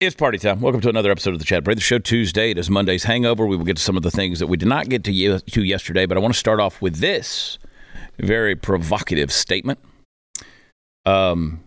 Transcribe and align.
It's 0.00 0.14
party 0.14 0.36
time. 0.36 0.60
Welcome 0.60 0.82
to 0.82 0.90
another 0.90 1.10
episode 1.10 1.32
of 1.32 1.38
the 1.38 1.46
Chad 1.46 1.64
Prather 1.64 1.80
Show. 1.80 1.98
Tuesday, 1.98 2.50
it 2.50 2.58
is 2.58 2.68
Monday's 2.68 3.04
hangover. 3.04 3.46
We 3.46 3.56
will 3.56 3.64
get 3.64 3.78
to 3.78 3.82
some 3.82 3.96
of 3.96 4.02
the 4.02 4.10
things 4.10 4.38
that 4.40 4.48
we 4.48 4.58
did 4.58 4.68
not 4.68 4.90
get 4.90 5.02
to, 5.04 5.12
ye- 5.12 5.38
to 5.38 5.62
yesterday, 5.62 6.04
but 6.04 6.18
I 6.18 6.20
want 6.20 6.34
to 6.34 6.38
start 6.38 6.60
off 6.60 6.82
with 6.82 6.96
this 6.96 7.58
very 8.18 8.54
provocative 8.54 9.32
statement. 9.32 9.78
Um, 11.06 11.64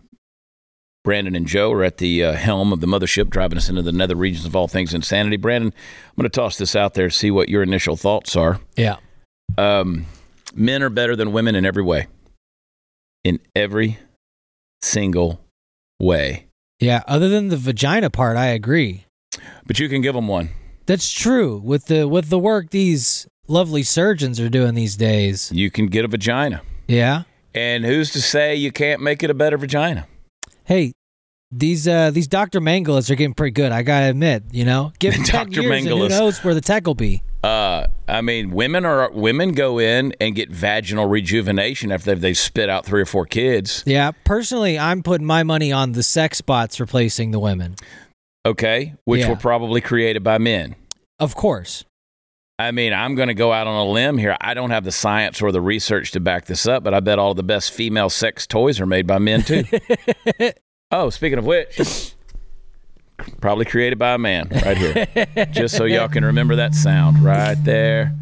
Brandon 1.02 1.34
and 1.34 1.48
Joe 1.48 1.72
are 1.72 1.82
at 1.82 1.96
the 1.96 2.22
uh, 2.22 2.32
helm 2.34 2.72
of 2.72 2.80
the 2.80 2.86
mothership, 2.86 3.30
driving 3.30 3.58
us 3.58 3.68
into 3.68 3.82
the 3.82 3.90
nether 3.92 4.14
regions 4.14 4.44
of 4.44 4.54
all 4.54 4.68
things 4.68 4.94
insanity. 4.94 5.36
Brandon, 5.36 5.72
I'm 5.74 6.14
going 6.16 6.30
to 6.30 6.40
toss 6.40 6.58
this 6.58 6.76
out 6.76 6.94
there, 6.94 7.10
see 7.10 7.32
what 7.32 7.48
your 7.48 7.64
initial 7.64 7.96
thoughts 7.96 8.36
are. 8.36 8.60
Yeah. 8.76 8.98
Um, 9.56 10.06
men 10.54 10.82
are 10.82 10.90
better 10.90 11.16
than 11.16 11.32
women 11.32 11.54
in 11.54 11.64
every 11.64 11.82
way. 11.82 12.06
In 13.24 13.40
every 13.54 13.98
single 14.80 15.40
way. 16.00 16.46
Yeah. 16.80 17.02
Other 17.06 17.28
than 17.28 17.48
the 17.48 17.56
vagina 17.56 18.10
part, 18.10 18.36
I 18.36 18.46
agree. 18.46 19.04
But 19.66 19.78
you 19.78 19.88
can 19.88 20.00
give 20.00 20.14
them 20.14 20.28
one. 20.28 20.50
That's 20.86 21.12
true. 21.12 21.60
With 21.62 21.86
the 21.86 22.08
with 22.08 22.30
the 22.30 22.38
work 22.38 22.70
these 22.70 23.26
lovely 23.46 23.82
surgeons 23.82 24.40
are 24.40 24.48
doing 24.48 24.74
these 24.74 24.96
days. 24.96 25.52
You 25.52 25.70
can 25.70 25.88
get 25.88 26.04
a 26.04 26.08
vagina. 26.08 26.62
Yeah. 26.86 27.24
And 27.54 27.84
who's 27.84 28.10
to 28.12 28.22
say 28.22 28.54
you 28.54 28.72
can't 28.72 29.02
make 29.02 29.22
it 29.22 29.30
a 29.30 29.34
better 29.34 29.58
vagina? 29.58 30.06
Hey, 30.64 30.92
these 31.50 31.88
uh 31.88 32.10
these 32.10 32.28
Dr. 32.28 32.60
Mengeles 32.60 33.10
are 33.10 33.14
getting 33.14 33.34
pretty 33.34 33.52
good. 33.52 33.72
I 33.72 33.82
gotta 33.82 34.06
admit. 34.10 34.44
You 34.52 34.64
know, 34.64 34.92
give 34.98 35.14
them 35.14 35.22
Dr. 35.24 35.62
years 35.62 35.86
and 35.86 35.88
who 35.98 36.08
knows 36.08 36.42
where 36.44 36.54
the 36.54 36.60
tech 36.60 36.86
will 36.86 36.94
be. 36.94 37.22
Uh, 37.44 37.86
I 38.08 38.20
mean, 38.20 38.50
women 38.50 38.84
are 38.84 39.10
women 39.12 39.52
go 39.52 39.78
in 39.78 40.12
and 40.20 40.34
get 40.34 40.50
vaginal 40.50 41.06
rejuvenation 41.06 41.92
after 41.92 42.10
they've, 42.10 42.20
they've 42.20 42.36
spit 42.38 42.68
out 42.68 42.84
three 42.84 43.00
or 43.00 43.06
four 43.06 43.26
kids. 43.26 43.84
Yeah. 43.86 44.10
Personally, 44.24 44.76
I'm 44.78 45.04
putting 45.04 45.26
my 45.26 45.44
money 45.44 45.70
on 45.70 45.92
the 45.92 46.02
sex 46.02 46.40
bots 46.40 46.80
replacing 46.80 47.30
the 47.30 47.38
women. 47.38 47.76
Okay, 48.44 48.94
which 49.04 49.20
Yeah. 49.20 49.28
were 49.30 49.36
probably 49.36 49.80
created 49.80 50.24
by 50.24 50.38
men. 50.38 50.74
Of 51.20 51.36
course. 51.36 51.84
I 52.58 52.72
mean, 52.72 52.92
I'm 52.92 53.14
going 53.14 53.28
to 53.28 53.34
go 53.34 53.52
out 53.52 53.68
on 53.68 53.76
a 53.86 53.88
limb 53.88 54.18
here. 54.18 54.36
I 54.40 54.52
don't 54.54 54.70
have 54.70 54.82
the 54.82 54.90
science 54.90 55.40
or 55.40 55.52
the 55.52 55.60
research 55.60 56.10
to 56.12 56.20
back 56.20 56.46
this 56.46 56.66
up, 56.66 56.82
but 56.82 56.92
I 56.92 56.98
bet 56.98 57.20
all 57.20 57.34
the 57.34 57.44
best 57.44 57.70
female 57.72 58.10
sex 58.10 58.48
toys 58.48 58.80
are 58.80 58.86
made 58.86 59.06
by 59.06 59.18
men 59.18 59.42
too. 59.42 59.62
oh, 60.90 61.10
speaking 61.10 61.38
of 61.38 61.46
which, 61.46 62.14
probably 63.40 63.64
created 63.64 63.98
by 63.98 64.14
a 64.14 64.18
man 64.18 64.48
right 64.64 64.76
here. 64.76 65.46
Just 65.50 65.76
so 65.76 65.84
y'all 65.84 66.08
can 66.08 66.24
remember 66.24 66.56
that 66.56 66.74
sound 66.74 67.22
right 67.22 67.56
there 67.64 68.14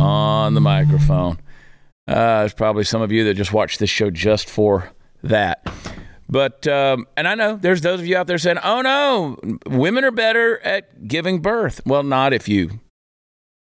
on 0.00 0.54
the 0.54 0.60
microphone. 0.60 1.38
Uh, 2.08 2.40
there's 2.40 2.54
probably 2.54 2.84
some 2.84 3.02
of 3.02 3.10
you 3.10 3.24
that 3.24 3.34
just 3.34 3.52
watch 3.52 3.78
this 3.78 3.90
show 3.90 4.10
just 4.10 4.48
for 4.48 4.92
that. 5.22 5.66
But 6.28 6.66
um, 6.66 7.06
and 7.16 7.26
I 7.28 7.34
know 7.34 7.56
there's 7.56 7.80
those 7.80 8.00
of 8.00 8.06
you 8.06 8.16
out 8.16 8.26
there 8.26 8.38
saying, 8.38 8.58
"Oh 8.62 8.80
no, 8.82 9.38
women 9.66 10.04
are 10.04 10.10
better 10.10 10.58
at 10.60 11.06
giving 11.06 11.40
birth." 11.40 11.80
Well, 11.86 12.02
not 12.02 12.32
if 12.32 12.48
you 12.48 12.80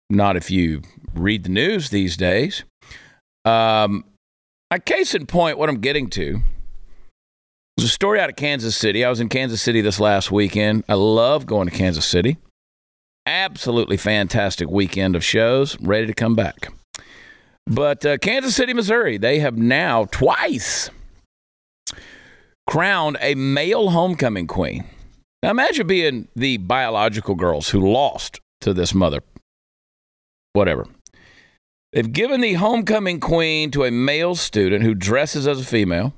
not 0.09 0.37
if 0.37 0.51
you 0.51 0.83
read 1.15 1.45
the 1.45 1.51
news 1.51 1.91
these 1.91 2.17
days. 2.17 2.65
Um, 3.45 4.05
a 4.71 4.79
case 4.79 5.15
in 5.15 5.27
point, 5.27 5.59
what 5.59 5.69
I'm 5.69 5.81
getting 5.81 6.09
to 6.11 6.41
was 7.77 7.85
a 7.85 7.89
story 7.89 8.21
out 8.21 8.31
of 8.31 8.37
Kansas 8.37 8.77
City. 8.77 9.05
I 9.05 9.11
was 9.11 9.21
in 9.21 9.29
Kansas 9.29 9.63
City 9.63 9.81
this 9.81 10.01
last 10.01 10.31
weekend. 10.31 10.85
I 10.89 10.95
love 10.95 11.47
going 11.47 11.69
to 11.69 11.75
Kansas 11.75 12.05
City. 12.05 12.37
Absolutely 13.27 13.97
fantastic 13.97 14.69
weekend 14.69 15.17
of 15.17 15.25
shows. 15.25 15.81
Ready 15.81 16.07
to 16.07 16.15
come 16.15 16.35
back. 16.35 16.73
But 17.67 18.05
uh, 18.05 18.19
Kansas 18.19 18.57
City, 18.57 18.75
Missouri, 18.75 19.17
they 19.19 19.39
have 19.39 19.57
now 19.57 20.07
twice 20.11 20.91
crowned 22.69 23.17
a 23.21 23.35
male 23.35 23.91
homecoming 23.91 24.47
queen. 24.47 24.85
Now 25.43 25.51
imagine 25.51 25.87
being 25.87 26.29
the 26.35 26.57
biological 26.59 27.35
girls 27.35 27.71
who 27.71 27.93
lost 27.93 28.41
to 28.61 28.73
this 28.73 28.95
mother 28.95 29.21
whatever. 30.53 30.87
They've 31.93 32.11
given 32.11 32.41
the 32.41 32.55
homecoming 32.55 33.21
queen 33.21 33.71
to 33.73 33.85
a 33.85 33.91
male 33.91 34.35
student 34.35 34.83
who 34.83 34.95
dresses 34.95 35.47
as 35.47 35.61
a 35.61 35.65
female. 35.65 36.15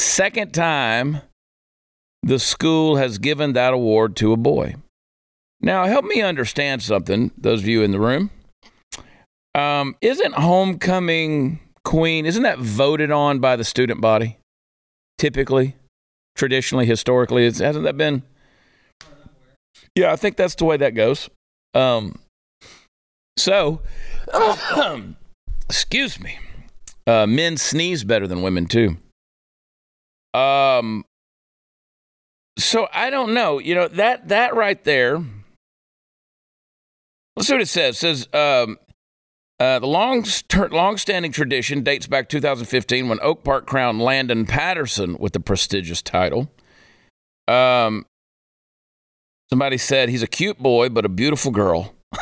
Second 0.00 0.54
time 0.54 1.20
the 2.22 2.38
school 2.38 2.96
has 2.96 3.18
given 3.18 3.52
that 3.52 3.74
award 3.74 4.16
to 4.16 4.32
a 4.32 4.36
boy. 4.38 4.76
Now, 5.60 5.84
help 5.84 6.06
me 6.06 6.22
understand 6.22 6.82
something, 6.82 7.32
those 7.36 7.60
of 7.60 7.68
you 7.68 7.82
in 7.82 7.90
the 7.90 8.00
room. 8.00 8.30
Um, 9.54 9.96
isn't 10.00 10.32
homecoming 10.32 11.60
queen, 11.84 12.24
isn't 12.24 12.44
that 12.44 12.58
voted 12.58 13.10
on 13.10 13.40
by 13.40 13.56
the 13.56 13.62
student 13.62 14.00
body? 14.00 14.38
Typically, 15.18 15.76
traditionally, 16.34 16.86
historically, 16.86 17.44
hasn't 17.44 17.84
that 17.84 17.98
been? 17.98 18.22
Yeah, 19.94 20.12
I 20.12 20.16
think 20.16 20.38
that's 20.38 20.54
the 20.54 20.64
way 20.64 20.78
that 20.78 20.94
goes. 20.94 21.28
Um, 21.74 22.18
so, 23.36 23.82
excuse 25.68 26.18
me. 26.18 26.38
Uh, 27.06 27.26
men 27.26 27.58
sneeze 27.58 28.02
better 28.02 28.26
than 28.26 28.40
women 28.40 28.64
too. 28.64 28.96
Um. 30.34 31.04
So 32.58 32.88
I 32.92 33.10
don't 33.10 33.32
know. 33.34 33.58
You 33.58 33.74
know 33.74 33.88
that 33.88 34.28
that 34.28 34.54
right 34.54 34.82
there. 34.84 35.24
Let's 37.36 37.48
see 37.48 37.54
what 37.54 37.62
it 37.62 37.68
says. 37.68 37.96
It 37.96 37.98
says 37.98 38.28
um, 38.34 38.78
uh, 39.58 39.78
the 39.78 39.86
long 39.86 40.24
long-standing 40.70 41.32
tradition 41.32 41.82
dates 41.82 42.06
back 42.06 42.28
2015 42.28 43.08
when 43.08 43.18
Oak 43.22 43.44
Park 43.44 43.66
crowned 43.66 44.00
Landon 44.00 44.44
Patterson 44.46 45.16
with 45.18 45.32
the 45.32 45.40
prestigious 45.40 46.02
title. 46.02 46.50
Um. 47.48 48.06
Somebody 49.48 49.78
said 49.78 50.10
he's 50.10 50.22
a 50.22 50.28
cute 50.28 50.58
boy 50.58 50.90
but 50.90 51.04
a 51.04 51.08
beautiful 51.08 51.50
girl. 51.50 51.94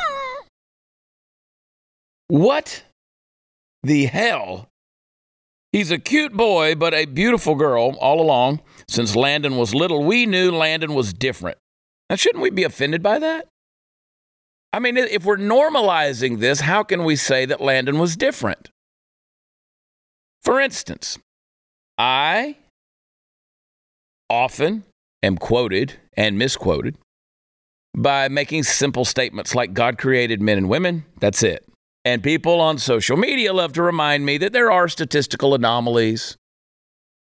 What 2.29 2.83
the 3.81 4.05
hell? 4.05 4.69
He's 5.71 5.91
a 5.91 5.99
cute 5.99 6.33
boy, 6.33 6.75
but 6.75 6.93
a 6.93 7.05
beautiful 7.05 7.55
girl 7.55 7.95
all 7.99 8.19
along. 8.19 8.61
Since 8.87 9.15
Landon 9.15 9.55
was 9.55 9.75
little, 9.75 10.03
we 10.03 10.25
knew 10.25 10.51
Landon 10.51 10.93
was 10.95 11.13
different. 11.13 11.57
Now, 12.09 12.15
shouldn't 12.15 12.41
we 12.41 12.49
be 12.49 12.63
offended 12.63 13.03
by 13.03 13.19
that? 13.19 13.47
I 14.73 14.79
mean, 14.79 14.97
if 14.97 15.25
we're 15.25 15.37
normalizing 15.37 16.39
this, 16.39 16.61
how 16.61 16.83
can 16.83 17.03
we 17.03 17.15
say 17.15 17.45
that 17.45 17.61
Landon 17.61 17.99
was 17.99 18.15
different? 18.15 18.69
For 20.41 20.59
instance, 20.59 21.19
I 21.97 22.57
often 24.29 24.85
am 25.21 25.37
quoted 25.37 25.93
and 26.15 26.37
misquoted 26.37 26.97
by 27.95 28.27
making 28.27 28.63
simple 28.63 29.05
statements 29.05 29.53
like 29.53 29.73
God 29.73 29.97
created 29.97 30.41
men 30.41 30.57
and 30.57 30.69
women. 30.69 31.05
That's 31.19 31.43
it. 31.43 31.68
And 32.09 32.23
people 32.23 32.59
on 32.59 32.79
social 32.79 33.17
media 33.17 33.53
love 33.53 33.73
to 33.73 33.83
remind 33.83 34.25
me 34.25 34.39
that 34.39 34.51
there 34.51 34.71
are 34.71 34.87
statistical 34.87 35.53
anomalies, 35.53 36.37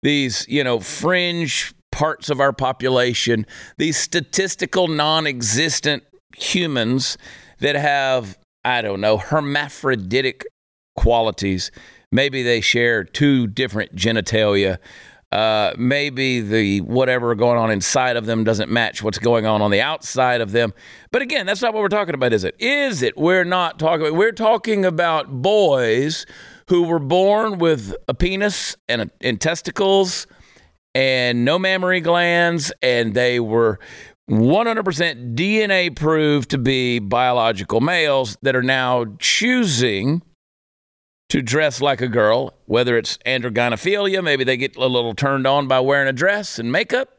these, 0.02 0.44
you 0.50 0.64
know, 0.64 0.80
fringe 0.80 1.76
parts 1.92 2.32
of 2.32 2.40
our 2.40 2.52
population, 2.52 3.46
these 3.78 3.96
statistical 3.96 4.88
non 4.88 5.28
existent 5.28 6.02
humans 6.36 7.16
that 7.60 7.76
have, 7.76 8.40
I 8.66 8.82
don't 8.82 9.02
know, 9.02 9.18
hermaphroditic 9.18 10.48
qualities. 10.96 11.70
Maybe 12.12 12.42
they 12.42 12.60
share 12.60 13.04
two 13.04 13.46
different 13.46 13.96
genitalia. 13.96 14.80
Uh, 15.32 15.74
maybe 15.78 16.42
the 16.42 16.82
whatever 16.82 17.34
going 17.36 17.58
on 17.58 17.72
inside 17.72 18.18
of 18.18 18.26
them 18.26 18.44
doesn't 18.44 18.70
match 18.70 19.02
what's 19.02 19.18
going 19.18 19.46
on 19.46 19.62
on 19.62 19.72
the 19.72 19.80
outside 19.80 20.42
of 20.42 20.52
them. 20.52 20.74
But 21.12 21.22
again, 21.22 21.46
that's 21.46 21.62
not 21.62 21.74
what 21.74 21.82
we're 21.82 21.88
talking 21.88 22.14
about, 22.14 22.34
is 22.34 22.44
it? 22.44 22.56
Is 22.60 23.02
it? 23.02 23.18
We're 23.18 23.46
not 23.46 23.80
talking 23.80 24.08
about. 24.08 24.18
We're 24.18 24.34
talking 24.34 24.84
about 24.84 25.30
boys 25.42 26.26
who 26.68 26.84
were 26.84 27.00
born 27.00 27.60
with 27.60 27.96
a 28.10 28.14
penis 28.14 28.76
and, 28.90 29.04
a, 29.04 29.10
and 29.22 29.40
testicles 29.40 30.28
and 30.94 31.46
no 31.46 31.58
mammary 31.58 32.02
glands, 32.02 32.74
and 32.82 33.14
they 33.14 33.40
were 33.40 33.80
100% 34.30 35.36
DNA 35.36 35.96
proved 35.96 36.50
to 36.52 36.58
be 36.58 37.00
biological 37.00 37.82
males 37.82 38.38
that 38.42 38.56
are 38.56 38.64
now 38.64 39.06
choosing 39.20 40.22
to 41.32 41.42
dress 41.42 41.80
like 41.80 42.02
a 42.02 42.10
girl, 42.10 42.54
whether 42.66 42.98
it's 42.98 43.18
androgynophilia, 43.20 44.22
maybe 44.22 44.44
they 44.44 44.58
get 44.58 44.76
a 44.76 44.86
little 44.86 45.16
turned 45.16 45.48
on 45.48 45.66
by 45.66 45.80
wearing 45.80 46.10
a 46.10 46.12
dress 46.12 46.60
and 46.60 46.70
makeup. 46.70 47.18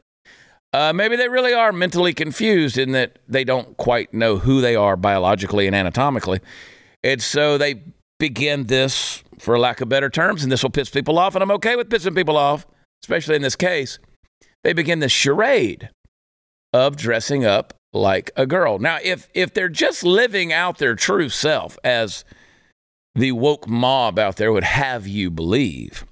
Uh, 0.75 0.93
maybe 0.93 1.17
they 1.17 1.31
really 1.31 1.55
are 1.55 1.73
mentally 1.73 2.13
confused 2.13 2.77
in 2.77 2.93
that 2.93 3.19
they 3.27 3.43
don't 3.43 3.75
quite 3.79 4.13
know 4.13 4.37
who 4.37 4.61
they 4.61 4.77
are 4.77 4.99
biologically 4.99 5.67
and 5.67 5.75
anatomically. 5.75 6.41
And 7.03 7.23
so 7.23 7.57
they 7.57 7.85
begin 8.19 8.65
this, 8.65 9.25
for 9.39 9.59
lack 9.59 9.81
of 9.81 9.89
better 9.89 10.11
terms, 10.11 10.43
and 10.43 10.53
this 10.53 10.63
will 10.63 10.69
piss 10.69 10.91
people 10.91 11.19
off, 11.19 11.35
and 11.35 11.43
I'm 11.43 11.51
okay 11.53 11.75
with 11.75 11.89
pissing 11.89 12.15
people 12.15 12.37
off, 12.37 12.67
especially 13.03 13.37
in 13.37 13.43
this 13.43 13.57
case. 13.57 13.99
They 14.63 14.75
begin 14.75 14.99
this 14.99 15.11
charade 15.11 15.89
of 16.75 16.97
dressing 16.97 17.47
up 17.47 17.73
like 17.95 18.31
a 18.37 18.45
girl. 18.45 18.79
Now, 18.79 18.99
if 19.03 19.31
if 19.33 19.55
they're 19.55 19.71
just 19.71 20.05
living 20.05 20.53
out 20.53 20.77
their 20.77 20.95
true 20.95 21.31
self 21.31 21.79
as 21.83 22.27
the 23.15 23.33
woke 23.33 23.69
mob 23.69 24.19
out 24.19 24.37
there 24.37 24.53
would 24.53 24.65
have 24.65 25.07
you 25.07 25.31
believe. 25.31 26.05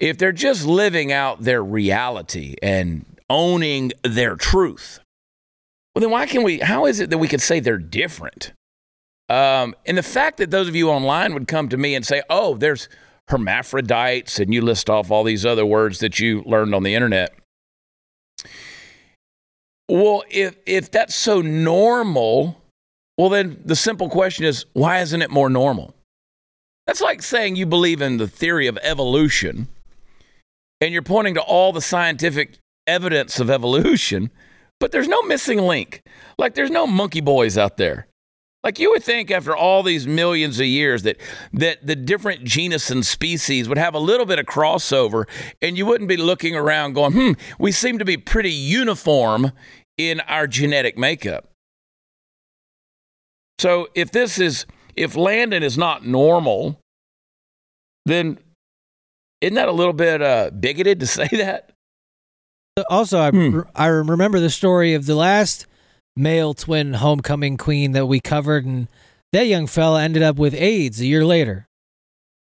If 0.00 0.18
they're 0.18 0.32
just 0.32 0.66
living 0.66 1.12
out 1.12 1.42
their 1.42 1.62
reality 1.62 2.56
and 2.62 3.04
owning 3.30 3.92
their 4.02 4.36
truth, 4.36 5.00
well, 5.94 6.00
then 6.00 6.10
why 6.10 6.26
can 6.26 6.42
we? 6.42 6.58
How 6.58 6.86
is 6.86 7.00
it 7.00 7.10
that 7.10 7.18
we 7.18 7.28
could 7.28 7.40
say 7.40 7.60
they're 7.60 7.78
different? 7.78 8.52
Um, 9.28 9.74
and 9.86 9.96
the 9.96 10.02
fact 10.02 10.38
that 10.38 10.50
those 10.50 10.68
of 10.68 10.74
you 10.74 10.90
online 10.90 11.32
would 11.34 11.46
come 11.46 11.68
to 11.68 11.76
me 11.76 11.94
and 11.94 12.04
say, 12.04 12.22
oh, 12.28 12.56
there's 12.56 12.88
hermaphrodites, 13.28 14.38
and 14.38 14.52
you 14.52 14.60
list 14.60 14.90
off 14.90 15.10
all 15.10 15.24
these 15.24 15.46
other 15.46 15.64
words 15.64 16.00
that 16.00 16.18
you 16.18 16.42
learned 16.44 16.74
on 16.74 16.82
the 16.82 16.94
internet. 16.94 17.34
Well, 19.88 20.24
if, 20.30 20.56
if 20.66 20.90
that's 20.90 21.14
so 21.14 21.40
normal, 21.40 22.60
well, 23.16 23.28
then 23.28 23.62
the 23.64 23.76
simple 23.76 24.08
question 24.10 24.44
is, 24.44 24.66
why 24.72 25.00
isn't 25.00 25.22
it 25.22 25.30
more 25.30 25.48
normal? 25.48 25.94
That's 26.86 27.00
like 27.00 27.22
saying 27.22 27.56
you 27.56 27.66
believe 27.66 28.02
in 28.02 28.18
the 28.18 28.28
theory 28.28 28.66
of 28.66 28.78
evolution 28.82 29.68
and 30.80 30.92
you're 30.92 31.02
pointing 31.02 31.34
to 31.34 31.40
all 31.40 31.72
the 31.72 31.80
scientific 31.80 32.58
evidence 32.86 33.40
of 33.40 33.50
evolution, 33.50 34.30
but 34.78 34.92
there's 34.92 35.08
no 35.08 35.22
missing 35.22 35.60
link. 35.60 36.02
Like 36.38 36.54
there's 36.54 36.70
no 36.70 36.86
monkey 36.86 37.20
boys 37.20 37.56
out 37.56 37.78
there. 37.78 38.06
Like 38.62 38.78
you 38.78 38.90
would 38.90 39.02
think 39.02 39.30
after 39.30 39.54
all 39.54 39.82
these 39.82 40.06
millions 40.06 40.58
of 40.58 40.66
years 40.66 41.02
that 41.02 41.18
that 41.52 41.86
the 41.86 41.94
different 41.94 42.44
genus 42.44 42.90
and 42.90 43.04
species 43.04 43.68
would 43.68 43.76
have 43.76 43.94
a 43.94 43.98
little 43.98 44.24
bit 44.24 44.38
of 44.38 44.46
crossover 44.46 45.24
and 45.60 45.76
you 45.76 45.84
wouldn't 45.84 46.08
be 46.08 46.16
looking 46.16 46.56
around 46.56 46.94
going, 46.94 47.12
"Hmm, 47.12 47.32
we 47.58 47.72
seem 47.72 47.98
to 47.98 48.06
be 48.06 48.16
pretty 48.16 48.52
uniform 48.52 49.52
in 49.98 50.20
our 50.20 50.46
genetic 50.46 50.96
makeup." 50.96 51.50
So 53.58 53.88
if 53.94 54.10
this 54.10 54.38
is 54.38 54.64
if 54.96 55.16
Landon 55.16 55.62
is 55.62 55.76
not 55.76 56.06
normal, 56.06 56.78
then 58.06 58.38
isn't 59.40 59.54
that 59.54 59.68
a 59.68 59.72
little 59.72 59.92
bit 59.92 60.22
uh, 60.22 60.50
bigoted 60.50 61.00
to 61.00 61.06
say 61.18 61.28
that? 61.32 61.70
Also, 62.90 63.20
I, 63.20 63.30
hmm. 63.30 63.60
I 63.74 63.86
remember 63.86 64.40
the 64.40 64.50
story 64.50 64.94
of 64.94 65.06
the 65.06 65.14
last 65.14 65.66
male 66.16 66.54
twin 66.54 66.94
homecoming 66.94 67.56
queen 67.56 67.92
that 67.92 68.06
we 68.06 68.20
covered, 68.20 68.64
and 68.64 68.88
that 69.32 69.46
young 69.46 69.66
fella 69.66 70.02
ended 70.02 70.22
up 70.22 70.36
with 70.36 70.54
AIDS 70.54 71.00
a 71.00 71.06
year 71.06 71.24
later. 71.24 71.68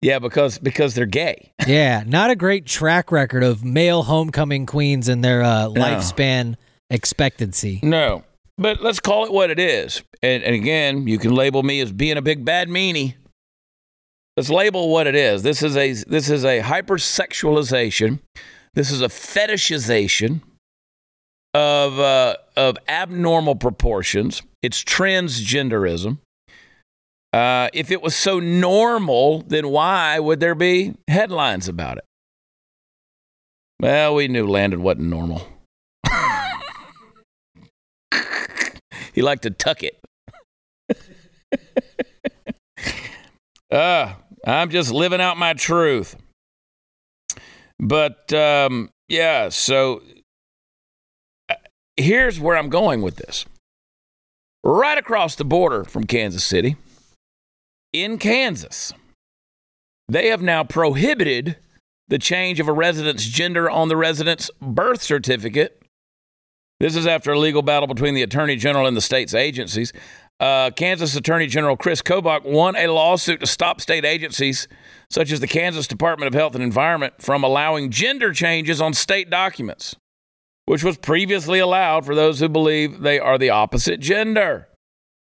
Yeah, 0.02 0.18
because 0.18 0.58
because 0.58 0.94
they're 0.94 1.06
gay. 1.06 1.52
yeah, 1.66 2.04
not 2.06 2.30
a 2.30 2.36
great 2.36 2.66
track 2.66 3.10
record 3.10 3.42
of 3.42 3.64
male 3.64 4.02
homecoming 4.02 4.66
queens 4.66 5.08
and 5.08 5.24
their 5.24 5.42
uh, 5.42 5.68
no. 5.68 5.80
lifespan 5.80 6.56
expectancy. 6.90 7.80
No, 7.82 8.22
but 8.58 8.82
let's 8.82 9.00
call 9.00 9.24
it 9.24 9.32
what 9.32 9.50
it 9.50 9.58
is. 9.58 10.02
And, 10.22 10.42
and 10.42 10.54
again, 10.54 11.06
you 11.06 11.18
can 11.18 11.34
label 11.34 11.62
me 11.62 11.80
as 11.80 11.92
being 11.92 12.16
a 12.16 12.22
big 12.22 12.44
bad 12.44 12.68
meanie. 12.68 13.14
Let's 14.36 14.50
label 14.50 14.88
what 14.88 15.06
it 15.06 15.14
is. 15.14 15.42
This 15.42 15.62
is 15.62 15.76
a 15.76 15.94
this 15.94 16.30
is 16.30 16.44
a 16.44 16.60
hypersexualization. 16.60 18.20
This 18.74 18.92
is 18.92 19.02
a 19.02 19.08
fetishization 19.08 20.42
of 21.54 21.98
uh, 21.98 22.36
of 22.56 22.76
abnormal 22.86 23.56
proportions. 23.56 24.42
It's 24.62 24.84
transgenderism. 24.84 26.18
Uh, 27.32 27.68
if 27.74 27.90
it 27.90 28.00
was 28.00 28.14
so 28.14 28.38
normal, 28.38 29.42
then 29.42 29.68
why 29.68 30.18
would 30.18 30.40
there 30.40 30.54
be 30.54 30.94
headlines 31.08 31.68
about 31.68 31.98
it? 31.98 32.04
Well, 33.80 34.14
we 34.14 34.28
knew 34.28 34.46
Landon 34.46 34.82
wasn't 34.82 35.08
normal. 35.08 35.46
He 39.18 39.22
liked 39.22 39.42
to 39.42 39.50
tuck 39.50 39.82
it. 39.82 39.98
uh, 43.68 44.14
I'm 44.46 44.70
just 44.70 44.92
living 44.92 45.20
out 45.20 45.36
my 45.36 45.54
truth. 45.54 46.14
But 47.80 48.32
um, 48.32 48.90
yeah, 49.08 49.48
so 49.48 50.02
here's 51.96 52.38
where 52.38 52.56
I'm 52.56 52.68
going 52.68 53.02
with 53.02 53.16
this. 53.16 53.44
Right 54.62 54.96
across 54.96 55.34
the 55.34 55.44
border 55.44 55.82
from 55.82 56.04
Kansas 56.04 56.44
City, 56.44 56.76
in 57.92 58.18
Kansas, 58.18 58.92
they 60.08 60.28
have 60.28 60.42
now 60.42 60.62
prohibited 60.62 61.56
the 62.06 62.18
change 62.18 62.60
of 62.60 62.68
a 62.68 62.72
resident's 62.72 63.24
gender 63.24 63.68
on 63.68 63.88
the 63.88 63.96
resident's 63.96 64.48
birth 64.62 65.02
certificate. 65.02 65.82
This 66.80 66.94
is 66.94 67.06
after 67.06 67.32
a 67.32 67.38
legal 67.38 67.62
battle 67.62 67.86
between 67.86 68.14
the 68.14 68.22
Attorney 68.22 68.56
General 68.56 68.86
and 68.86 68.96
the 68.96 69.00
state's 69.00 69.34
agencies. 69.34 69.92
Uh, 70.38 70.70
Kansas 70.70 71.16
Attorney 71.16 71.48
General 71.48 71.76
Chris 71.76 72.00
Kobach 72.00 72.44
won 72.44 72.76
a 72.76 72.86
lawsuit 72.86 73.40
to 73.40 73.46
stop 73.46 73.80
state 73.80 74.04
agencies 74.04 74.68
such 75.10 75.32
as 75.32 75.40
the 75.40 75.48
Kansas 75.48 75.88
Department 75.88 76.28
of 76.28 76.34
Health 76.34 76.54
and 76.54 76.62
Environment 76.62 77.14
from 77.18 77.42
allowing 77.42 77.90
gender 77.90 78.32
changes 78.32 78.80
on 78.80 78.94
state 78.94 79.28
documents 79.30 79.96
which 80.68 80.84
was 80.84 80.98
previously 80.98 81.58
allowed 81.58 82.04
for 82.04 82.14
those 82.14 82.40
who 82.40 82.48
believe 82.48 83.00
they 83.00 83.18
are 83.18 83.38
the 83.38 83.48
opposite 83.48 84.00
gender. 84.00 84.68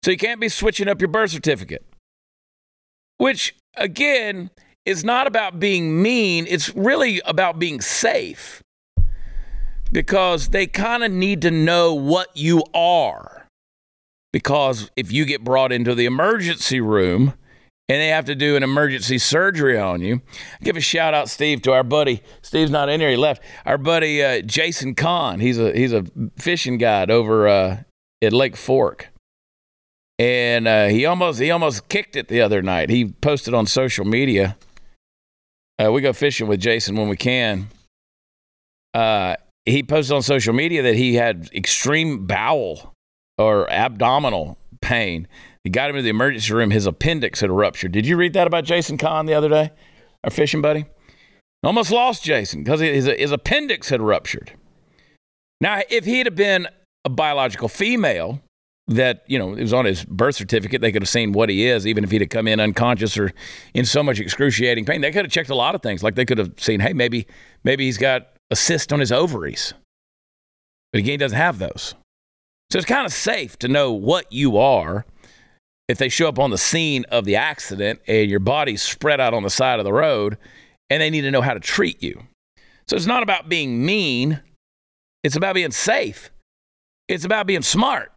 So 0.05 0.11
you 0.11 0.17
can't 0.17 0.39
be 0.39 0.49
switching 0.49 0.87
up 0.87 1.01
your 1.01 1.07
birth 1.07 1.31
certificate. 1.31 1.83
Which, 3.17 3.55
again, 3.75 4.51
is 4.85 5.03
not 5.03 5.25
about 5.25 5.59
being 5.59 5.99
mean, 5.99 6.45
it's 6.47 6.75
really 6.75 7.21
about 7.25 7.57
being 7.57 7.81
safe. 7.81 8.61
Because 9.91 10.49
they 10.49 10.67
kind 10.67 11.03
of 11.03 11.11
need 11.11 11.41
to 11.41 11.51
know 11.51 11.93
what 11.93 12.29
you 12.35 12.63
are. 12.73 13.47
Because 14.31 14.89
if 14.95 15.11
you 15.11 15.25
get 15.25 15.43
brought 15.43 15.71
into 15.71 15.93
the 15.93 16.05
emergency 16.05 16.79
room, 16.79 17.33
and 17.91 17.99
they 17.99 18.07
have 18.07 18.23
to 18.23 18.35
do 18.35 18.55
an 18.55 18.63
emergency 18.63 19.17
surgery 19.17 19.77
on 19.77 19.99
you. 19.99 20.21
Give 20.63 20.77
a 20.77 20.79
shout 20.79 21.13
out, 21.13 21.29
Steve, 21.29 21.61
to 21.63 21.73
our 21.73 21.83
buddy. 21.83 22.21
Steve's 22.41 22.71
not 22.71 22.87
in 22.87 23.01
here; 23.01 23.09
he 23.09 23.17
left. 23.17 23.43
Our 23.65 23.77
buddy 23.77 24.23
uh, 24.23 24.41
Jason 24.43 24.95
Kahn. 24.95 25.41
He's 25.41 25.59
a 25.59 25.73
he's 25.73 25.91
a 25.91 26.05
fishing 26.37 26.77
guide 26.77 27.11
over 27.11 27.49
uh, 27.49 27.83
at 28.21 28.31
Lake 28.31 28.55
Fork, 28.55 29.09
and 30.17 30.69
uh, 30.69 30.87
he 30.87 31.05
almost 31.05 31.41
he 31.41 31.51
almost 31.51 31.89
kicked 31.89 32.15
it 32.15 32.29
the 32.29 32.39
other 32.39 32.61
night. 32.61 32.89
He 32.89 33.05
posted 33.05 33.53
on 33.53 33.65
social 33.65 34.05
media. 34.05 34.55
Uh, 35.77 35.91
we 35.91 35.99
go 35.99 36.13
fishing 36.13 36.47
with 36.47 36.61
Jason 36.61 36.95
when 36.95 37.09
we 37.09 37.17
can. 37.17 37.67
Uh, 38.93 39.35
he 39.65 39.83
posted 39.83 40.15
on 40.15 40.21
social 40.21 40.53
media 40.53 40.81
that 40.81 40.95
he 40.95 41.15
had 41.15 41.49
extreme 41.53 42.25
bowel 42.25 42.93
or 43.37 43.69
abdominal 43.69 44.57
pain 44.81 45.27
he 45.63 45.69
got 45.69 45.89
him 45.89 45.95
to 45.95 46.01
the 46.01 46.09
emergency 46.09 46.53
room. 46.53 46.71
His 46.71 46.85
appendix 46.85 47.41
had 47.41 47.51
ruptured. 47.51 47.91
Did 47.91 48.07
you 48.07 48.17
read 48.17 48.33
that 48.33 48.47
about 48.47 48.63
Jason 48.63 48.97
Kahn 48.97 49.25
the 49.25 49.33
other 49.33 49.49
day? 49.49 49.71
Our 50.23 50.31
fishing 50.31 50.61
buddy? 50.61 50.85
Almost 51.63 51.91
lost 51.91 52.23
Jason 52.23 52.63
because 52.63 52.79
his, 52.79 53.05
his 53.05 53.31
appendix 53.31 53.89
had 53.89 54.01
ruptured. 54.01 54.53
Now, 55.59 55.81
if 55.89 56.05
he 56.05 56.17
had 56.17 56.35
been 56.35 56.67
a 57.05 57.09
biological 57.09 57.67
female, 57.67 58.41
that 58.87 59.23
you 59.27 59.37
know 59.37 59.53
it 59.53 59.61
was 59.61 59.73
on 59.73 59.85
his 59.85 60.03
birth 60.03 60.35
certificate 60.35 60.81
they 60.81 60.91
could 60.91 61.03
have 61.03 61.07
seen 61.07 61.31
what 61.31 61.47
he 61.47 61.65
is 61.65 61.87
even 61.87 62.03
if 62.03 62.11
he'd 62.11 62.19
have 62.19 62.29
come 62.29 62.45
in 62.47 62.59
unconscious 62.59 63.15
or 63.15 63.31
in 63.73 63.85
so 63.85 64.03
much 64.03 64.19
excruciating 64.19 64.83
pain 64.83 64.99
they 64.99 65.11
could 65.11 65.23
have 65.23 65.31
checked 65.31 65.51
a 65.51 65.55
lot 65.55 65.75
of 65.75 65.81
things 65.81 66.03
like 66.03 66.15
they 66.15 66.25
could 66.25 66.39
have 66.39 66.51
seen 66.57 66.79
hey 66.81 66.91
maybe 66.91 67.25
maybe 67.63 67.85
he's 67.85 67.99
got 67.99 68.33
a 68.51 68.55
cyst 68.55 68.93
on 68.93 68.99
his 68.99 69.11
ovaries 69.11 69.73
but 70.93 70.99
again 70.99 71.13
he 71.13 71.17
doesn't 71.17 71.37
have 71.37 71.57
those 71.57 71.95
so 72.71 72.77
it's 72.77 72.85
kind 72.85 73.05
of 73.05 73.11
safe 73.11 73.57
to 73.59 73.67
know 73.67 73.91
what 73.91 74.31
you 74.31 74.57
are 74.57 75.05
if 75.91 75.97
they 75.97 76.07
show 76.07 76.29
up 76.29 76.39
on 76.39 76.51
the 76.51 76.57
scene 76.57 77.03
of 77.11 77.25
the 77.25 77.35
accident 77.35 77.99
and 78.07 78.29
your 78.29 78.39
body's 78.39 78.81
spread 78.81 79.19
out 79.19 79.33
on 79.33 79.43
the 79.43 79.49
side 79.49 79.79
of 79.79 79.83
the 79.83 79.91
road 79.91 80.37
and 80.89 81.01
they 81.01 81.09
need 81.09 81.21
to 81.21 81.31
know 81.31 81.41
how 81.41 81.53
to 81.53 81.59
treat 81.59 82.01
you. 82.01 82.23
So 82.87 82.95
it's 82.95 83.05
not 83.05 83.23
about 83.23 83.49
being 83.49 83.85
mean, 83.85 84.41
it's 85.21 85.35
about 85.35 85.55
being 85.55 85.71
safe, 85.71 86.31
it's 87.09 87.25
about 87.25 87.45
being 87.45 87.61
smart. 87.61 88.13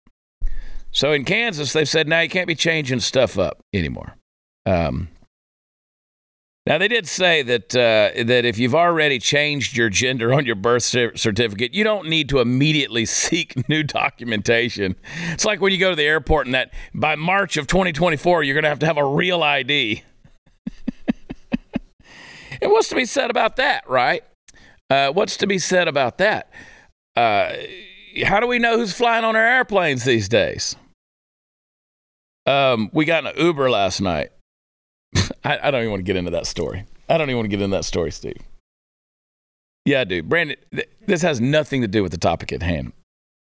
So 0.93 1.11
in 1.11 1.25
Kansas, 1.25 1.73
they've 1.73 1.89
said 1.89 2.07
now 2.07 2.21
you 2.21 2.29
can't 2.29 2.47
be 2.47 2.55
changing 2.55 3.01
stuff 3.01 3.37
up 3.37 3.59
anymore. 3.73 4.15
Um, 4.65 5.09
now 6.67 6.79
they 6.79 6.89
did 6.89 7.07
say 7.07 7.43
that 7.43 7.77
uh, 7.77 8.25
that 8.25 8.47
if 8.47 8.59
you've 8.59 8.75
already 8.75 9.19
changed 9.19 9.77
your 9.77 9.91
gender 9.91 10.33
on 10.33 10.47
your 10.47 10.55
birth 10.55 10.83
certificate, 10.83 11.75
you 11.75 11.85
don't 11.85 12.09
need 12.09 12.31
to 12.31 12.41
immediately 12.41 13.05
seek 13.05 13.69
new 13.69 13.83
documentation. 13.83 14.97
It's 15.33 15.45
like 15.45 15.61
when 15.61 15.73
you 15.73 15.79
go 15.79 15.91
to 15.91 15.97
the 15.97 16.05
airport 16.05 16.47
and 16.47 16.55
that 16.55 16.73
by 16.95 17.17
March 17.17 17.59
of 17.59 17.67
2024 17.67 18.43
you're 18.43 18.55
going 18.55 18.65
to 18.65 18.71
have 18.71 18.79
to 18.79 18.87
have 18.87 18.97
a 18.97 19.05
real 19.05 19.43
ID. 19.43 20.05
and 22.63 22.71
what's 22.71 22.89
to 22.89 22.95
be 22.95 23.05
said 23.05 23.31
about 23.31 23.57
that, 23.57 23.89
right? 23.89 24.25
Uh, 24.89 25.11
what's 25.11 25.37
to 25.39 25.47
be 25.47 25.59
said 25.59 25.87
about 25.87 26.17
that? 26.19 26.51
Uh, 27.15 27.53
how 28.25 28.41
do 28.41 28.47
we 28.47 28.59
know 28.59 28.79
who's 28.79 28.95
flying 28.95 29.25
on 29.25 29.37
our 29.37 29.45
airplanes 29.45 30.05
these 30.05 30.29
days? 30.31 30.77
Um, 32.47 32.89
we 32.93 33.05
got 33.05 33.27
an 33.27 33.33
Uber 33.37 33.71
last 33.71 34.01
night 34.01 34.31
I, 35.45 35.69
I, 35.69 35.71
don't 35.71 35.81
even 35.81 35.91
want 35.91 36.01
to 36.01 36.05
get 36.05 36.17
into 36.17 36.31
that 36.31 36.47
story. 36.47 36.87
I 37.09 37.19
don't 37.19 37.29
even 37.29 37.37
want 37.37 37.45
to 37.51 37.57
get 37.57 37.63
into 37.63 37.77
that 37.77 37.85
story, 37.85 38.11
Steve. 38.11 38.39
Yeah, 39.85 40.05
dude. 40.05 40.29
Brandon, 40.29 40.57
th- 40.73 40.89
this 41.07 41.23
has 41.23 41.41
nothing 41.41 41.83
to 41.83 41.89
do 41.89 42.03
with 42.03 42.13
the 42.13 42.19
topic 42.19 42.53
at 42.53 42.63
hand. 42.63 42.93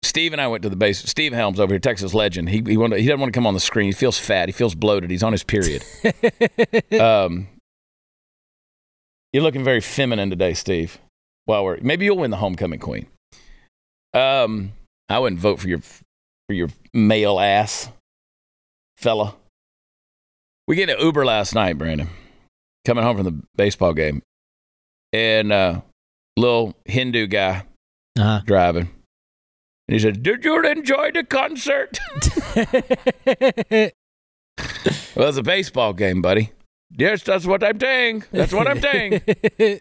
Steve 0.01 0.33
and 0.33 0.41
I 0.41 0.47
went 0.47 0.63
to 0.63 0.69
the 0.69 0.75
base. 0.75 0.99
Steve 0.99 1.33
Helms 1.33 1.59
over 1.59 1.73
here, 1.73 1.79
Texas 1.79 2.13
legend. 2.13 2.49
He 2.49 2.61
he, 2.65 2.77
wanted, 2.77 2.99
he 2.99 3.07
doesn't 3.07 3.19
want 3.19 3.33
to 3.33 3.37
come 3.37 3.47
on 3.47 3.53
the 3.53 3.59
screen. 3.59 3.87
He 3.87 3.93
feels 3.93 4.17
fat. 4.17 4.49
He 4.49 4.51
feels 4.51 4.75
bloated. 4.75 5.09
He's 5.09 5.23
on 5.23 5.31
his 5.31 5.43
period. 5.43 5.83
um, 6.99 7.47
you're 9.31 9.43
looking 9.43 9.63
very 9.63 9.81
feminine 9.81 10.29
today, 10.29 10.53
Steve. 10.53 10.99
Well, 11.47 11.63
we're, 11.63 11.79
maybe 11.81 12.05
you'll 12.05 12.17
win 12.17 12.31
the 12.31 12.37
homecoming 12.37 12.79
queen. 12.79 13.07
Um, 14.13 14.73
I 15.09 15.19
wouldn't 15.19 15.41
vote 15.41 15.59
for 15.59 15.67
your 15.67 15.79
for 15.79 16.53
your 16.53 16.69
male 16.93 17.39
ass, 17.39 17.89
fella. 18.97 19.35
We 20.67 20.75
get 20.75 20.89
an 20.89 20.97
Uber 20.99 21.25
last 21.25 21.53
night, 21.55 21.77
Brandon, 21.77 22.09
coming 22.85 23.03
home 23.03 23.17
from 23.17 23.25
the 23.25 23.41
baseball 23.55 23.93
game, 23.93 24.21
and 25.11 25.51
uh, 25.51 25.81
little 26.37 26.75
Hindu 26.85 27.27
guy 27.27 27.63
Uh-huh. 28.17 28.41
driving. 28.45 28.89
And 29.87 29.93
he 29.95 29.99
said, 29.99 30.23
Did 30.23 30.45
you 30.45 30.63
enjoy 30.65 31.11
the 31.11 31.23
concert? 31.25 31.99
well, 35.15 35.27
it's 35.29 35.37
a 35.37 35.43
baseball 35.43 35.93
game, 35.93 36.21
buddy. 36.21 36.51
Yes, 36.95 37.23
that's 37.23 37.45
what 37.45 37.63
I'm 37.63 37.79
saying. 37.79 38.23
That's 38.31 38.53
what 38.53 38.67
I'm 38.67 38.79
saying. 38.79 39.21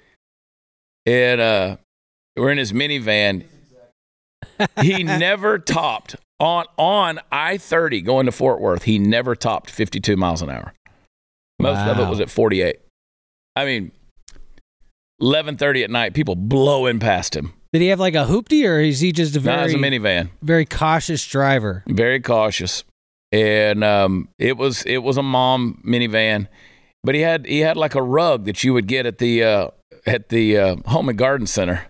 and 1.06 1.40
uh, 1.40 1.76
we're 2.36 2.50
in 2.50 2.58
his 2.58 2.72
minivan. 2.72 3.44
He 4.80 5.02
never 5.04 5.58
topped 5.58 6.16
on 6.42 6.66
on 6.76 7.20
I 7.30 7.56
30 7.56 8.02
going 8.02 8.26
to 8.26 8.32
Fort 8.32 8.60
Worth. 8.60 8.82
He 8.82 8.98
never 8.98 9.34
topped 9.34 9.70
52 9.70 10.16
miles 10.16 10.42
an 10.42 10.50
hour. 10.50 10.74
Most 11.58 11.86
of 11.86 11.98
it 11.98 12.10
was 12.10 12.20
at 12.20 12.28
48. 12.28 12.76
I 13.54 13.64
mean, 13.64 13.92
11:30 15.22 15.84
at 15.84 15.90
night, 15.90 16.14
people 16.14 16.34
blowing 16.34 16.98
past 16.98 17.36
him. 17.36 17.52
Did 17.72 17.80
he 17.80 17.88
have 17.88 18.00
like 18.00 18.14
a 18.14 18.24
hoopty, 18.26 18.68
or 18.68 18.80
is 18.80 19.00
he 19.00 19.12
just 19.12 19.36
a 19.36 19.40
Nah, 19.40 19.60
it 19.60 19.62
was 19.62 19.72
very 19.74 19.94
a 19.94 20.00
minivan. 20.00 20.30
very 20.42 20.66
cautious 20.66 21.26
driver? 21.26 21.84
very 21.88 22.20
cautious 22.20 22.84
and 23.30 23.82
um, 23.82 24.28
it 24.38 24.58
was 24.58 24.82
it 24.84 24.98
was 24.98 25.16
a 25.16 25.22
mom 25.22 25.80
minivan 25.86 26.46
but 27.02 27.14
he 27.14 27.22
had 27.22 27.46
he 27.46 27.60
had 27.60 27.78
like 27.78 27.94
a 27.94 28.02
rug 28.02 28.44
that 28.44 28.62
you 28.62 28.74
would 28.74 28.86
get 28.86 29.06
at 29.06 29.16
the 29.16 29.42
uh, 29.42 29.68
at 30.06 30.28
the 30.28 30.58
uh, 30.58 30.76
home 30.86 31.08
and 31.08 31.16
garden 31.16 31.46
center 31.46 31.86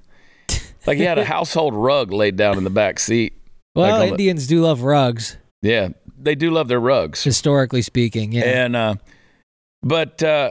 like 0.87 0.99
he 0.99 1.03
had 1.05 1.19
a 1.19 1.25
household 1.37 1.75
rug 1.75 2.13
laid 2.13 2.37
down 2.37 2.57
in 2.59 2.63
the 2.63 2.71
back 2.71 3.01
seat 3.01 3.33
Well, 3.75 3.91
Like 3.91 3.95
on 3.95 4.01
the- 4.01 4.13
Indians 4.13 4.47
do 4.47 4.61
love 4.63 4.83
rugs, 4.83 5.37
yeah 5.63 5.89
they 6.21 6.35
do 6.37 6.51
love 6.53 6.69
their 6.69 6.79
rugs 6.81 7.23
historically 7.25 7.83
speaking. 7.83 8.31
Yeah. 8.33 8.65
and 8.65 8.77
uh, 8.77 8.95
but 9.83 10.23
uh, 10.23 10.51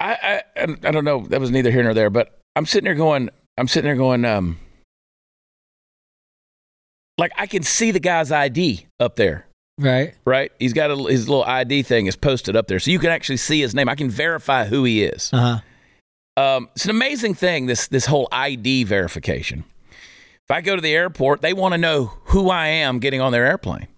I, 0.00 0.42
I 0.56 0.62
I 0.82 0.90
don't 0.90 1.04
know 1.04 1.26
that 1.28 1.40
was 1.40 1.50
neither 1.50 1.70
here 1.70 1.82
nor 1.82 1.92
there 1.94 2.10
but 2.10 2.38
I'm 2.56 2.64
sitting 2.66 2.84
there 2.84 2.94
going 2.94 3.28
I'm 3.58 3.68
sitting 3.68 3.86
there 3.86 3.96
going 3.96 4.24
um 4.24 4.58
like 7.18 7.32
I 7.36 7.46
can 7.46 7.62
see 7.62 7.90
the 7.90 8.00
guy's 8.00 8.32
ID 8.32 8.86
up 8.98 9.16
there 9.16 9.46
right. 9.78 10.14
right? 10.24 10.52
He's 10.58 10.72
got 10.72 10.90
a, 10.90 10.96
his 10.96 11.28
little 11.28 11.44
ID 11.44 11.82
thing 11.82 12.06
is 12.06 12.16
posted 12.16 12.56
up 12.56 12.66
there, 12.66 12.78
so 12.80 12.90
you 12.90 12.98
can 12.98 13.10
actually 13.10 13.36
see 13.36 13.60
his 13.60 13.74
name. 13.74 13.88
I 13.88 13.94
can 13.94 14.10
verify 14.10 14.64
who 14.64 14.84
he 14.84 15.04
is. 15.04 15.30
Uh 15.32 15.60
huh. 16.36 16.42
Um, 16.42 16.68
it's 16.74 16.84
an 16.84 16.90
amazing 16.90 17.34
thing. 17.34 17.66
This 17.66 17.86
this 17.88 18.06
whole 18.06 18.28
ID 18.32 18.84
verification. 18.84 19.64
If 20.48 20.50
I 20.50 20.60
go 20.60 20.76
to 20.76 20.82
the 20.82 20.94
airport, 20.94 21.40
they 21.40 21.52
want 21.52 21.72
to 21.72 21.78
know 21.78 22.12
who 22.26 22.50
I 22.50 22.66
am 22.66 22.98
getting 22.98 23.20
on 23.20 23.32
their 23.32 23.46
airplane. 23.46 23.88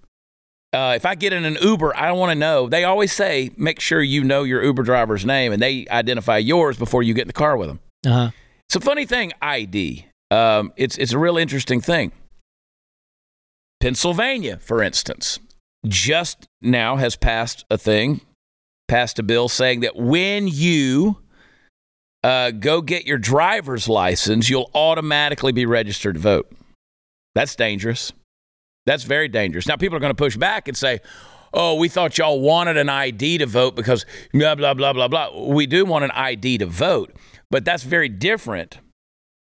Uh, 0.72 0.92
if 0.94 1.06
I 1.06 1.14
get 1.14 1.32
in 1.32 1.44
an 1.44 1.56
Uber, 1.60 1.96
I 1.96 2.12
want 2.12 2.30
to 2.30 2.34
know. 2.34 2.68
They 2.68 2.84
always 2.84 3.12
say, 3.12 3.50
make 3.56 3.80
sure 3.80 4.00
you 4.00 4.22
know 4.22 4.42
your 4.42 4.62
Uber 4.62 4.82
driver's 4.82 5.24
name, 5.24 5.52
and 5.52 5.60
they 5.60 5.86
identify 5.90 6.38
yours 6.38 6.76
before 6.76 7.02
you 7.02 7.14
get 7.14 7.22
in 7.22 7.28
the 7.28 7.32
car 7.32 7.56
with 7.56 7.68
them. 7.68 7.80
Uh 8.04 8.10
huh. 8.10 8.30
It's 8.68 8.76
a 8.76 8.80
funny 8.80 9.06
thing, 9.06 9.32
ID. 9.40 10.06
Um, 10.30 10.72
it's 10.76 10.98
it's 10.98 11.12
a 11.12 11.18
real 11.18 11.38
interesting 11.38 11.80
thing. 11.80 12.12
Pennsylvania, 13.80 14.58
for 14.58 14.82
instance, 14.82 15.38
just 15.86 16.48
now 16.60 16.96
has 16.96 17.16
passed 17.16 17.64
a 17.70 17.78
thing, 17.78 18.20
passed 18.88 19.18
a 19.18 19.22
bill 19.22 19.48
saying 19.48 19.80
that 19.80 19.96
when 19.96 20.48
you 20.48 21.18
uh, 22.23 22.50
go 22.50 22.80
get 22.80 23.06
your 23.06 23.18
driver's 23.18 23.88
license, 23.88 24.49
you'll 24.49 24.70
automatically 24.75 25.52
be 25.52 25.66
registered 25.66 26.14
to 26.14 26.20
vote. 26.20 26.52
That's 27.35 27.54
dangerous. 27.54 28.12
That's 28.87 29.04
very 29.04 29.28
dangerous. 29.28 29.66
Now, 29.66 29.76
people 29.76 29.96
are 29.96 30.00
going 30.00 30.11
to 30.11 30.14
push 30.14 30.37
back 30.37 30.68
and 30.68 30.76
say, 30.76 31.00
oh, 31.52 31.75
we 31.75 31.88
thought 31.88 32.18
y'all 32.18 32.40
wanted 32.40 32.76
an 32.76 32.88
ID 32.88 33.38
to 33.38 33.46
vote 33.46 33.76
because 33.76 34.06
blah, 34.32 34.54
blah, 34.54 34.75
blah, 34.75 34.92
blah, 34.92 35.08
blah. 35.08 35.46
We 35.46 35.66
do 35.66 35.85
want 35.85 36.04
an 36.04 36.11
ID 36.12 36.58
to 36.58 36.66
vote, 36.66 37.12
but 37.50 37.64
that's 37.64 37.82
very 37.82 38.08
different. 38.08 38.78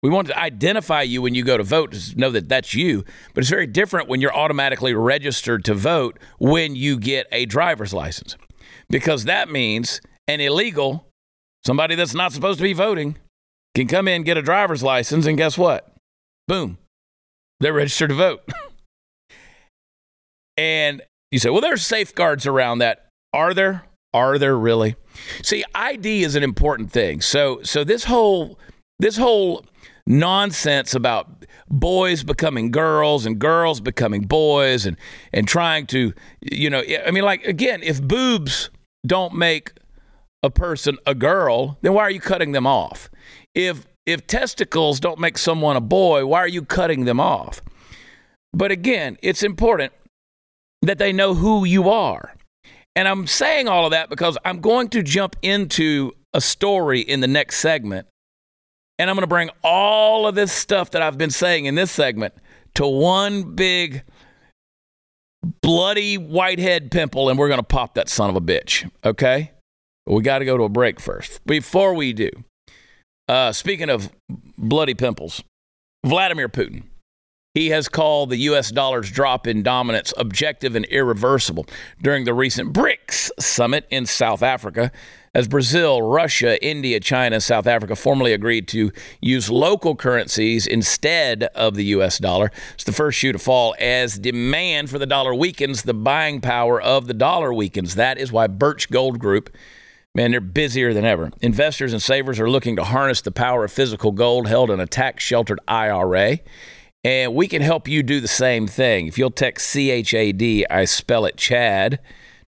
We 0.02 0.10
want 0.10 0.26
to 0.28 0.38
identify 0.38 1.02
you 1.02 1.22
when 1.22 1.34
you 1.34 1.44
go 1.44 1.56
to 1.56 1.62
vote 1.62 1.92
to 1.92 2.18
know 2.18 2.30
that 2.30 2.48
that's 2.48 2.74
you, 2.74 3.04
but 3.34 3.42
it's 3.42 3.50
very 3.50 3.68
different 3.68 4.08
when 4.08 4.20
you're 4.20 4.34
automatically 4.34 4.94
registered 4.94 5.64
to 5.66 5.74
vote 5.74 6.18
when 6.40 6.74
you 6.74 6.98
get 6.98 7.28
a 7.30 7.46
driver's 7.46 7.94
license. 7.94 8.36
Because 8.90 9.24
that 9.24 9.48
means 9.48 10.00
an 10.26 10.40
illegal, 10.40 11.06
somebody 11.64 11.94
that's 11.94 12.14
not 12.14 12.32
supposed 12.32 12.58
to 12.58 12.62
be 12.62 12.72
voting, 12.72 13.16
can 13.74 13.86
come 13.86 14.08
in, 14.08 14.22
get 14.22 14.36
a 14.36 14.42
driver's 14.42 14.82
license, 14.82 15.26
and 15.26 15.36
guess 15.36 15.56
what? 15.56 15.92
Boom, 16.48 16.78
they're 17.60 17.72
registered 17.72 18.10
to 18.10 18.16
vote. 18.16 18.42
and 20.56 21.02
you 21.30 21.38
say, 21.38 21.50
well, 21.50 21.60
there's 21.60 21.84
safeguards 21.84 22.46
around 22.46 22.78
that. 22.78 23.08
Are 23.32 23.54
there? 23.54 23.84
Are 24.12 24.38
there 24.38 24.56
really? 24.56 24.96
See, 25.42 25.64
ID 25.74 26.22
is 26.22 26.36
an 26.36 26.42
important 26.42 26.92
thing. 26.92 27.22
So, 27.22 27.62
so 27.62 27.82
this 27.82 28.04
whole 28.04 28.58
this 28.98 29.16
whole 29.16 29.64
nonsense 30.06 30.94
about 30.94 31.46
boys 31.70 32.22
becoming 32.22 32.70
girls 32.70 33.24
and 33.24 33.38
girls 33.38 33.80
becoming 33.80 34.22
boys 34.22 34.84
and 34.84 34.98
and 35.32 35.48
trying 35.48 35.86
to, 35.86 36.12
you 36.42 36.68
know, 36.68 36.82
I 37.06 37.10
mean, 37.10 37.24
like 37.24 37.44
again, 37.46 37.82
if 37.82 38.02
boobs 38.02 38.68
don't 39.06 39.34
make 39.34 39.72
a 40.42 40.50
person 40.50 40.98
a 41.06 41.14
girl, 41.14 41.78
then 41.82 41.94
why 41.94 42.02
are 42.02 42.10
you 42.10 42.20
cutting 42.20 42.52
them 42.52 42.66
off? 42.66 43.10
If 43.54 43.86
if 44.04 44.26
testicles 44.26 44.98
don't 44.98 45.18
make 45.18 45.38
someone 45.38 45.76
a 45.76 45.80
boy, 45.80 46.26
why 46.26 46.38
are 46.40 46.48
you 46.48 46.62
cutting 46.62 47.04
them 47.04 47.20
off? 47.20 47.62
But 48.52 48.70
again, 48.72 49.16
it's 49.22 49.42
important 49.42 49.92
that 50.82 50.98
they 50.98 51.12
know 51.12 51.34
who 51.34 51.64
you 51.64 51.88
are. 51.88 52.34
And 52.94 53.08
I'm 53.08 53.26
saying 53.26 53.68
all 53.68 53.86
of 53.86 53.92
that 53.92 54.10
because 54.10 54.36
I'm 54.44 54.60
going 54.60 54.88
to 54.90 55.02
jump 55.02 55.36
into 55.40 56.12
a 56.34 56.40
story 56.40 57.00
in 57.00 57.20
the 57.20 57.28
next 57.28 57.58
segment. 57.58 58.06
And 58.98 59.08
I'm 59.08 59.16
going 59.16 59.22
to 59.22 59.28
bring 59.28 59.50
all 59.62 60.26
of 60.26 60.34
this 60.34 60.52
stuff 60.52 60.90
that 60.90 61.02
I've 61.02 61.16
been 61.16 61.30
saying 61.30 61.64
in 61.64 61.74
this 61.74 61.90
segment 61.90 62.34
to 62.74 62.86
one 62.86 63.54
big 63.54 64.02
bloody 65.60 66.18
whitehead 66.18 66.90
pimple, 66.90 67.28
and 67.28 67.38
we're 67.38 67.48
going 67.48 67.58
to 67.58 67.64
pop 67.64 67.94
that 67.94 68.08
son 68.08 68.30
of 68.30 68.36
a 68.36 68.40
bitch. 68.40 68.90
Okay? 69.04 69.52
We 70.06 70.22
got 70.22 70.40
to 70.40 70.44
go 70.44 70.56
to 70.56 70.64
a 70.64 70.68
break 70.68 71.00
first. 71.00 71.44
Before 71.46 71.94
we 71.94 72.12
do, 72.12 72.30
uh, 73.28 73.52
speaking 73.52 73.88
of 73.88 74.10
bloody 74.58 74.94
pimples, 74.94 75.42
Vladimir 76.04 76.48
Putin. 76.48 76.84
He 77.54 77.68
has 77.68 77.86
called 77.86 78.30
the 78.30 78.38
U.S. 78.38 78.70
dollar's 78.70 79.10
drop 79.10 79.46
in 79.46 79.62
dominance 79.62 80.14
objective 80.16 80.74
and 80.74 80.86
irreversible 80.86 81.66
during 82.00 82.24
the 82.24 82.32
recent 82.32 82.72
BRICS 82.72 83.30
summit 83.38 83.86
in 83.90 84.06
South 84.06 84.42
Africa, 84.42 84.90
as 85.34 85.48
Brazil, 85.48 86.00
Russia, 86.00 86.62
India, 86.64 86.98
China, 86.98 87.42
South 87.42 87.66
Africa 87.66 87.94
formally 87.94 88.32
agreed 88.32 88.68
to 88.68 88.90
use 89.20 89.50
local 89.50 89.94
currencies 89.94 90.66
instead 90.66 91.44
of 91.54 91.74
the 91.74 91.84
U.S. 91.84 92.18
dollar. 92.18 92.50
It's 92.72 92.84
the 92.84 92.92
first 92.92 93.18
shoe 93.18 93.32
to 93.32 93.38
fall 93.38 93.74
as 93.78 94.18
demand 94.18 94.88
for 94.88 94.98
the 94.98 95.06
dollar 95.06 95.34
weakens, 95.34 95.82
the 95.82 95.94
buying 95.94 96.40
power 96.40 96.80
of 96.80 97.06
the 97.06 97.14
dollar 97.14 97.52
weakens. 97.52 97.96
That 97.96 98.16
is 98.16 98.32
why 98.32 98.46
Birch 98.46 98.90
Gold 98.90 99.18
Group 99.18 99.50
Man, 100.14 100.32
they're 100.32 100.42
busier 100.42 100.92
than 100.92 101.06
ever. 101.06 101.30
Investors 101.40 101.94
and 101.94 102.02
savers 102.02 102.38
are 102.38 102.50
looking 102.50 102.76
to 102.76 102.84
harness 102.84 103.22
the 103.22 103.30
power 103.30 103.64
of 103.64 103.72
physical 103.72 104.12
gold 104.12 104.46
held 104.46 104.70
in 104.70 104.78
a 104.78 104.86
tax 104.86 105.24
sheltered 105.24 105.58
IRA. 105.66 106.40
And 107.02 107.34
we 107.34 107.48
can 107.48 107.62
help 107.62 107.88
you 107.88 108.02
do 108.02 108.20
the 108.20 108.28
same 108.28 108.66
thing. 108.66 109.06
If 109.06 109.16
you'll 109.16 109.30
text 109.30 109.72
CHAD, 109.72 110.66
I 110.68 110.84
spell 110.84 111.24
it 111.24 111.38
Chad, 111.38 111.98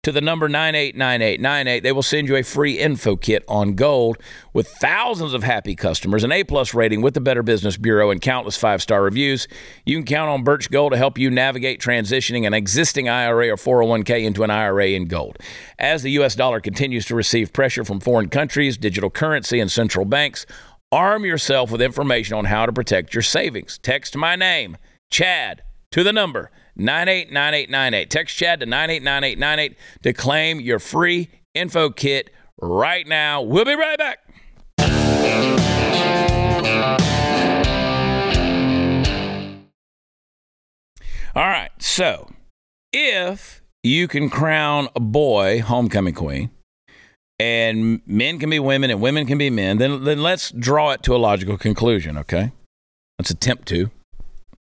to 0.04 0.12
the 0.12 0.20
number 0.20 0.48
989898, 0.48 1.80
they 1.82 1.92
will 1.92 2.02
send 2.02 2.28
you 2.28 2.36
a 2.36 2.42
free 2.42 2.78
info 2.78 3.16
kit 3.16 3.42
on 3.48 3.74
gold 3.74 4.18
with 4.52 4.68
thousands 4.68 5.32
of 5.32 5.42
happy 5.42 5.74
customers, 5.74 6.22
an 6.22 6.30
A 6.30 6.44
plus 6.44 6.74
rating 6.74 7.00
with 7.00 7.14
the 7.14 7.22
Better 7.22 7.42
Business 7.42 7.78
Bureau, 7.78 8.10
and 8.10 8.20
countless 8.20 8.56
five 8.56 8.82
star 8.82 9.02
reviews. 9.02 9.48
You 9.86 9.96
can 9.96 10.04
count 10.04 10.28
on 10.28 10.44
Birch 10.44 10.70
Gold 10.70 10.92
to 10.92 10.98
help 10.98 11.18
you 11.18 11.30
navigate 11.30 11.80
transitioning 11.80 12.46
an 12.46 12.52
existing 12.52 13.08
IRA 13.08 13.48
or 13.48 13.56
401k 13.56 14.24
into 14.24 14.44
an 14.44 14.50
IRA 14.50 14.88
in 14.88 15.06
gold. 15.06 15.38
As 15.78 16.02
the 16.02 16.10
U.S. 16.12 16.34
dollar 16.34 16.60
continues 16.60 17.06
to 17.06 17.14
receive 17.14 17.54
pressure 17.54 17.84
from 17.84 17.98
foreign 17.98 18.28
countries, 18.28 18.76
digital 18.76 19.10
currency, 19.10 19.58
and 19.58 19.72
central 19.72 20.04
banks, 20.04 20.44
arm 20.92 21.24
yourself 21.24 21.70
with 21.70 21.80
information 21.80 22.36
on 22.36 22.44
how 22.44 22.66
to 22.66 22.72
protect 22.72 23.14
your 23.14 23.22
savings. 23.22 23.78
Text 23.78 24.16
my 24.16 24.36
name, 24.36 24.76
Chad, 25.10 25.62
to 25.92 26.02
the 26.02 26.12
number 26.12 26.50
989898. 26.76 28.10
Text 28.10 28.36
Chad 28.36 28.60
to 28.60 28.66
989898 28.66 29.76
to 30.02 30.12
claim 30.12 30.60
your 30.60 30.78
free 30.78 31.28
info 31.54 31.90
kit 31.90 32.30
right 32.60 33.06
now. 33.06 33.42
We'll 33.42 33.64
be 33.64 33.74
right 33.74 33.98
back. 33.98 34.18
All 41.36 41.48
right. 41.48 41.70
So 41.78 42.30
if 42.92 43.62
you 43.82 44.08
can 44.08 44.30
crown 44.30 44.88
a 44.94 45.00
boy 45.00 45.60
homecoming 45.60 46.14
queen, 46.14 46.50
and 47.38 48.00
men 48.06 48.38
can 48.38 48.48
be 48.50 48.60
women 48.60 48.90
and 48.90 49.00
women 49.00 49.26
can 49.26 49.38
be 49.38 49.50
men, 49.50 49.78
then, 49.78 50.04
then 50.04 50.22
let's 50.22 50.52
draw 50.52 50.92
it 50.92 51.02
to 51.02 51.14
a 51.14 51.18
logical 51.18 51.58
conclusion, 51.58 52.16
okay? 52.16 52.52
Let's 53.18 53.30
attempt 53.30 53.66
to. 53.68 53.90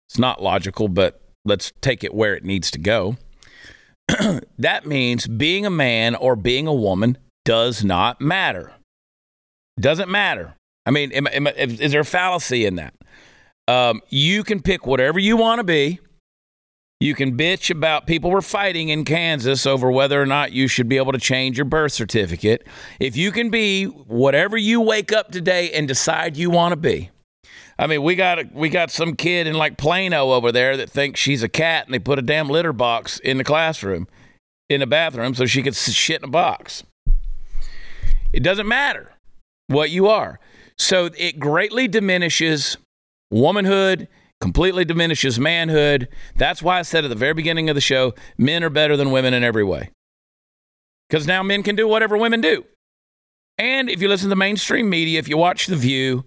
It's 0.09 0.17
not 0.17 0.41
logical, 0.41 0.87
but 0.87 1.21
let's 1.47 1.71
take 1.81 2.03
it 2.03 2.13
where 2.13 2.35
it 2.35 2.43
needs 2.43 2.69
to 2.71 2.79
go. 2.79 3.17
that 4.57 4.85
means 4.85 5.27
being 5.27 5.65
a 5.65 5.69
man 5.69 6.15
or 6.15 6.35
being 6.35 6.67
a 6.67 6.73
woman 6.73 7.17
does 7.45 7.83
not 7.83 8.21
matter. 8.21 8.73
Doesn't 9.79 10.09
matter. 10.09 10.55
I 10.85 10.91
mean, 10.91 11.11
am, 11.11 11.27
am, 11.27 11.47
is 11.47 11.91
there 11.91 12.01
a 12.01 12.05
fallacy 12.05 12.65
in 12.65 12.75
that? 12.75 12.93
Um, 13.67 14.01
you 14.09 14.43
can 14.43 14.61
pick 14.61 14.87
whatever 14.87 15.19
you 15.19 15.35
want 15.37 15.59
to 15.59 15.63
be. 15.63 15.99
You 16.99 17.13
can 17.13 17.37
bitch 17.37 17.69
about 17.69 18.07
people 18.07 18.31
were 18.31 18.41
fighting 18.41 18.89
in 18.89 19.05
Kansas 19.05 19.67
over 19.67 19.91
whether 19.91 20.19
or 20.19 20.25
not 20.25 20.51
you 20.51 20.67
should 20.67 20.89
be 20.89 20.97
able 20.97 21.11
to 21.11 21.19
change 21.19 21.57
your 21.57 21.65
birth 21.65 21.91
certificate. 21.91 22.65
If 22.99 23.15
you 23.15 23.31
can 23.31 23.51
be 23.51 23.85
whatever 23.85 24.57
you 24.57 24.81
wake 24.81 25.11
up 25.11 25.31
today 25.31 25.71
and 25.71 25.87
decide 25.87 26.37
you 26.37 26.49
want 26.49 26.71
to 26.71 26.75
be, 26.75 27.11
I 27.79 27.87
mean, 27.87 28.01
we 28.01 28.15
got 28.15 28.51
we 28.53 28.69
got 28.69 28.89
some 28.89 29.15
kid 29.15 29.45
in 29.47 29.55
like 29.55 29.77
Plano 29.77 30.31
over 30.31 30.51
there 30.51 30.77
that 30.77 30.89
thinks 30.89 31.19
she's 31.19 31.43
a 31.43 31.49
cat, 31.49 31.85
and 31.85 31.93
they 31.93 31.99
put 31.99 32.17
a 32.17 32.23
damn 32.23 32.49
litter 32.49 32.73
box 32.73 33.19
in 33.19 33.37
the 33.37 33.43
classroom, 33.43 34.07
in 34.69 34.79
the 34.79 34.87
bathroom, 34.87 35.35
so 35.35 35.45
she 35.45 35.61
could 35.61 35.75
shit 35.75 36.21
in 36.21 36.29
a 36.29 36.31
box. 36.31 36.83
It 38.33 38.41
doesn't 38.43 38.67
matter 38.67 39.13
what 39.67 39.89
you 39.89 40.07
are. 40.07 40.39
So 40.77 41.09
it 41.17 41.39
greatly 41.39 41.87
diminishes 41.87 42.77
womanhood, 43.31 44.07
completely 44.41 44.85
diminishes 44.85 45.39
manhood. 45.39 46.07
That's 46.35 46.61
why 46.61 46.79
I 46.79 46.81
said 46.83 47.03
at 47.03 47.09
the 47.09 47.15
very 47.15 47.33
beginning 47.33 47.69
of 47.69 47.75
the 47.75 47.81
show, 47.81 48.13
men 48.37 48.63
are 48.63 48.69
better 48.69 48.97
than 48.97 49.11
women 49.11 49.33
in 49.33 49.43
every 49.43 49.63
way. 49.63 49.89
Because 51.09 51.25
now 51.25 51.41
men 51.41 51.63
can 51.63 51.75
do 51.75 51.87
whatever 51.87 52.17
women 52.17 52.41
do. 52.41 52.65
And 53.57 53.89
if 53.89 54.01
you 54.01 54.07
listen 54.07 54.25
to 54.25 54.29
the 54.29 54.35
mainstream 54.35 54.89
media, 54.89 55.19
if 55.19 55.27
you 55.27 55.37
watch 55.37 55.65
The 55.65 55.75
View, 55.75 56.25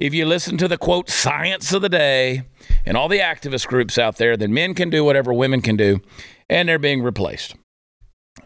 if 0.00 0.14
you 0.14 0.24
listen 0.24 0.56
to 0.56 0.66
the 0.66 0.78
quote 0.78 1.10
science 1.10 1.72
of 1.72 1.82
the 1.82 1.88
day 1.90 2.42
and 2.86 2.96
all 2.96 3.06
the 3.06 3.18
activist 3.18 3.68
groups 3.68 3.98
out 3.98 4.16
there, 4.16 4.36
then 4.36 4.52
men 4.52 4.74
can 4.74 4.88
do 4.88 5.04
whatever 5.04 5.32
women 5.32 5.60
can 5.60 5.76
do, 5.76 6.00
and 6.48 6.68
they're 6.68 6.78
being 6.78 7.02
replaced. 7.02 7.54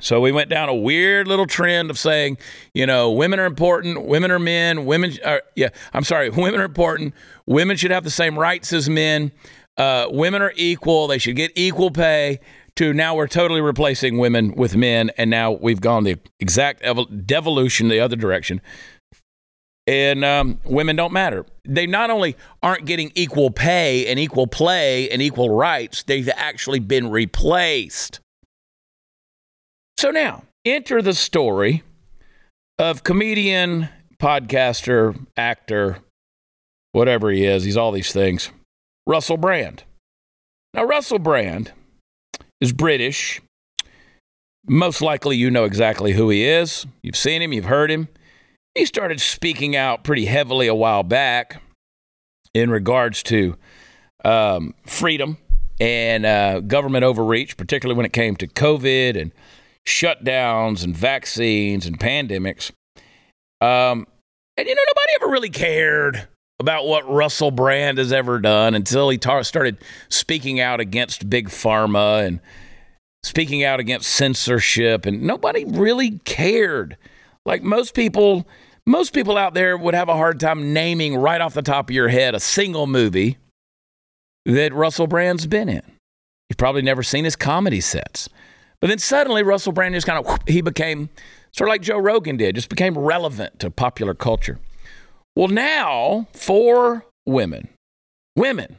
So 0.01 0.21
we 0.21 0.33
went 0.33 0.51
down 0.51 0.69
a 0.69 0.75
weird 0.75 1.29
little 1.29 1.47
trend 1.47 1.91
of 1.91 1.99
saying, 1.99 2.39
you 2.75 2.85
know, 2.85 3.13
women 3.13 3.39
are 3.39 3.45
important, 3.45 4.05
women 4.05 4.33
are 4.33 4.41
men, 4.41 4.85
women 4.85 5.13
are, 5.25 5.43
yeah, 5.55 5.69
I'm 5.93 6.03
sorry, 6.03 6.29
women 6.31 6.61
are 6.61 6.65
important, 6.65 7.15
women 7.47 7.77
should 7.77 7.93
have 7.93 8.03
the 8.03 8.11
same 8.11 8.37
rights 8.37 8.73
as 8.73 8.91
men, 8.91 9.31
uh, 9.77 10.09
women 10.11 10.43
are 10.43 10.53
equal, 10.57 11.07
they 11.07 11.19
should 11.19 11.37
get 11.37 11.53
equal 11.55 11.91
pay. 11.91 12.41
To 12.79 12.93
now 12.93 13.15
we're 13.15 13.29
totally 13.29 13.61
replacing 13.61 14.19
women 14.19 14.53
with 14.57 14.75
men, 14.75 15.13
and 15.17 15.31
now 15.31 15.53
we've 15.53 15.81
gone 15.81 16.03
the 16.03 16.19
exact 16.41 16.83
devolution 17.25 17.87
the 17.87 18.01
other 18.01 18.17
direction 18.17 18.61
and 19.87 20.25
um, 20.25 20.61
women 20.65 20.97
don't 20.97 21.13
matter. 21.13 21.45
They 21.65 21.87
not 21.87 22.11
only 22.11 22.37
aren't 22.63 22.87
getting 22.87 23.13
equal 23.15 23.51
pay 23.51 24.07
and 24.07 24.19
equal 24.19 24.47
play 24.47 25.11
and 25.11 25.21
equal 25.21 25.51
rights, 25.51 26.03
they've 26.03 26.29
actually 26.35 26.79
been 26.79 27.11
replaced. 27.11 28.21
So 29.99 30.11
now, 30.11 30.45
enter 30.65 31.03
the 31.03 31.15
story 31.15 31.83
of 32.79 33.05
comedian, 33.05 33.89
podcaster, 34.19 35.19
actor, 35.37 35.99
whatever 36.93 37.31
he 37.31 37.45
is. 37.45 37.65
He's 37.65 37.77
all 37.77 37.93
these 37.93 38.13
things. 38.13 38.51
Russell 39.07 39.37
Brand. 39.37 39.85
Now, 40.73 40.85
Russell 40.85 41.19
Brand 41.19 41.73
is 42.61 42.73
British. 42.73 43.41
Most 44.67 45.03
likely, 45.03 45.37
you 45.37 45.51
know 45.51 45.65
exactly 45.65 46.13
who 46.13 46.31
he 46.31 46.45
is. 46.45 46.87
You've 47.03 47.17
seen 47.17 47.43
him, 47.43 47.53
you've 47.53 47.67
heard 47.67 47.91
him. 47.91 48.09
He 48.75 48.87
started 48.87 49.21
speaking 49.21 49.77
out 49.77 50.03
pretty 50.03 50.25
heavily 50.25 50.67
a 50.67 50.75
while 50.75 51.05
back 51.05 51.63
in 52.55 52.71
regards 52.71 53.23
to 53.25 53.57
um, 54.25 54.75
freedom 54.85 55.39
and 55.81 56.27
uh, 56.27 56.61
government 56.61 57.05
overreach, 57.05 57.57
particularly 57.57 57.97
when 57.97 58.07
it 58.07 58.13
came 58.13 58.37
to 58.37 58.49
COVID 58.49 59.21
and 59.21 59.33
shutdowns 59.87 60.83
and 60.83 60.97
vaccines 60.97 61.87
and 61.87 62.01
pandemics. 62.01 62.71
Um, 63.61 64.07
and 64.57 64.69
you 64.69 64.75
know, 64.75 64.83
nobody 64.87 65.13
ever 65.21 65.31
really 65.31 65.51
cared 65.51 66.29
about 66.59 66.87
what 66.87 67.09
Russell 67.09 67.51
Brand 67.51 67.99
has 67.99 68.13
ever 68.13 68.41
done 68.41 68.75
until 68.75 69.09
he 69.09 69.19
tar- 69.19 69.45
started 69.45 69.79
speaking 70.09 70.61
out 70.61 70.81
against 70.81 71.29
big 71.29 71.49
pharma 71.49 72.27
and 72.27 72.41
speaking 73.23 73.65
out 73.65 73.81
against 73.81 74.11
censorship, 74.11 75.07
and 75.07 75.23
nobody 75.23 75.65
really 75.65 76.19
cared. 76.21 76.97
Like 77.47 77.63
most 77.63 77.95
people 77.95 78.47
most 78.87 79.15
people 79.15 79.39
out 79.39 79.55
there 79.55 79.77
would 79.77 79.95
have 79.95 80.09
a 80.09 80.15
hard 80.15 80.39
time 80.41 80.73
naming 80.73 81.17
right 81.17 81.41
off 81.41 81.55
the 81.55 81.63
top 81.63 81.89
of 81.89 81.95
your 81.95 82.09
head 82.09 82.35
a 82.35 82.41
single 82.41 82.87
movie 82.87 83.39
that 84.45 84.73
Russell 84.75 85.07
Brand's 85.07 85.47
been 85.47 85.69
in. 85.69 85.83
You've 86.51 86.59
probably 86.59 86.83
never 86.83 87.03
seen 87.03 87.25
his 87.25 87.37
comedy 87.37 87.81
sets. 87.81 88.29
But 88.81 88.89
then 88.89 88.99
suddenly 88.99 89.43
Russell 89.43 89.73
Brand 89.73 89.95
just 89.95 90.07
kind 90.07 90.25
of, 90.25 90.39
he 90.47 90.61
became 90.61 91.09
sort 91.53 91.69
of 91.69 91.73
like 91.73 91.81
Joe 91.81 91.99
Rogan 91.99 92.37
did, 92.37 92.55
just 92.55 92.69
became 92.69 92.99
relevant 92.99 93.59
to 93.61 93.71
popular 93.71 94.15
culture. 94.15 94.59
Well, 95.35 95.49
now 95.49 96.29
four 96.35 97.07
women, 97.25 97.69
women 98.37 98.77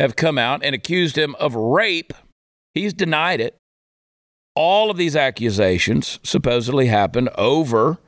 have 0.00 0.16
come 0.16 0.38
out 0.38 0.64
and 0.64 0.74
accused 0.74 1.16
him 1.16 1.36
of 1.36 1.54
rape. 1.54 2.12
He's 2.74 2.92
denied 2.92 3.40
it. 3.40 3.56
All 4.56 4.90
of 4.90 4.96
these 4.96 5.14
accusations 5.14 6.18
supposedly 6.22 6.86
happened 6.86 7.28
over 7.36 7.98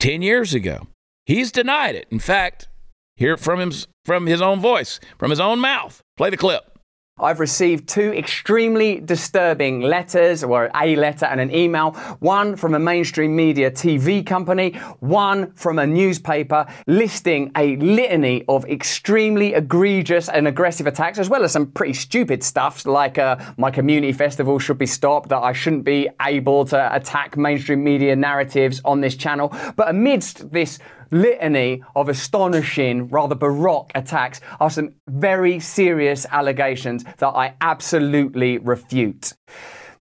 10 0.00 0.22
years 0.22 0.54
ago. 0.54 0.88
He's 1.26 1.52
denied 1.52 1.94
it. 1.94 2.08
In 2.10 2.18
fact, 2.18 2.68
hear 3.16 3.34
it 3.34 3.40
from 3.40 3.60
him 3.60 3.72
from 4.04 4.26
his 4.26 4.40
own 4.40 4.58
voice, 4.58 4.98
from 5.18 5.30
his 5.30 5.38
own 5.38 5.60
mouth. 5.60 6.02
Play 6.16 6.30
the 6.30 6.36
clip. 6.36 6.69
I've 7.18 7.38
received 7.38 7.86
two 7.86 8.14
extremely 8.14 8.98
disturbing 8.98 9.82
letters, 9.82 10.42
or 10.42 10.70
a 10.74 10.96
letter 10.96 11.26
and 11.26 11.38
an 11.38 11.54
email. 11.54 11.92
One 12.20 12.56
from 12.56 12.74
a 12.74 12.78
mainstream 12.78 13.36
media 13.36 13.70
TV 13.70 14.24
company, 14.24 14.72
one 15.00 15.52
from 15.52 15.78
a 15.78 15.86
newspaper, 15.86 16.66
listing 16.86 17.52
a 17.56 17.76
litany 17.76 18.44
of 18.48 18.64
extremely 18.64 19.52
egregious 19.52 20.30
and 20.30 20.48
aggressive 20.48 20.86
attacks, 20.86 21.18
as 21.18 21.28
well 21.28 21.44
as 21.44 21.52
some 21.52 21.66
pretty 21.66 21.92
stupid 21.92 22.42
stuff 22.42 22.86
like 22.86 23.18
uh, 23.18 23.36
my 23.58 23.70
community 23.70 24.12
festival 24.12 24.58
should 24.58 24.78
be 24.78 24.86
stopped, 24.86 25.28
that 25.28 25.42
I 25.42 25.52
shouldn't 25.52 25.84
be 25.84 26.08
able 26.22 26.64
to 26.66 26.94
attack 26.94 27.36
mainstream 27.36 27.84
media 27.84 28.16
narratives 28.16 28.80
on 28.82 29.02
this 29.02 29.14
channel. 29.14 29.54
But 29.76 29.90
amidst 29.90 30.50
this 30.50 30.78
litany 31.10 31.82
of 31.94 32.08
astonishing, 32.08 33.08
rather 33.08 33.34
baroque 33.34 33.90
attacks 33.94 34.40
are 34.60 34.70
some 34.70 34.94
very 35.08 35.60
serious 35.60 36.26
allegations 36.30 37.04
that 37.18 37.28
I 37.28 37.54
absolutely 37.60 38.58
refute. 38.58 39.32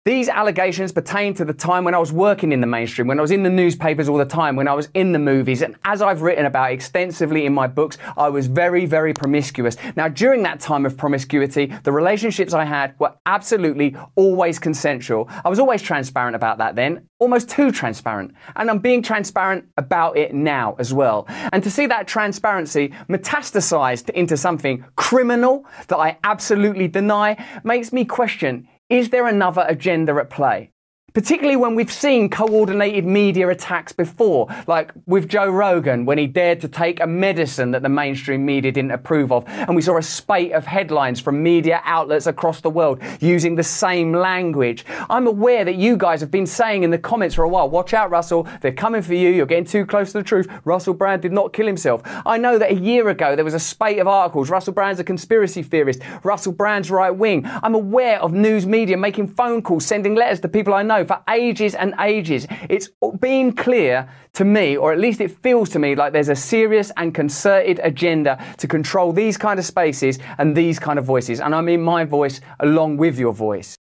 These 0.06 0.30
allegations 0.30 0.94
pertain 0.94 1.34
to 1.34 1.44
the 1.44 1.52
time 1.52 1.84
when 1.84 1.94
I 1.94 1.98
was 1.98 2.14
working 2.14 2.54
in 2.54 2.62
the 2.62 2.68
mainstream, 2.68 3.06
when 3.06 3.20
I 3.20 3.22
was 3.22 3.32
in 3.32 3.44
the 3.44 3.50
newspapers 3.50 4.08
all 4.08 4.18
the 4.18 4.24
time, 4.24 4.56
when 4.56 4.70
I 4.70 4.74
was 4.74 4.88
in 4.94 5.12
the 5.12 5.20
movies, 5.20 5.62
and 5.62 5.76
as 5.84 6.02
I've 6.02 6.22
written 6.22 6.46
about 6.46 6.72
extensively 6.72 7.46
in 7.46 7.54
my 7.54 7.68
books, 7.68 7.98
I 8.16 8.30
was 8.30 8.48
very, 8.48 8.86
very 8.86 9.14
promiscuous. 9.14 9.76
Now, 9.98 10.08
during 10.08 10.42
that 10.44 10.62
time 10.62 10.86
of 10.86 10.96
promiscuity, 10.96 11.66
the 11.84 11.92
relationships 11.92 12.54
I 12.54 12.64
had 12.64 12.98
were 12.98 13.14
absolutely 13.26 13.94
always 14.16 14.58
consensual. 14.58 15.28
I 15.44 15.50
was 15.50 15.60
always 15.60 15.82
transparent 15.82 16.34
about 16.34 16.60
that 16.60 16.78
then, 16.78 17.10
almost 17.20 17.50
too 17.50 17.70
transparent. 17.70 18.34
And 18.56 18.70
I'm 18.70 18.80
being 18.80 19.04
transparent 19.04 19.66
about 19.76 20.16
it 20.18 20.34
now 20.34 20.78
as 20.80 20.94
well. 20.94 21.26
And 21.52 21.62
to 21.64 21.70
see 21.70 21.88
that 21.88 22.08
transparency 22.08 22.94
metastasized 23.10 24.12
into 24.12 24.38
something 24.38 24.86
criminal 24.96 25.66
that 25.90 25.98
I 25.98 26.18
absolutely 26.24 26.88
deny 26.88 27.36
makes 27.66 27.92
me 27.92 28.06
question 28.06 28.69
is 28.90 29.10
there 29.12 29.28
another 29.28 29.66
agenda 29.68 30.16
at 30.16 30.30
play? 30.30 30.72
Particularly 31.14 31.56
when 31.56 31.76
we've 31.76 31.92
seen 31.92 32.30
coordinated 32.30 33.06
media 33.06 33.50
attacks 33.50 33.94
before, 33.94 34.48
like 34.68 34.92
with 35.06 35.28
Joe 35.28 35.50
Rogan 35.50 36.06
when 36.06 36.18
he 36.18 36.28
dared 36.28 36.62
to 36.62 36.68
take 36.68 37.00
a 37.00 37.08
medicine 37.08 37.72
that 37.72 37.82
the 37.82 37.90
mainstream 37.90 38.46
media 38.46 38.72
didn't 38.72 38.92
approve 38.92 39.32
of. 39.32 39.44
And 39.48 39.76
we 39.76 39.82
saw 39.82 39.98
a 39.98 40.04
spate 40.04 40.52
of 40.54 40.66
headlines 40.66 41.20
from 41.20 41.42
media 41.42 41.82
outlets 41.84 42.28
across 42.28 42.62
the 42.62 42.70
world 42.70 43.02
using 43.20 43.56
the 43.56 43.64
same 43.64 44.14
language. 44.14 44.86
I'm 45.10 45.28
aware 45.28 45.66
that 45.66 45.76
you 45.76 45.98
guys 45.98 46.22
have 46.22 46.32
been 46.32 46.46
saying 46.46 46.84
in 46.84 46.92
the 46.92 46.98
comments 46.98 47.36
for 47.36 47.44
a 47.44 47.50
while, 47.50 47.70
watch 47.70 47.94
out, 47.94 48.12
Russell, 48.12 48.48
they're 48.62 48.72
coming 48.72 49.02
for 49.02 49.14
you, 49.14 49.30
you're 49.30 49.46
getting 49.46 49.66
too 49.66 49.86
close 49.86 50.12
to 50.12 50.20
the 50.20 50.24
truth. 50.24 50.48
Russell 50.64 50.94
Brand 50.94 51.22
did 51.22 51.32
not 51.32 51.54
kill 51.54 51.68
himself. 51.68 52.02
I 52.26 52.38
know 52.38 52.58
that 52.58 52.72
a 52.72 52.76
year 52.76 53.10
ago 53.10 53.36
there 53.36 53.46
was 53.46 53.54
a 53.54 53.60
spate 53.60 54.00
of 54.00 54.08
articles, 54.08 54.50
Russell 54.50 54.74
Brand's 54.74 55.00
a 55.00 55.04
conspiracy 55.04 55.64
theorist, 55.64 56.02
Russell 56.24 56.54
Brand's 56.54 56.92
right 56.92 57.10
wing. 57.10 57.46
I'm 57.46 57.76
aware 57.76 58.22
of 58.22 58.34
news 58.34 58.66
media 58.66 58.98
making 58.98 59.28
phone 59.28 59.62
calls, 59.62 59.86
sending 59.86 60.16
letters 60.16 60.40
to 60.42 60.48
people 60.48 60.74
I 60.74 60.84
know 60.84 61.04
for 61.10 61.24
ages 61.28 61.74
and 61.74 61.96
ages. 62.00 62.46
It's 62.70 62.88
been 63.20 63.52
clear 63.56 64.08
to 64.34 64.46
me, 64.46 64.78
or 64.78 64.94
at 64.94 65.00
least 65.00 65.20
it 65.22 65.32
feels 65.42 65.68
to 65.70 65.80
me 65.80 65.96
like 65.96 66.14
there's 66.14 66.30
a 66.30 66.36
serious 66.36 66.92
and 66.98 67.16
concerted 67.16 67.80
agenda 67.82 68.38
to 68.58 68.68
control 68.68 69.12
these 69.12 69.36
kind 69.36 69.58
of 69.60 69.66
spaces 69.66 70.20
and 70.38 70.56
these 70.56 70.78
kind 70.78 71.00
of 71.00 71.06
voices. 71.06 71.40
And 71.40 71.56
I 71.56 71.62
mean 71.62 71.82
my 71.82 72.06
voice 72.06 72.42
along 72.60 72.98
with 72.98 73.18
your 73.18 73.34
voice. 73.34 73.76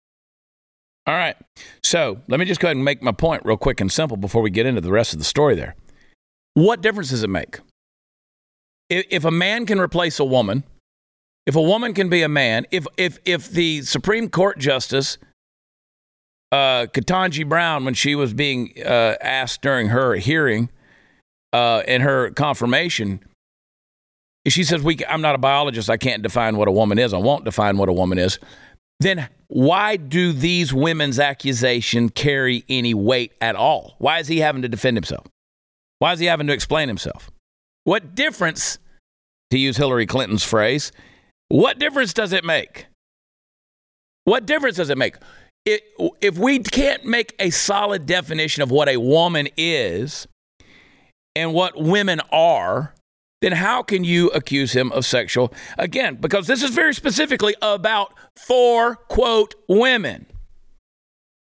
All 1.07 1.15
right. 1.15 1.35
So 1.83 2.21
let 2.27 2.39
me 2.39 2.45
just 2.45 2.61
go 2.61 2.67
ahead 2.67 2.77
and 2.77 2.85
make 2.85 3.01
my 3.01 3.11
point 3.11 3.43
real 3.43 3.57
quick 3.57 3.81
and 3.81 3.91
simple 3.91 4.17
before 4.17 4.43
we 4.43 4.51
get 4.51 4.67
into 4.67 4.81
the 4.81 4.91
rest 4.91 5.11
of 5.11 5.17
the 5.17 5.25
story 5.25 5.55
there. 5.55 5.75
What 6.53 6.81
difference 6.81 7.09
does 7.09 7.23
it 7.23 7.29
make? 7.31 7.59
If 8.91 9.25
a 9.25 9.31
man 9.31 9.65
can 9.65 9.79
replace 9.79 10.19
a 10.19 10.25
woman, 10.25 10.63
if 11.47 11.55
a 11.55 11.61
woman 11.61 11.95
can 11.95 12.07
be 12.07 12.21
a 12.21 12.29
man, 12.29 12.67
if, 12.69 12.85
if, 12.97 13.17
if 13.25 13.49
the 13.49 13.81
Supreme 13.81 14.29
Court 14.29 14.59
Justice, 14.59 15.17
uh, 16.51 16.87
Ketanji 16.87 17.47
Brown, 17.47 17.85
when 17.85 17.93
she 17.93 18.15
was 18.15 18.33
being 18.33 18.73
uh, 18.85 19.15
asked 19.21 19.61
during 19.61 19.87
her 19.87 20.15
hearing 20.15 20.69
uh, 21.53 21.83
in 21.87 22.01
her 22.01 22.31
confirmation, 22.31 23.19
she 24.47 24.63
says, 24.63 24.81
we, 24.81 24.99
I'm 25.07 25.21
not 25.21 25.35
a 25.35 25.39
biologist. 25.39 25.89
I 25.89 25.97
can't 25.97 26.21
define 26.21 26.57
what 26.57 26.67
a 26.67 26.71
woman 26.71 26.99
is. 26.99 27.13
I 27.13 27.17
won't 27.17 27.45
define 27.45 27.77
what 27.77 27.89
a 27.89 27.93
woman 27.93 28.19
is 28.19 28.39
then 28.99 29.27
why 29.47 29.97
do 29.97 30.31
these 30.31 30.73
women's 30.73 31.19
accusation 31.19 32.09
carry 32.09 32.63
any 32.69 32.93
weight 32.93 33.33
at 33.41 33.55
all? 33.55 33.95
Why 33.99 34.19
is 34.19 34.27
he 34.27 34.39
having 34.39 34.61
to 34.61 34.69
defend 34.69 34.97
himself? 34.97 35.27
Why 35.99 36.13
is 36.13 36.19
he 36.19 36.25
having 36.25 36.47
to 36.47 36.53
explain 36.53 36.87
himself? 36.87 37.29
What 37.83 38.15
difference, 38.15 38.79
to 39.51 39.59
use 39.59 39.77
Hillary 39.77 40.05
Clinton's 40.05 40.43
phrase, 40.43 40.91
what 41.49 41.77
difference 41.77 42.13
does 42.13 42.33
it 42.33 42.43
make? 42.43 42.87
What 44.23 44.45
difference 44.45 44.77
does 44.77 44.89
it 44.89 44.97
make? 44.97 45.15
It, 45.65 45.83
if 46.21 46.37
we 46.37 46.59
can't 46.59 47.05
make 47.05 47.33
a 47.39 47.49
solid 47.49 48.05
definition 48.05 48.61
of 48.61 48.69
what 48.69 48.87
a 48.87 48.97
woman 48.97 49.47
is 49.57 50.27
and 51.35 51.53
what 51.53 51.81
women 51.81 52.21
are, 52.31 52.93
then 53.41 53.51
how 53.53 53.83
can 53.83 54.03
you 54.03 54.29
accuse 54.29 54.73
him 54.73 54.91
of 54.91 55.05
sexual? 55.05 55.51
Again, 55.77 56.15
because 56.15 56.47
this 56.47 56.63
is 56.63 56.69
very 56.69 56.93
specifically 56.93 57.55
about 57.61 58.13
four, 58.35 58.95
quote, 58.95 59.55
women. 59.67 60.27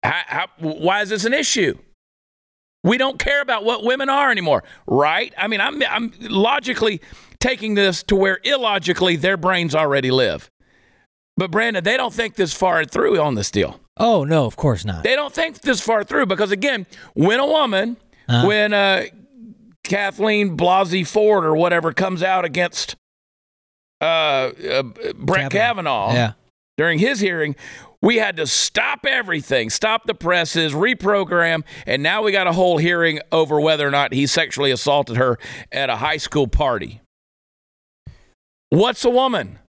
How, 0.03 0.21
how, 0.25 0.47
why 0.59 1.01
is 1.01 1.09
this 1.09 1.25
an 1.25 1.33
issue? 1.33 1.77
We 2.83 2.97
don't 2.97 3.19
care 3.19 3.41
about 3.41 3.65
what 3.65 3.83
women 3.83 4.09
are 4.09 4.31
anymore, 4.31 4.63
right? 4.85 5.33
I 5.37 5.47
mean, 5.47 5.59
I'm, 5.59 5.83
I'm 5.83 6.13
logically 6.21 7.01
taking 7.39 7.75
this 7.75 8.03
to 8.03 8.15
where 8.15 8.39
illogically 8.43 9.15
their 9.15 9.35
brains 9.37 9.75
already 9.75 10.11
live. 10.11 10.49
But 11.35 11.51
Brandon, 11.51 11.83
they 11.83 11.97
don't 11.97 12.13
think 12.13 12.35
this 12.35 12.53
far 12.53 12.85
through 12.85 13.19
on 13.19 13.35
this 13.35 13.51
deal. 13.51 13.79
Oh 13.99 14.23
no, 14.23 14.45
of 14.45 14.55
course 14.55 14.85
not. 14.85 15.03
They 15.03 15.15
don't 15.15 15.33
think 15.33 15.61
this 15.61 15.81
far 15.81 16.03
through 16.03 16.27
because 16.27 16.51
again, 16.51 16.85
when 17.13 17.39
a 17.39 17.45
woman, 17.45 17.97
uh-huh. 18.27 18.47
when 18.47 18.73
uh, 18.73 19.05
Kathleen 19.83 20.57
Blasey 20.57 21.05
Ford 21.05 21.45
or 21.45 21.55
whatever 21.55 21.93
comes 21.93 22.21
out 22.21 22.45
against 22.45 22.95
uh, 24.01 24.03
uh, 24.03 24.83
Brett 25.15 25.51
Kavanaugh, 25.51 26.09
Kavanaugh 26.09 26.13
yeah. 26.13 26.33
during 26.77 26.99
his 26.99 27.19
hearing, 27.19 27.55
we 28.01 28.17
had 28.17 28.37
to 28.37 28.45
stop 28.45 29.05
everything, 29.05 29.69
stop 29.69 30.05
the 30.05 30.13
presses, 30.13 30.73
reprogram, 30.73 31.63
and 31.85 32.03
now 32.03 32.21
we 32.21 32.31
got 32.31 32.47
a 32.47 32.53
whole 32.53 32.77
hearing 32.77 33.19
over 33.31 33.59
whether 33.59 33.87
or 33.87 33.91
not 33.91 34.13
he 34.13 34.27
sexually 34.27 34.71
assaulted 34.71 35.17
her 35.17 35.37
at 35.71 35.89
a 35.89 35.95
high 35.97 36.17
school 36.17 36.47
party. 36.47 37.01
What's 38.69 39.03
a 39.05 39.09
woman? 39.09 39.59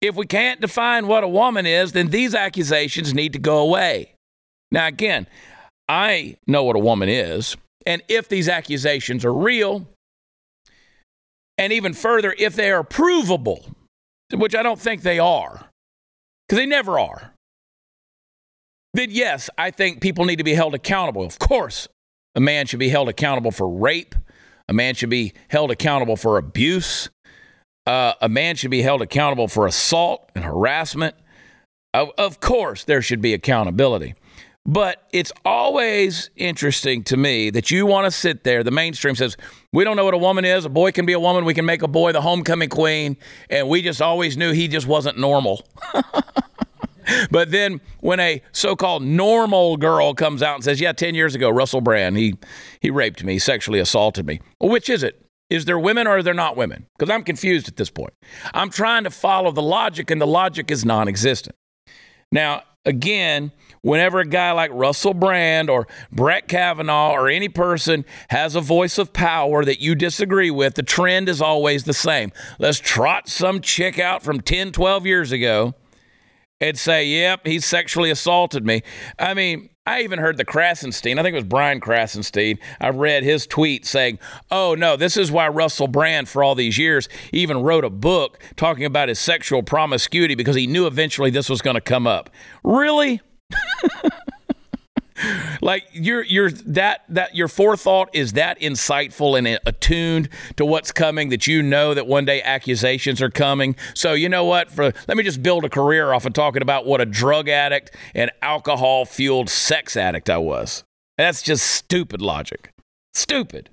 If 0.00 0.14
we 0.14 0.26
can't 0.26 0.60
define 0.60 1.06
what 1.06 1.24
a 1.24 1.28
woman 1.28 1.66
is, 1.66 1.92
then 1.92 2.08
these 2.08 2.34
accusations 2.34 3.14
need 3.14 3.32
to 3.32 3.38
go 3.38 3.58
away. 3.58 4.14
Now, 4.70 4.86
again, 4.86 5.26
I 5.88 6.36
know 6.46 6.64
what 6.64 6.76
a 6.76 6.80
woman 6.80 7.08
is. 7.08 7.56
And 7.86 8.02
if 8.08 8.28
these 8.28 8.48
accusations 8.48 9.24
are 9.24 9.32
real, 9.32 9.86
and 11.56 11.72
even 11.72 11.94
further, 11.94 12.34
if 12.36 12.56
they 12.56 12.70
are 12.70 12.82
provable, 12.82 13.64
which 14.32 14.54
I 14.54 14.62
don't 14.62 14.80
think 14.80 15.02
they 15.02 15.18
are, 15.18 15.70
because 16.46 16.58
they 16.58 16.66
never 16.66 16.98
are, 16.98 17.32
then 18.92 19.10
yes, 19.10 19.48
I 19.56 19.70
think 19.70 20.00
people 20.00 20.24
need 20.24 20.36
to 20.36 20.44
be 20.44 20.54
held 20.54 20.74
accountable. 20.74 21.24
Of 21.24 21.38
course, 21.38 21.86
a 22.34 22.40
man 22.40 22.66
should 22.66 22.80
be 22.80 22.88
held 22.88 23.08
accountable 23.08 23.52
for 23.52 23.68
rape, 23.68 24.14
a 24.68 24.72
man 24.72 24.94
should 24.94 25.10
be 25.10 25.32
held 25.48 25.70
accountable 25.70 26.16
for 26.16 26.38
abuse, 26.38 27.08
uh, 27.86 28.14
a 28.20 28.28
man 28.28 28.56
should 28.56 28.70
be 28.70 28.82
held 28.82 29.02
accountable 29.02 29.48
for 29.48 29.66
assault 29.66 30.30
and 30.34 30.44
harassment. 30.44 31.14
Of, 31.94 32.10
of 32.18 32.40
course, 32.40 32.84
there 32.84 33.00
should 33.00 33.20
be 33.20 33.32
accountability. 33.32 34.14
But 34.66 35.06
it's 35.12 35.32
always 35.44 36.30
interesting 36.34 37.04
to 37.04 37.16
me 37.16 37.50
that 37.50 37.70
you 37.70 37.86
want 37.86 38.06
to 38.06 38.10
sit 38.10 38.42
there. 38.42 38.64
The 38.64 38.72
mainstream 38.72 39.14
says, 39.14 39.36
we 39.72 39.84
don't 39.84 39.96
know 39.96 40.04
what 40.04 40.14
a 40.14 40.18
woman 40.18 40.44
is. 40.44 40.64
A 40.64 40.68
boy 40.68 40.90
can 40.90 41.06
be 41.06 41.12
a 41.12 41.20
woman. 41.20 41.44
We 41.44 41.54
can 41.54 41.64
make 41.64 41.82
a 41.82 41.88
boy 41.88 42.10
the 42.10 42.20
homecoming 42.20 42.68
queen. 42.68 43.16
And 43.48 43.68
we 43.68 43.80
just 43.80 44.02
always 44.02 44.36
knew 44.36 44.50
he 44.50 44.66
just 44.66 44.88
wasn't 44.88 45.18
normal. 45.18 45.64
but 47.30 47.52
then 47.52 47.80
when 48.00 48.18
a 48.18 48.42
so-called 48.50 49.04
normal 49.04 49.76
girl 49.76 50.14
comes 50.14 50.42
out 50.42 50.56
and 50.56 50.64
says, 50.64 50.80
yeah, 50.80 50.92
10 50.92 51.14
years 51.14 51.36
ago, 51.36 51.48
Russell 51.48 51.80
Brand, 51.80 52.16
he, 52.16 52.34
he 52.80 52.90
raped 52.90 53.22
me, 53.22 53.38
sexually 53.38 53.78
assaulted 53.78 54.26
me. 54.26 54.40
Well, 54.60 54.70
which 54.70 54.90
is 54.90 55.04
it? 55.04 55.25
Is 55.48 55.64
there 55.64 55.78
women 55.78 56.06
or 56.06 56.18
are 56.18 56.22
there 56.22 56.34
not 56.34 56.56
women? 56.56 56.86
Because 56.98 57.12
I'm 57.12 57.22
confused 57.22 57.68
at 57.68 57.76
this 57.76 57.90
point. 57.90 58.14
I'm 58.52 58.70
trying 58.70 59.04
to 59.04 59.10
follow 59.10 59.52
the 59.52 59.62
logic, 59.62 60.10
and 60.10 60.20
the 60.20 60.26
logic 60.26 60.70
is 60.70 60.84
non 60.84 61.08
existent. 61.08 61.56
Now, 62.32 62.62
again, 62.84 63.52
whenever 63.82 64.20
a 64.20 64.26
guy 64.26 64.52
like 64.52 64.70
Russell 64.72 65.14
Brand 65.14 65.70
or 65.70 65.86
Brett 66.10 66.48
Kavanaugh 66.48 67.12
or 67.12 67.28
any 67.28 67.48
person 67.48 68.04
has 68.30 68.56
a 68.56 68.60
voice 68.60 68.98
of 68.98 69.12
power 69.12 69.64
that 69.64 69.80
you 69.80 69.94
disagree 69.94 70.50
with, 70.50 70.74
the 70.74 70.82
trend 70.82 71.28
is 71.28 71.40
always 71.40 71.84
the 71.84 71.94
same. 71.94 72.32
Let's 72.58 72.80
trot 72.80 73.28
some 73.28 73.60
chick 73.60 73.98
out 73.98 74.22
from 74.22 74.40
10, 74.40 74.72
12 74.72 75.06
years 75.06 75.30
ago 75.32 75.74
and 76.60 76.78
say, 76.78 77.06
yep, 77.06 77.46
he 77.46 77.60
sexually 77.60 78.10
assaulted 78.10 78.64
me. 78.66 78.82
I 79.18 79.34
mean, 79.34 79.68
I 79.86 80.02
even 80.02 80.18
heard 80.18 80.36
the 80.36 80.44
Krassenstein, 80.44 81.18
I 81.18 81.22
think 81.22 81.34
it 81.34 81.38
was 81.38 81.44
Brian 81.44 81.80
Krassenstein. 81.80 82.58
I 82.80 82.88
read 82.88 83.22
his 83.22 83.46
tweet 83.46 83.86
saying, 83.86 84.18
oh 84.50 84.74
no, 84.74 84.96
this 84.96 85.16
is 85.16 85.30
why 85.30 85.48
Russell 85.48 85.88
Brand, 85.88 86.28
for 86.28 86.42
all 86.42 86.54
these 86.54 86.76
years, 86.76 87.08
even 87.32 87.62
wrote 87.62 87.84
a 87.84 87.90
book 87.90 88.42
talking 88.56 88.84
about 88.84 89.08
his 89.08 89.20
sexual 89.20 89.62
promiscuity 89.62 90.34
because 90.34 90.56
he 90.56 90.66
knew 90.66 90.86
eventually 90.86 91.30
this 91.30 91.48
was 91.48 91.62
going 91.62 91.74
to 91.76 91.80
come 91.80 92.06
up. 92.06 92.30
Really? 92.64 93.20
like 95.60 95.86
your 95.92 96.22
your 96.22 96.50
that 96.50 97.02
that 97.08 97.34
your 97.34 97.48
forethought 97.48 98.10
is 98.12 98.32
that 98.34 98.58
insightful 98.60 99.38
and 99.38 99.58
attuned 99.66 100.28
to 100.56 100.64
what's 100.64 100.92
coming 100.92 101.28
that 101.30 101.46
you 101.46 101.62
know 101.62 101.94
that 101.94 102.06
one 102.06 102.24
day 102.24 102.42
accusations 102.42 103.22
are 103.22 103.30
coming. 103.30 103.76
So 103.94 104.12
you 104.12 104.28
know 104.28 104.44
what? 104.44 104.70
For 104.70 104.92
let 105.08 105.16
me 105.16 105.22
just 105.22 105.42
build 105.42 105.64
a 105.64 105.68
career 105.68 106.12
off 106.12 106.26
of 106.26 106.32
talking 106.32 106.62
about 106.62 106.86
what 106.86 107.00
a 107.00 107.06
drug 107.06 107.48
addict 107.48 107.94
and 108.14 108.30
alcohol 108.42 109.04
fueled 109.04 109.48
sex 109.48 109.96
addict 109.96 110.30
I 110.30 110.38
was. 110.38 110.84
That's 111.18 111.42
just 111.42 111.66
stupid 111.66 112.20
logic. 112.20 112.70
Stupid. 113.14 113.70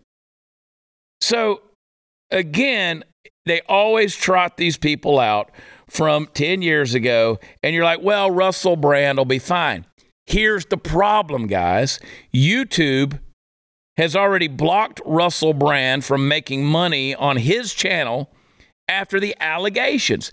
So 1.22 1.62
again, 2.32 3.04
they 3.46 3.62
always 3.68 4.16
trot 4.16 4.58
these 4.58 4.78
people 4.78 5.20
out 5.20 5.52
from 5.90 6.28
10 6.34 6.62
years 6.62 6.94
ago, 6.94 7.40
and 7.62 7.76
you're 7.76 7.84
like, 7.84 8.02
well, 8.02 8.32
Russell 8.32 8.76
Brand 8.76 9.18
will 9.18 9.26
be 9.26 9.40
fine. 9.40 9.86
Here's 10.26 10.66
the 10.66 10.78
problem, 10.78 11.48
guys 11.48 12.00
YouTube 12.34 13.20
has 13.98 14.16
already 14.16 14.48
blocked 14.48 15.02
Russell 15.06 15.54
Brand 15.54 16.04
from 16.04 16.28
making 16.28 16.66
money 16.66 17.14
on 17.14 17.38
his 17.38 17.74
channel 17.74 18.32
after 18.88 19.20
the 19.20 19.36
allegations. 19.40 20.32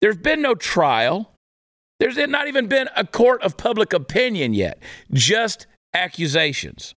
There's 0.00 0.16
been 0.16 0.42
no 0.42 0.54
trial. 0.54 1.32
There's 1.98 2.16
not 2.16 2.48
even 2.48 2.66
been 2.66 2.88
a 2.96 3.06
court 3.06 3.42
of 3.42 3.56
public 3.56 3.92
opinion 3.92 4.54
yet, 4.54 4.80
just 5.12 5.66
accusations. 5.94 6.94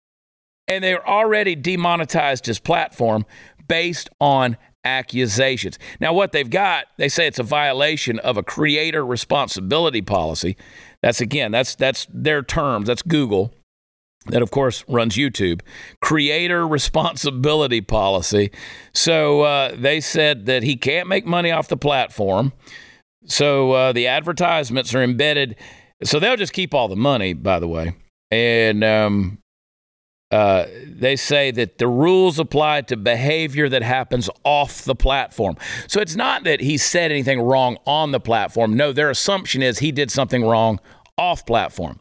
And 0.69 0.83
they're 0.83 1.07
already 1.07 1.57
demonetized 1.57 2.47
his 2.47 2.61
platform 2.61 3.27
based 3.69 4.09
on 4.21 4.57
accusations. 4.85 5.79
Now, 6.01 6.13
what 6.13 6.33
they've 6.33 6.49
got, 6.49 6.87
they 6.97 7.09
say 7.09 7.27
it's 7.27 7.39
a 7.39 7.45
violation 7.45 8.19
of 8.21 8.37
a 8.37 8.43
creator 8.43 9.05
responsibility 9.05 10.03
policy. 10.03 10.57
That's 11.03 11.21
again, 11.21 11.53
that's 11.53 11.75
that's 11.75 12.07
their 12.13 12.43
terms. 12.43 12.87
That's 12.87 13.03
Google. 13.03 13.55
That 14.27 14.43
of 14.43 14.51
course 14.51 14.85
runs 14.87 15.17
YouTube. 15.17 15.63
Creator 16.01 16.67
responsibility 16.67 17.81
policy. 17.81 18.51
So 18.93 19.43
uh, 19.43 19.75
they 19.77 20.01
said 20.01 20.47
that 20.47 20.63
he 20.63 20.77
can't 20.77 21.09
make 21.09 21.27
money 21.27 21.51
off 21.51 21.69
the 21.69 21.77
platform. 21.77 22.53
So 23.27 23.73
uh, 23.73 23.93
the 23.93 24.07
advertisements 24.07 24.95
are 24.95 25.03
embedded. 25.03 25.57
So 26.05 26.19
they'll 26.19 26.37
just 26.37 26.53
keep 26.53 26.75
all 26.75 26.89
the 26.89 26.97
money, 26.97 27.33
by 27.33 27.59
the 27.59 27.69
way. 27.69 27.95
And 28.31 28.83
um, 28.83 29.39
uh, 30.33 30.67
they 30.87 31.15
say 31.15 31.51
that 31.51 31.77
the 31.77 31.87
rules 31.87 32.39
apply 32.39 32.81
to 32.81 32.97
behavior 32.97 33.69
that 33.69 33.83
happens 33.83 34.31
off 34.45 34.83
the 34.83 34.95
platform. 34.95 35.57
So 35.87 36.01
it's 36.01 36.17
not 36.17 36.45
that 36.45 36.61
he 36.61 36.79
said 36.79 37.13
anything 37.13 37.43
wrong 37.43 37.77
on 37.87 38.13
the 38.13 38.21
platform. 38.21 38.75
No, 38.75 38.93
their 38.93 39.11
assumption 39.11 39.63
is 39.63 39.81
he 39.81 39.93
did 39.93 40.11
something 40.11 40.43
wrong 40.43 40.81
off 41.19 41.45
platform. 41.45 42.01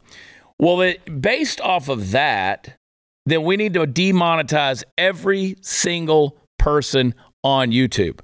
Well, 0.58 0.80
it, 0.80 1.22
based 1.22 1.60
off 1.60 1.90
of 1.90 2.12
that, 2.12 2.78
then 3.26 3.44
we 3.44 3.58
need 3.58 3.74
to 3.74 3.82
demonetize 3.82 4.84
every 4.98 5.58
single 5.62 6.38
person 6.58 7.14
on 7.44 7.72
YouTube. 7.72 8.22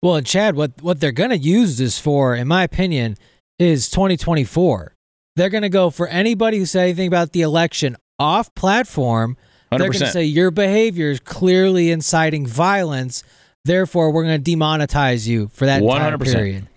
Well, 0.00 0.16
and 0.16 0.26
Chad, 0.26 0.54
what 0.54 0.80
what 0.80 1.00
they're 1.00 1.12
going 1.12 1.30
to 1.30 1.38
use 1.38 1.78
this 1.78 1.98
for, 1.98 2.36
in 2.36 2.46
my 2.46 2.62
opinion, 2.62 3.16
is 3.58 3.90
2024. 3.90 4.94
They're 5.34 5.48
going 5.48 5.62
to 5.62 5.68
go 5.68 5.90
for 5.90 6.06
anybody 6.06 6.58
who 6.58 6.66
said 6.66 6.84
anything 6.84 7.08
about 7.08 7.32
the 7.32 7.40
election 7.40 7.96
off 8.24 8.54
platform. 8.54 9.36
they 9.70 9.76
are 9.76 9.78
going 9.80 9.92
to 9.92 10.06
say 10.06 10.24
your 10.24 10.50
behavior 10.50 11.10
is 11.10 11.20
clearly 11.20 11.90
inciting 11.90 12.46
violence. 12.46 13.22
Therefore, 13.64 14.10
we're 14.10 14.24
going 14.24 14.42
to 14.42 14.50
demonetize 14.56 15.26
you 15.26 15.48
for 15.48 15.66
that 15.66 15.82
100%. 15.82 16.24
period. 16.24 16.68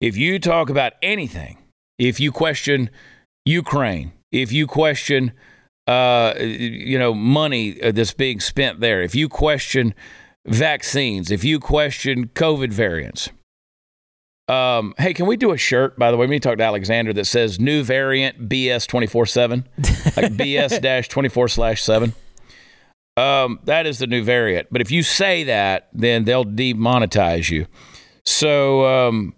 If 0.00 0.16
you 0.16 0.38
talk 0.38 0.70
about 0.70 0.92
anything, 1.02 1.58
if 1.98 2.20
you 2.20 2.30
question 2.30 2.90
Ukraine, 3.44 4.12
if 4.30 4.52
you 4.52 4.66
question, 4.66 5.32
uh, 5.86 6.34
you 6.38 6.98
know, 6.98 7.14
money 7.14 7.82
uh, 7.82 7.92
that's 7.92 8.14
being 8.14 8.40
spent 8.40 8.80
there, 8.80 9.02
if 9.02 9.14
you 9.14 9.28
question 9.28 9.94
vaccines, 10.46 11.30
if 11.30 11.44
you 11.44 11.58
question 11.58 12.28
COVID 12.28 12.72
variants, 12.72 13.30
um, 14.48 14.94
hey, 14.98 15.12
can 15.12 15.26
we 15.26 15.36
do 15.36 15.52
a 15.52 15.58
shirt, 15.58 15.98
by 15.98 16.10
the 16.10 16.16
way? 16.16 16.26
We 16.26 16.36
need 16.36 16.42
to 16.42 16.48
talk 16.48 16.58
to 16.58 16.64
Alexander 16.64 17.12
that 17.12 17.26
says 17.26 17.60
new 17.60 17.82
variant 17.82 18.48
BS 18.48 18.86
24 18.86 19.26
7, 19.26 19.68
like 19.76 19.86
BS 20.32 20.80
dash 20.80 21.08
24 21.08 21.48
slash 21.48 21.82
7. 21.82 22.14
Um, 23.18 23.58
that 23.64 23.86
is 23.86 23.98
the 23.98 24.06
new 24.06 24.22
variant. 24.22 24.68
But 24.70 24.80
if 24.80 24.90
you 24.90 25.02
say 25.02 25.44
that, 25.44 25.88
then 25.92 26.24
they'll 26.24 26.44
demonetize 26.44 27.50
you. 27.50 27.66
So, 28.24 28.86
um, 28.86 29.34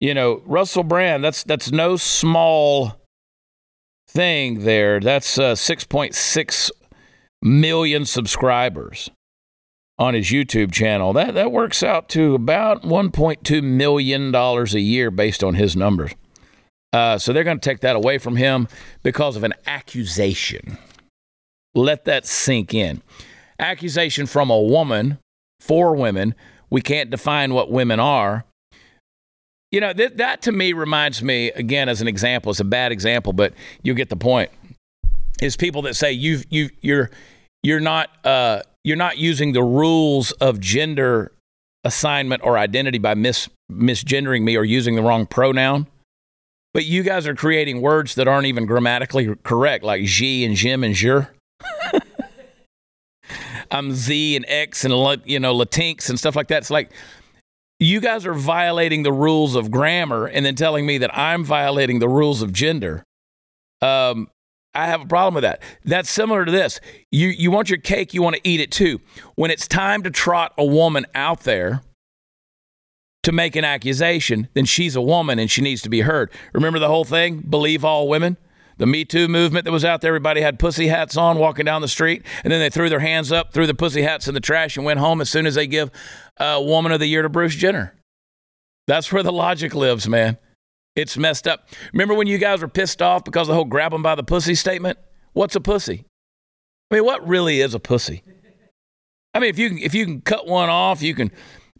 you 0.00 0.14
know, 0.14 0.42
Russell 0.46 0.84
Brand, 0.84 1.24
that's 1.24 1.42
that's 1.42 1.70
no 1.70 1.96
small 1.96 3.00
thing 4.08 4.64
there. 4.64 5.00
That's 5.00 5.38
uh, 5.38 5.54
6.6 5.54 6.70
million 7.42 8.04
subscribers 8.06 9.10
on 9.98 10.14
his 10.14 10.26
YouTube 10.26 10.72
channel. 10.72 11.12
That 11.12 11.34
that 11.34 11.52
works 11.52 11.82
out 11.82 12.08
to 12.10 12.34
about 12.34 12.82
1.2 12.82 13.62
million 13.62 14.30
dollars 14.32 14.74
a 14.74 14.80
year 14.80 15.10
based 15.10 15.44
on 15.44 15.54
his 15.54 15.76
numbers. 15.76 16.12
Uh, 16.92 17.18
so 17.18 17.32
they're 17.32 17.44
going 17.44 17.58
to 17.58 17.68
take 17.68 17.80
that 17.80 17.96
away 17.96 18.18
from 18.18 18.36
him 18.36 18.68
because 19.02 19.36
of 19.36 19.42
an 19.42 19.52
accusation. 19.66 20.78
Let 21.74 22.04
that 22.04 22.24
sink 22.24 22.72
in. 22.72 23.02
Accusation 23.58 24.26
from 24.26 24.48
a 24.48 24.60
woman 24.60 25.18
for 25.58 25.96
women. 25.96 26.36
We 26.70 26.80
can't 26.80 27.10
define 27.10 27.52
what 27.52 27.68
women 27.68 27.98
are. 27.98 28.44
You 29.72 29.80
know, 29.80 29.92
that, 29.92 30.18
that 30.18 30.42
to 30.42 30.52
me 30.52 30.72
reminds 30.72 31.20
me, 31.20 31.50
again, 31.50 31.88
as 31.88 32.00
an 32.00 32.06
example, 32.06 32.50
it's 32.50 32.60
a 32.60 32.64
bad 32.64 32.92
example, 32.92 33.32
but 33.32 33.54
you 33.82 33.92
get 33.94 34.08
the 34.08 34.16
point. 34.16 34.50
Is 35.42 35.56
people 35.56 35.82
that 35.82 35.96
say 35.96 36.12
you 36.12 36.42
you 36.48 36.70
you're 36.80 37.10
you're 37.64 37.80
not 37.80 38.08
uh, 38.24 38.62
you're 38.84 38.96
not 38.96 39.18
using 39.18 39.52
the 39.52 39.62
rules 39.62 40.30
of 40.32 40.60
gender 40.60 41.32
assignment 41.82 42.42
or 42.44 42.56
identity 42.58 42.98
by 42.98 43.14
mis 43.14 43.48
misgendering 43.72 44.42
me 44.42 44.56
or 44.56 44.64
using 44.64 44.94
the 44.94 45.02
wrong 45.02 45.26
pronoun. 45.26 45.86
But 46.72 46.84
you 46.84 47.02
guys 47.02 47.26
are 47.26 47.34
creating 47.34 47.80
words 47.80 48.14
that 48.16 48.28
aren't 48.28 48.46
even 48.46 48.66
grammatically 48.66 49.34
correct, 49.42 49.84
like 49.84 50.04
G 50.04 50.44
and 50.44 50.54
Jim 50.56 50.84
and 50.84 50.94
Jure. 50.94 51.32
I'm 53.70 53.92
Z 53.92 54.36
and 54.36 54.44
X 54.48 54.84
and 54.84 54.92
you 55.24 55.40
know 55.40 55.54
Latinx 55.54 56.08
and 56.10 56.18
stuff 56.18 56.36
like 56.36 56.48
that. 56.48 56.58
It's 56.58 56.70
like 56.70 56.90
you 57.78 58.00
guys 58.00 58.26
are 58.26 58.34
violating 58.34 59.02
the 59.02 59.12
rules 59.12 59.54
of 59.54 59.70
grammar 59.70 60.26
and 60.26 60.44
then 60.44 60.54
telling 60.54 60.84
me 60.84 60.98
that 60.98 61.16
I'm 61.16 61.44
violating 61.44 62.00
the 62.00 62.08
rules 62.08 62.42
of 62.42 62.52
gender. 62.52 63.04
Um, 63.80 64.28
I 64.74 64.86
have 64.86 65.02
a 65.02 65.06
problem 65.06 65.34
with 65.34 65.42
that. 65.42 65.62
That's 65.84 66.10
similar 66.10 66.44
to 66.44 66.50
this. 66.50 66.80
You 67.10 67.28
you 67.28 67.50
want 67.50 67.70
your 67.70 67.78
cake, 67.78 68.12
you 68.12 68.22
want 68.22 68.36
to 68.36 68.42
eat 68.48 68.60
it 68.60 68.70
too. 68.70 69.00
When 69.36 69.50
it's 69.50 69.68
time 69.68 70.02
to 70.02 70.10
trot 70.10 70.52
a 70.58 70.64
woman 70.64 71.06
out 71.14 71.40
there 71.40 71.82
to 73.22 73.32
make 73.32 73.56
an 73.56 73.64
accusation, 73.64 74.48
then 74.54 74.64
she's 74.64 74.96
a 74.96 75.00
woman 75.00 75.38
and 75.38 75.50
she 75.50 75.62
needs 75.62 75.82
to 75.82 75.88
be 75.88 76.00
heard. 76.00 76.30
Remember 76.52 76.78
the 76.78 76.88
whole 76.88 77.04
thing? 77.04 77.40
Believe 77.40 77.84
all 77.84 78.08
women? 78.08 78.36
The 78.76 78.86
Me 78.86 79.04
Too 79.04 79.28
movement 79.28 79.64
that 79.66 79.70
was 79.70 79.84
out 79.84 80.00
there, 80.00 80.10
everybody 80.10 80.40
had 80.40 80.58
pussy 80.58 80.88
hats 80.88 81.16
on 81.16 81.38
walking 81.38 81.64
down 81.64 81.80
the 81.80 81.86
street, 81.86 82.24
and 82.42 82.52
then 82.52 82.58
they 82.58 82.70
threw 82.70 82.88
their 82.88 82.98
hands 82.98 83.30
up, 83.30 83.52
threw 83.52 83.68
the 83.68 83.74
pussy 83.74 84.02
hats 84.02 84.26
in 84.26 84.34
the 84.34 84.40
trash, 84.40 84.76
and 84.76 84.84
went 84.84 84.98
home 84.98 85.20
as 85.20 85.30
soon 85.30 85.46
as 85.46 85.54
they 85.54 85.68
give 85.68 85.92
uh, 86.38 86.60
Woman 86.60 86.90
of 86.90 86.98
the 86.98 87.06
Year 87.06 87.22
to 87.22 87.28
Bruce 87.28 87.54
Jenner. 87.54 87.94
That's 88.88 89.12
where 89.12 89.22
the 89.22 89.32
logic 89.32 89.74
lives, 89.74 90.08
man. 90.08 90.38
It's 90.96 91.16
messed 91.16 91.48
up. 91.48 91.68
Remember 91.92 92.14
when 92.14 92.26
you 92.26 92.38
guys 92.38 92.60
were 92.60 92.68
pissed 92.68 93.02
off 93.02 93.24
because 93.24 93.48
of 93.48 93.52
the 93.52 93.54
whole 93.54 93.64
grab 93.64 93.92
them 93.92 94.02
by 94.02 94.14
the 94.14 94.22
pussy 94.22 94.54
statement? 94.54 94.98
What's 95.32 95.56
a 95.56 95.60
pussy? 95.60 96.04
I 96.90 96.96
mean, 96.96 97.04
what 97.04 97.26
really 97.26 97.60
is 97.60 97.74
a 97.74 97.80
pussy? 97.80 98.22
I 99.32 99.40
mean, 99.40 99.50
if 99.50 99.58
you 99.58 99.68
can, 99.70 99.78
if 99.78 99.94
you 99.94 100.04
can 100.04 100.20
cut 100.20 100.46
one 100.46 100.68
off, 100.68 101.02
you 101.02 101.14
can 101.14 101.32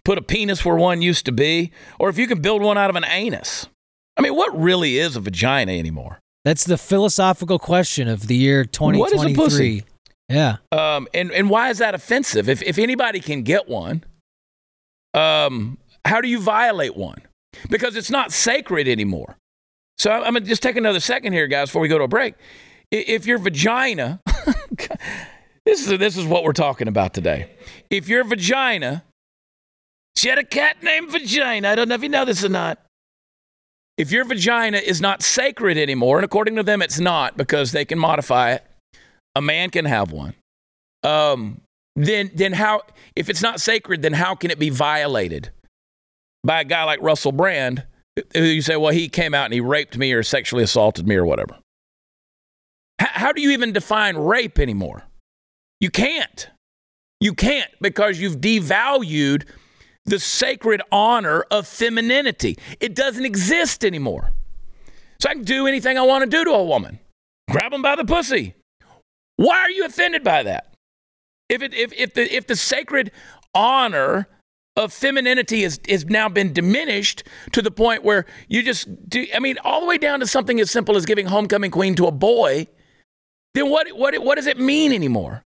put 0.05 0.19
a 0.19 0.23
penis 0.23 0.65
where 0.65 0.75
one 0.77 1.01
used 1.03 1.25
to 1.27 1.33
be, 1.33 1.71
or 2.01 2.09
if 2.09 2.19
you 2.19 2.27
can 2.27 2.41
build 2.41 2.63
one 2.63 2.77
out 2.77 2.91
of 2.91 2.97
an 2.97 3.05
anus. 3.05 3.69
I 4.17 4.23
mean, 4.23 4.35
what 4.35 4.59
really 4.59 4.99
is 4.99 5.15
a 5.17 5.21
vagina 5.21 5.73
anymore? 5.73 6.19
That's 6.45 6.65
the 6.65 6.77
philosophical 6.77 7.59
question 7.59 8.09
of 8.09 8.27
the 8.27 8.35
year 8.37 8.59
What 8.79 9.13
is 9.13 9.23
a 9.23 9.27
2023. 9.29 9.35
pussy? 9.35 9.85
Yeah. 10.29 10.57
Um, 10.73 11.07
and 11.15 11.31
and 11.31 11.49
why 11.49 11.71
is 11.71 11.79
that 11.79 11.95
offensive? 11.95 12.49
If 12.49 12.63
if 12.63 12.79
anybody 12.79 13.21
can 13.21 13.43
get 13.43 13.69
one, 13.69 14.05
um, 15.15 15.79
how 16.05 16.21
do 16.21 16.29
you 16.29 16.41
violate 16.41 16.97
one? 16.97 17.19
Because 17.69 17.97
it's 17.97 18.11
not 18.11 18.33
sacred 18.33 18.89
anymore. 18.89 19.37
So 19.99 20.11
I'm 20.11 20.35
gonna 20.35 20.41
just 20.41 20.63
take 20.63 20.77
another 20.77 21.01
second 21.01 21.33
here, 21.33 21.47
guys, 21.47 21.69
before 21.69 21.83
we 21.83 21.89
go 21.89 21.99
to 21.99 22.05
a 22.05 22.09
break. 22.09 22.35
If 22.91 23.27
your 23.27 23.39
vagina, 23.39 24.21
this 25.65 25.87
is 25.87 25.99
this 25.99 26.17
is 26.17 26.25
what 26.25 26.45
we're 26.45 26.53
talking 26.53 26.89
about 26.89 27.15
today. 27.15 27.51
If 27.91 28.09
your 28.09 28.25
vagina, 28.25 29.05
she 30.17 30.29
had 30.29 30.39
a 30.39 30.45
cat 30.45 30.83
named 30.83 31.11
Vagina. 31.11 31.69
I 31.69 31.75
don't 31.75 31.89
know 31.89 31.95
if 31.95 32.03
you 32.03 32.09
know 32.09 32.25
this 32.25 32.45
or 32.45 32.49
not. 32.49 32.79
If 33.97 34.11
your 34.11 34.25
vagina 34.25 34.79
is 34.79 35.01
not 35.01 35.23
sacred 35.23 35.77
anymore, 35.77 36.19
and 36.19 36.25
according 36.25 36.57
to 36.57 36.63
them, 36.63 36.83
it's 36.83 36.99
not 36.99 37.37
because 37.37 37.73
they 37.73 37.85
can 37.85 37.99
modify 37.99 38.53
it. 38.53 38.65
A 39.37 39.41
man 39.41 39.71
can 39.71 39.85
have 39.85 40.13
one. 40.13 40.35
Um, 41.03 41.61
then 41.97 42.31
then 42.35 42.53
how 42.53 42.83
if 43.15 43.29
it's 43.29 43.43
not 43.43 43.61
sacred, 43.61 44.03
then 44.03 44.13
how 44.13 44.35
can 44.35 44.51
it 44.51 44.59
be 44.59 44.71
violated 44.71 45.51
by 46.45 46.61
a 46.61 46.65
guy 46.65 46.85
like 46.85 47.01
Russell 47.03 47.33
Brand? 47.33 47.85
You 48.35 48.63
say, 48.63 48.77
well, 48.77 48.93
he 48.93 49.09
came 49.09 49.35
out 49.35 49.47
and 49.47 49.55
he 49.55 49.61
raped 49.61 49.99
me 49.99 50.13
or 50.13 50.23
sexually 50.23 50.63
assaulted 50.63 51.09
me 51.09 51.17
or 51.17 51.25
whatever. 51.25 51.57
H- 53.01 53.09
how 53.13 53.33
do 53.33 53.41
you 53.41 53.51
even 53.51 53.73
define 53.73 54.17
rape 54.17 54.59
anymore? 54.59 55.05
You 55.81 55.91
can't. 55.91 56.49
You 57.21 57.35
can't 57.35 57.71
because 57.81 58.21
you've 58.21 58.37
devalued 58.37 59.45
the 60.05 60.19
sacred 60.19 60.83
honor 60.93 61.45
of 61.51 61.67
femininity. 61.67 62.57
It 62.79 62.95
doesn't 62.95 63.25
exist 63.25 63.85
anymore. 63.85 64.31
So 65.21 65.31
I 65.31 65.35
can 65.35 65.45
do 65.45 65.67
anything 65.67 65.99
I 65.99 66.03
want 66.03 66.23
to 66.23 66.31
do 66.31 66.45
to 66.45 66.51
a 66.51 66.65
woman. 66.65 67.01
Grab 67.51 67.73
them 67.73 67.83
by 67.83 67.97
the 67.97 68.05
pussy. 68.05 68.55
Why 69.37 69.57
are 69.57 69.71
you 69.71 69.87
offended 69.87 70.23
by 70.23 70.43
that? 70.43 70.75
If 71.49 71.63
it 71.63 71.75
if 71.75 71.93
if 71.95 72.15
the 72.15 72.35
if 72.35 72.47
the 72.47 72.57
sacred 72.57 73.11
honor 73.55 74.29
of 74.77 74.93
femininity 74.93 75.63
has 75.63 75.81
has 75.89 76.07
now 76.07 76.29
been 76.29 76.53
diminished 76.53 77.25
to 77.53 77.63
the 77.63 77.71
point 77.71 78.03
where 78.03 78.27
you 78.49 78.63
just 78.63 79.09
do 79.09 79.27
I 79.35 79.39
mean 79.39 79.57
all 79.63 79.81
the 79.81 79.87
way 79.87 79.99
down 79.99 80.21
to 80.21 80.27
something 80.27 80.61
as 80.61 80.71
simple 80.71 80.97
as 80.97 81.07
giving 81.07 81.27
homecoming 81.27 81.71
queen 81.71 81.95
to 81.97 82.07
a 82.07 82.13
boy, 82.13 82.67
then 83.55 83.71
what 83.71 83.89
what 83.97 84.17
what 84.23 84.35
does 84.37 84.47
it 84.47 84.59
mean 84.59 84.93
anymore? 84.93 85.43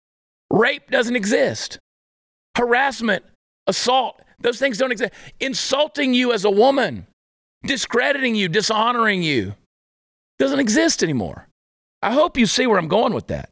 Rape 0.51 0.91
doesn't 0.91 1.17
exist. 1.17 1.79
Harassment, 2.57 3.25
assault, 3.67 4.21
those 4.41 4.59
things 4.59 4.79
don't 4.79 4.93
exist. 4.93 5.12
Insulting 5.41 6.14
you 6.14 6.33
as 6.33 6.45
a 6.45 6.51
woman, 6.51 7.07
discrediting 7.64 8.35
you, 8.35 8.49
dishonoring 8.49 9.23
you 9.23 9.55
doesn't 10.38 10.61
exist 10.61 11.03
anymore. 11.03 11.49
I 12.03 12.12
hope 12.12 12.37
you 12.38 12.47
see 12.47 12.67
where 12.67 12.79
I'm 12.79 12.88
going 12.88 13.12
with 13.12 13.27
that. 13.27 13.51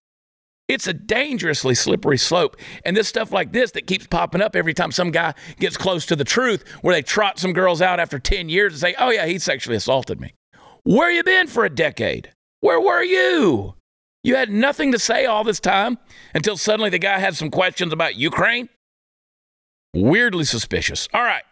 It's 0.69 0.87
a 0.87 0.93
dangerously 0.93 1.75
slippery 1.75 2.19
slope. 2.19 2.57
And 2.85 2.97
this 2.97 3.07
stuff 3.07 3.31
like 3.31 3.53
this 3.53 3.71
that 3.73 3.87
keeps 3.87 4.07
popping 4.07 4.41
up 4.43 4.57
every 4.57 4.75
time 4.75 4.91
some 4.91 5.11
guy 5.11 5.35
gets 5.61 5.77
close 5.77 6.07
to 6.07 6.17
the 6.17 6.25
truth, 6.25 6.65
where 6.83 6.95
they 6.95 7.03
trot 7.03 7.39
some 7.39 7.53
girls 7.53 7.81
out 7.81 8.01
after 8.01 8.19
10 8.19 8.49
years 8.49 8.73
and 8.73 8.81
say, 8.81 8.95
oh, 8.99 9.11
yeah, 9.11 9.27
he 9.27 9.39
sexually 9.39 9.77
assaulted 9.77 10.21
me. 10.21 10.35
Where 10.83 11.11
you 11.11 11.23
been 11.23 11.47
for 11.47 11.65
a 11.65 11.71
decade? 11.71 12.33
Where 12.61 12.81
were 12.81 13.03
you? 13.03 13.75
You 14.25 14.35
had 14.35 14.51
nothing 14.51 14.91
to 14.91 14.99
say 14.99 15.25
all 15.25 15.45
this 15.45 15.61
time 15.61 15.99
until 16.35 16.57
suddenly 16.57 16.91
the 16.91 16.99
guy 16.99 17.21
had 17.21 17.37
some 17.37 17.51
questions 17.51 17.93
about 17.93 18.17
Ukraine? 18.17 18.69
Weirdly 19.95 20.45
suspicious. 20.45 21.09
All 21.15 21.23
right. 21.23 21.45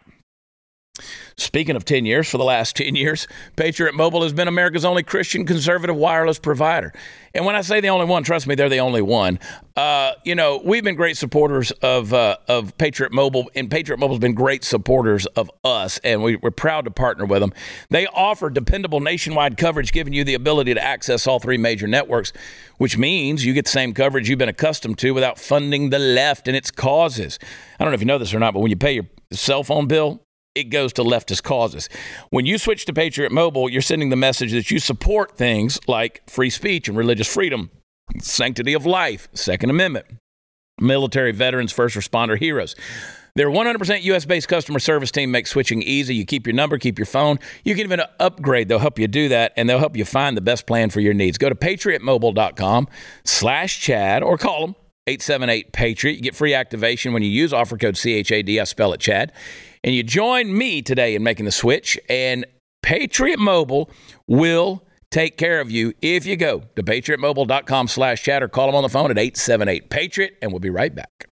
Speaking 1.37 1.75
of 1.75 1.83
10 1.83 2.05
years, 2.05 2.29
for 2.29 2.37
the 2.37 2.43
last 2.43 2.75
10 2.77 2.95
years, 2.95 3.27
Patriot 3.55 3.95
Mobile 3.95 4.23
has 4.23 4.33
been 4.33 4.47
America's 4.47 4.85
only 4.85 5.03
Christian 5.03 5.45
conservative 5.45 5.95
wireless 5.95 6.39
provider. 6.39 6.93
And 7.33 7.45
when 7.45 7.55
I 7.55 7.61
say 7.61 7.81
the 7.81 7.89
only 7.89 8.05
one, 8.05 8.23
trust 8.23 8.47
me, 8.47 8.55
they're 8.55 8.69
the 8.69 8.79
only 8.79 9.01
one. 9.01 9.39
Uh, 9.75 10.13
you 10.23 10.35
know, 10.35 10.61
we've 10.63 10.85
been 10.85 10.95
great 10.95 11.17
supporters 11.17 11.71
of 11.71 12.13
uh, 12.13 12.37
of 12.47 12.77
Patriot 12.77 13.11
Mobile, 13.11 13.51
and 13.55 13.69
Patriot 13.69 13.97
Mobile's 13.97 14.19
been 14.19 14.33
great 14.33 14.63
supporters 14.63 15.25
of 15.25 15.51
us, 15.65 15.97
and 16.05 16.23
we, 16.23 16.37
we're 16.37 16.51
proud 16.51 16.85
to 16.85 16.91
partner 16.91 17.25
with 17.25 17.41
them. 17.41 17.51
They 17.89 18.07
offer 18.07 18.49
dependable 18.49 19.01
nationwide 19.01 19.57
coverage, 19.57 19.91
giving 19.91 20.13
you 20.13 20.23
the 20.23 20.33
ability 20.33 20.73
to 20.75 20.81
access 20.81 21.27
all 21.27 21.39
three 21.39 21.57
major 21.57 21.87
networks, 21.87 22.31
which 22.77 22.97
means 22.97 23.43
you 23.43 23.53
get 23.53 23.65
the 23.65 23.71
same 23.71 23.93
coverage 23.93 24.29
you've 24.29 24.39
been 24.39 24.47
accustomed 24.47 24.97
to 24.99 25.11
without 25.11 25.37
funding 25.37 25.89
the 25.89 25.99
left 25.99 26.47
and 26.47 26.55
its 26.55 26.71
causes. 26.71 27.37
I 27.77 27.83
don't 27.83 27.91
know 27.91 27.95
if 27.95 28.01
you 28.01 28.07
know 28.07 28.17
this 28.17 28.33
or 28.33 28.39
not, 28.39 28.53
but 28.53 28.61
when 28.61 28.69
you 28.69 28.77
pay 28.77 28.93
your 28.93 29.07
cell 29.31 29.63
phone 29.63 29.87
bill, 29.87 30.24
it 30.55 30.65
goes 30.65 30.93
to 30.93 31.03
leftist 31.03 31.43
causes. 31.43 31.89
When 32.29 32.45
you 32.45 32.57
switch 32.57 32.85
to 32.85 32.93
Patriot 32.93 33.31
Mobile, 33.31 33.69
you're 33.69 33.81
sending 33.81 34.09
the 34.09 34.15
message 34.15 34.53
that 34.53 34.71
you 34.71 34.79
support 34.79 35.37
things 35.37 35.79
like 35.87 36.27
free 36.29 36.49
speech 36.49 36.87
and 36.87 36.97
religious 36.97 37.31
freedom, 37.31 37.69
sanctity 38.21 38.73
of 38.73 38.85
life, 38.85 39.27
Second 39.33 39.69
Amendment, 39.69 40.05
military 40.79 41.33
veterans, 41.33 41.71
first 41.71 41.95
responder 41.95 42.39
heroes. 42.39 42.75
Their 43.35 43.49
100% 43.49 44.03
US 44.03 44.23
based 44.23 44.47
customer 44.47 44.79
service 44.79 45.11
team 45.11 45.29
makes 45.29 45.49
switching 45.49 45.81
easy. 45.81 46.15
You 46.15 46.25
keep 46.25 46.47
your 46.47 46.53
number, 46.53 46.77
keep 46.77 46.97
your 46.97 47.05
phone. 47.05 47.37
You 47.65 47.75
can 47.75 47.83
even 47.83 48.01
upgrade. 48.17 48.69
They'll 48.69 48.79
help 48.79 48.97
you 48.97 49.09
do 49.09 49.27
that, 49.27 49.51
and 49.57 49.69
they'll 49.69 49.79
help 49.79 49.97
you 49.97 50.05
find 50.05 50.37
the 50.37 50.41
best 50.41 50.65
plan 50.65 50.89
for 50.89 51.01
your 51.01 51.13
needs. 51.13 51.37
Go 51.37 51.49
to 51.49 51.55
patriotmobile.com 51.55 52.87
slash 53.25 53.81
Chad 53.81 54.23
or 54.23 54.37
call 54.37 54.61
them 54.61 54.75
878 55.07 55.73
Patriot. 55.73 56.13
You 56.13 56.21
get 56.21 56.33
free 56.33 56.53
activation 56.53 57.11
when 57.11 57.23
you 57.23 57.29
use 57.29 57.51
offer 57.51 57.77
code 57.77 57.95
CHAD. 57.95 58.49
I 58.57 58.63
spell 58.63 58.93
it 58.93 59.01
Chad 59.01 59.33
and 59.85 59.93
you 59.93 60.01
join 60.01 60.57
me 60.57 60.81
today 60.81 61.15
in 61.15 61.21
making 61.21 61.45
the 61.45 61.51
switch, 61.51 61.97
and 62.09 62.43
Patriot 62.81 63.37
Mobile 63.37 63.89
will 64.27 64.83
take 65.11 65.37
care 65.37 65.61
of 65.61 65.69
you 65.69 65.93
if 66.01 66.25
you 66.25 66.35
go 66.35 66.63
to 66.75 66.83
patriotmobile.com 66.83 67.87
slash 67.87 68.23
chat 68.23 68.41
or 68.41 68.47
call 68.47 68.65
them 68.65 68.75
on 68.75 68.81
the 68.81 68.89
phone 68.89 69.11
at 69.11 69.17
878-PATRIOT, 69.17 70.31
and 70.41 70.51
we'll 70.51 70.59
be 70.59 70.71
right 70.71 70.93
back. 70.93 71.29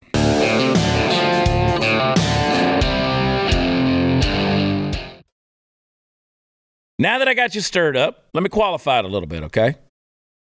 Now 6.99 7.17
that 7.17 7.27
I 7.27 7.33
got 7.33 7.55
you 7.55 7.61
stirred 7.61 7.95
up, 7.95 8.25
let 8.33 8.43
me 8.43 8.49
qualify 8.49 8.99
it 8.99 9.05
a 9.05 9.07
little 9.07 9.27
bit, 9.27 9.43
okay? 9.43 9.75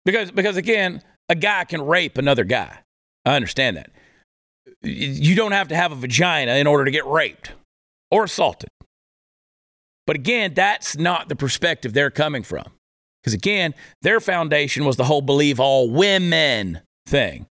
Because, 0.05 0.31
because 0.31 0.55
again, 0.55 1.03
a 1.27 1.35
guy 1.35 1.65
can 1.65 1.81
rape 1.81 2.17
another 2.17 2.45
guy. 2.45 2.79
I 3.25 3.35
understand 3.35 3.75
that. 3.75 3.91
You 4.81 5.35
don't 5.35 5.51
have 5.51 5.67
to 5.67 5.75
have 5.75 5.91
a 5.91 5.95
vagina 5.95 6.53
in 6.53 6.67
order 6.67 6.85
to 6.85 6.91
get 6.91 7.05
raped 7.05 7.51
or 8.11 8.23
assaulted. 8.25 8.69
But 10.05 10.15
again, 10.15 10.53
that's 10.53 10.97
not 10.97 11.29
the 11.29 11.35
perspective 11.35 11.93
they're 11.93 12.09
coming 12.09 12.43
from. 12.43 12.65
Because 13.21 13.33
again, 13.33 13.75
their 14.01 14.19
foundation 14.19 14.85
was 14.85 14.95
the 14.95 15.03
whole 15.03 15.21
believe 15.21 15.59
all 15.59 15.89
women 15.89 16.81
thing. 17.05 17.45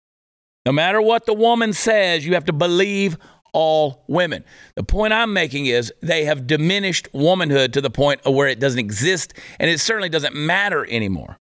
No 0.65 0.71
matter 0.71 1.01
what 1.01 1.25
the 1.25 1.33
woman 1.33 1.73
says, 1.73 2.25
you 2.25 2.35
have 2.35 2.45
to 2.45 2.53
believe 2.53 3.17
all 3.53 4.03
women. 4.07 4.43
The 4.75 4.83
point 4.83 5.13
I'm 5.13 5.33
making 5.33 5.65
is 5.65 5.91
they 6.01 6.25
have 6.25 6.47
diminished 6.47 7.07
womanhood 7.13 7.73
to 7.73 7.81
the 7.81 7.89
point 7.89 8.21
of 8.25 8.33
where 8.33 8.47
it 8.47 8.59
doesn't 8.59 8.79
exist 8.79 9.33
and 9.59 9.69
it 9.69 9.79
certainly 9.79 10.09
doesn't 10.09 10.35
matter 10.35 10.85
anymore. 10.89 11.37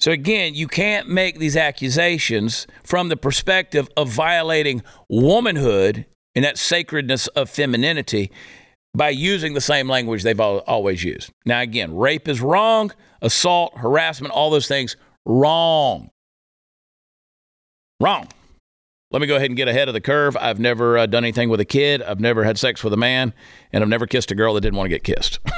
So 0.00 0.12
again, 0.12 0.54
you 0.54 0.66
can't 0.66 1.08
make 1.08 1.38
these 1.38 1.56
accusations 1.56 2.66
from 2.82 3.08
the 3.08 3.16
perspective 3.16 3.88
of 3.96 4.08
violating 4.08 4.82
womanhood 5.08 6.06
and 6.34 6.44
that 6.44 6.58
sacredness 6.58 7.26
of 7.28 7.50
femininity 7.50 8.30
by 8.94 9.10
using 9.10 9.54
the 9.54 9.60
same 9.60 9.88
language 9.88 10.22
they've 10.22 10.40
always 10.40 11.04
used. 11.04 11.32
Now, 11.44 11.60
again, 11.60 11.96
rape 11.96 12.28
is 12.28 12.40
wrong, 12.40 12.92
assault, 13.22 13.76
harassment, 13.76 14.32
all 14.34 14.50
those 14.50 14.66
things, 14.66 14.96
wrong. 15.24 16.10
Wrong. 18.00 18.28
Let 19.12 19.20
me 19.20 19.26
go 19.26 19.36
ahead 19.36 19.50
and 19.50 19.56
get 19.56 19.68
ahead 19.68 19.88
of 19.88 19.94
the 19.94 20.00
curve. 20.00 20.36
I've 20.36 20.60
never 20.60 20.98
uh, 20.98 21.06
done 21.06 21.24
anything 21.24 21.48
with 21.48 21.60
a 21.60 21.64
kid, 21.64 22.02
I've 22.02 22.20
never 22.20 22.44
had 22.44 22.58
sex 22.58 22.84
with 22.84 22.92
a 22.92 22.96
man, 22.96 23.32
and 23.72 23.82
I've 23.82 23.88
never 23.88 24.06
kissed 24.06 24.30
a 24.30 24.34
girl 24.34 24.54
that 24.54 24.60
didn't 24.60 24.76
want 24.76 24.86
to 24.86 24.96
get 24.96 25.04
kissed. 25.04 25.40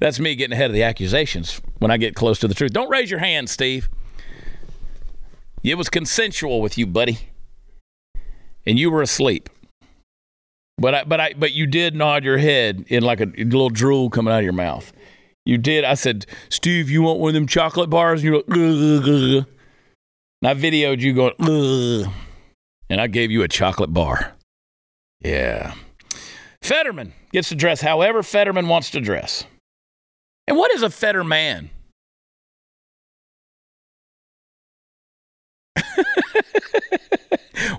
That's 0.00 0.18
me 0.18 0.34
getting 0.34 0.52
ahead 0.52 0.70
of 0.70 0.74
the 0.74 0.82
accusations 0.82 1.60
when 1.78 1.90
I 1.90 1.96
get 1.96 2.14
close 2.14 2.38
to 2.40 2.48
the 2.48 2.54
truth. 2.54 2.72
Don't 2.72 2.90
raise 2.90 3.10
your 3.10 3.20
hand, 3.20 3.48
Steve. 3.48 3.88
It 5.62 5.76
was 5.76 5.88
consensual 5.88 6.60
with 6.60 6.76
you, 6.78 6.86
buddy 6.86 7.29
and 8.66 8.78
you 8.78 8.90
were 8.90 9.02
asleep. 9.02 9.48
But 10.78 10.94
I, 10.94 11.04
but 11.04 11.20
I, 11.20 11.34
but 11.36 11.52
you 11.52 11.66
did 11.66 11.94
nod 11.94 12.24
your 12.24 12.38
head 12.38 12.86
in 12.88 13.02
like 13.02 13.20
a, 13.20 13.26
a 13.36 13.44
little 13.44 13.68
drool 13.68 14.08
coming 14.08 14.32
out 14.32 14.38
of 14.38 14.44
your 14.44 14.52
mouth. 14.54 14.92
You 15.44 15.58
did. 15.58 15.84
I 15.84 15.94
said, 15.94 16.26
Steve, 16.48 16.90
you 16.90 17.02
want 17.02 17.18
one 17.18 17.30
of 17.30 17.34
them 17.34 17.46
chocolate 17.46 17.90
bars? 17.90 18.22
And 18.22 18.32
you're 18.32 18.36
like, 18.36 19.46
and 20.42 20.48
I 20.48 20.54
videoed 20.54 21.00
you 21.00 21.12
going, 21.12 21.34
Ugh. 21.40 22.12
and 22.88 23.00
I 23.00 23.06
gave 23.06 23.30
you 23.30 23.42
a 23.42 23.48
chocolate 23.48 23.92
bar. 23.92 24.32
Yeah. 25.20 25.74
Fetterman 26.62 27.12
gets 27.32 27.48
to 27.50 27.54
dress 27.54 27.80
however 27.80 28.22
Fetterman 28.22 28.68
wants 28.68 28.90
to 28.90 29.00
dress. 29.00 29.44
And 30.46 30.56
what 30.56 30.72
is 30.72 30.82
a 30.82 30.90
Fetterman? 30.90 31.70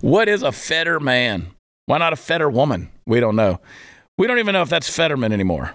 What 0.02 0.28
is 0.28 0.44
a 0.44 0.52
fetter 0.52 1.00
man? 1.00 1.52
Why 1.86 1.98
not 1.98 2.14
a 2.14 2.18
fetter 2.18 2.50
woman? 2.50 2.92
We 3.06 3.20
don't 3.20 3.36
know. 3.36 3.60
We 4.18 4.28
don't 4.28 4.40
even 4.40 4.54
know 4.54 4.62
if 4.62 4.70
that's 4.70 4.90
Fetterman 4.90 5.32
anymore. 5.32 5.74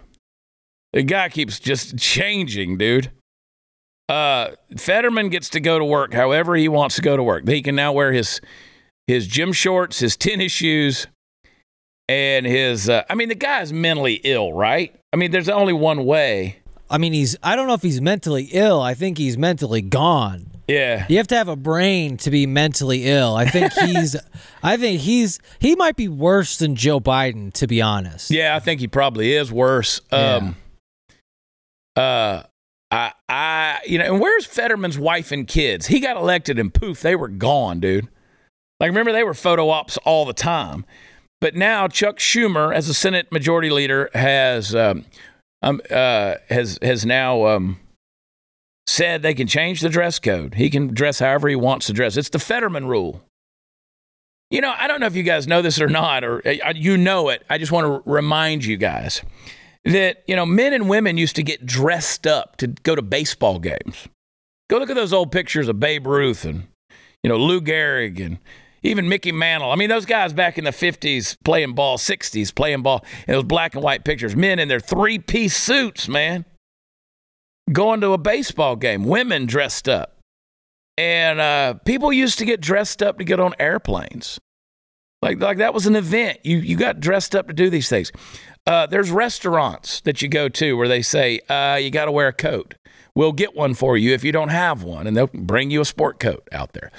The 0.93 1.03
guy 1.03 1.29
keeps 1.29 1.59
just 1.59 1.99
changing, 1.99 2.79
dude. 2.79 3.11
Uh, 4.09 4.51
Fetterman 4.77 5.31
gets 5.31 5.49
to 5.51 5.61
go 5.61 5.79
to 5.79 5.85
work 5.85 6.15
however 6.15 6.55
he 6.55 6.69
wants 6.69 6.97
to 6.97 7.03
go 7.03 7.17
to 7.17 7.23
work. 7.23 7.47
He 7.49 7.61
can 7.61 7.75
now 7.75 7.93
wear 7.93 8.13
his 8.13 8.41
his 9.07 9.27
gym 9.27 9.53
shorts, 9.53 9.99
his 9.99 10.17
tennis 10.17 10.53
shoes, 10.53 11.07
and 12.09 12.47
his. 12.47 12.89
Uh, 12.89 13.03
I 13.11 13.15
mean, 13.15 13.29
the 13.29 13.35
guy's 13.35 13.73
mentally 13.73 14.21
ill, 14.25 14.53
right? 14.53 14.95
I 15.13 15.17
mean, 15.17 15.33
there's 15.33 15.49
only 15.49 15.73
one 15.73 16.05
way. 16.05 16.59
I 16.89 16.99
mean, 16.99 17.13
he's. 17.13 17.37
I 17.43 17.57
don't 17.57 17.67
know 17.67 17.75
if 17.75 17.83
he's 17.83 18.01
mentally 18.01 18.49
ill. 18.53 18.81
I 18.81 18.95
think 18.95 19.19
he's 19.19 19.37
mentally 19.37 19.83
gone. 19.83 20.56
Yeah. 20.69 21.07
You 21.09 21.19
have 21.19 21.29
to 21.29 21.37
have 21.37 21.49
a 21.49 21.57
brain 21.57 22.17
to 22.19 22.31
be 22.31 22.47
mentally 22.47 23.05
ill. 23.05 23.37
I 23.37 23.47
think 23.47 23.73
he's 23.73 24.17
I 24.63 24.77
think 24.77 25.01
he's 25.01 25.39
he 25.59 25.77
might 25.77 25.97
be 25.97 26.09
worse 26.09 26.59
than 26.59 26.75
Joe 26.75 27.01
Biden 27.01 27.53
to 27.55 27.67
be 27.67 27.81
honest. 27.81 28.31
Yeah, 28.31 28.57
I 28.57 28.59
think 28.61 28.81
he 28.81 28.89
probably 28.89 29.33
is 29.33 29.53
worse. 29.53 30.01
Um 30.11 30.57
yeah. 31.97 32.03
uh 32.03 32.43
I 32.91 33.13
I 33.29 33.79
you 33.87 33.99
know, 33.99 34.13
and 34.13 34.21
where's 34.21 34.45
Fetterman's 34.47 34.99
wife 34.99 35.31
and 35.33 35.47
kids? 35.47 35.87
He 35.87 36.01
got 36.01 36.17
elected 36.17 36.59
and 36.59 36.73
poof, 36.73 37.01
they 37.01 37.15
were 37.15 37.29
gone, 37.29 37.81
dude. 37.81 38.09
Like 38.81 38.89
remember 38.89 39.13
they 39.13 39.25
were 39.25 39.35
photo 39.35 39.71
ops 39.71 39.97
all 39.99 40.25
the 40.25 40.35
time. 40.35 40.85
But 41.41 41.55
now 41.55 41.87
Chuck 41.87 42.19
Schumer 42.19 42.75
as 42.75 42.89
a 42.89 42.95
Senate 42.95 43.31
majority 43.31 43.71
leader 43.71 44.11
has 44.15 44.75
um, 44.75 45.05
um 45.63 45.81
uh 45.91 46.35
has 46.49 46.79
has 46.83 47.07
now 47.07 47.47
um 47.47 47.79
said 48.87 49.23
they 49.23 49.35
can 49.35 49.47
change 49.47 49.81
the 49.81 49.89
dress 49.89 50.19
code. 50.19 50.55
He 50.55 50.71
can 50.71 50.89
dress 50.89 51.19
however 51.19 51.49
he 51.49 51.57
wants 51.57 51.87
to 51.87 51.93
dress. 51.93 52.17
It's 52.17 52.29
the 52.29 52.39
Fetterman 52.39 52.87
rule. 52.87 53.23
You 54.51 54.61
know, 54.61 54.73
I 54.79 54.87
don't 54.87 55.01
know 55.01 55.07
if 55.07 55.17
you 55.17 55.25
guys 55.25 55.49
know 55.49 55.61
this 55.61 55.81
or 55.81 55.89
not, 55.89 56.23
or 56.23 56.41
uh, 56.47 56.73
you 56.75 56.97
know 56.97 57.31
it. 57.31 57.45
I 57.51 57.59
just 57.59 57.73
want 57.73 58.05
to 58.05 58.11
remind 58.11 58.65
you 58.65 58.77
guys 58.77 59.23
that, 59.85 60.23
you 60.29 60.37
know, 60.37 60.47
men 60.47 60.73
and 60.73 60.89
women 60.89 61.17
used 61.19 61.35
to 61.37 61.43
get 61.43 61.67
dressed 61.67 62.27
up 62.29 62.57
to 62.59 62.69
go 62.69 62.95
to 62.95 63.03
baseball 63.03 63.59
games. 63.59 64.09
Go 64.71 64.79
look 64.79 64.91
at 64.91 64.97
those 64.97 65.13
old 65.13 65.33
pictures 65.33 65.69
of 65.69 65.81
Babe 65.81 66.07
Ruth 66.07 66.45
and, 66.45 66.69
you 67.25 67.29
know, 67.29 67.37
Lou 67.37 67.61
Gehrig 67.61 68.25
and 68.25 68.39
even 68.85 69.09
Mickey 69.09 69.33
Mantle. 69.33 69.73
I 69.73 69.75
mean, 69.75 69.89
those 69.89 70.07
guys 70.07 70.33
back 70.33 70.59
in 70.59 70.65
the 70.65 70.71
50s 70.71 71.37
playing 71.45 71.75
ball, 71.75 71.99
60s 71.99 72.55
playing 72.55 72.83
ball, 72.83 73.05
and 73.27 73.37
those 73.37 73.45
black 73.45 73.75
and 73.75 73.83
white 73.83 74.05
pictures. 74.05 74.37
Men 74.37 74.61
in 74.61 74.69
their 74.69 74.81
three 74.81 75.19
piece 75.19 75.57
suits, 75.57 76.09
man 76.09 76.45
going 77.73 78.01
to 78.01 78.13
a 78.13 78.19
baseball 78.19 78.77
game, 78.77 79.05
women 79.05 79.47
dressed 79.47 79.89
up. 79.89 80.19
And 80.99 81.41
uh, 81.41 81.75
people 81.85 82.13
used 82.13 82.39
to 82.39 82.45
get 82.45 82.61
dressed 82.61 83.03
up 83.03 83.19
to 83.19 83.25
get 83.25 83.39
on 83.39 83.55
airplanes. 83.59 84.39
Like, 85.21 85.41
like 85.41 85.59
that 85.59 85.75
was 85.75 85.87
an 85.87 85.97
event. 85.97 86.41
You, 86.45 86.59
you 86.59 86.77
got 86.77 87.01
dressed 87.01 87.35
up 87.35 87.49
to 87.49 87.53
do 87.53 87.69
these 87.69 87.89
things. 87.89 88.13
Uh, 88.67 88.87
there's 88.87 89.11
restaurants 89.11 90.01
that 90.03 90.23
you 90.23 90.29
go 90.29 90.49
to 90.49 90.77
where 90.77 90.89
they 90.89 91.03
say, 91.03 91.41
uh, 91.49 91.79
you 91.81 91.91
got 91.91 92.07
to 92.07 92.13
wear 92.13 92.29
a 92.29 92.33
coat. 92.33 92.75
We'll 93.15 93.33
get 93.33 93.55
one 93.55 93.75
for 93.75 93.97
you 93.97 94.13
if 94.13 94.25
you 94.25 94.33
don't 94.33 94.49
have 94.49 94.83
one. 94.83 95.07
And 95.07 95.17
they'll 95.17 95.29
bring 95.29 95.71
you 95.71 95.81
a 95.81 95.85
sport 95.85 96.19
coat 96.19 96.49
out 96.53 96.73
there. 96.73 96.91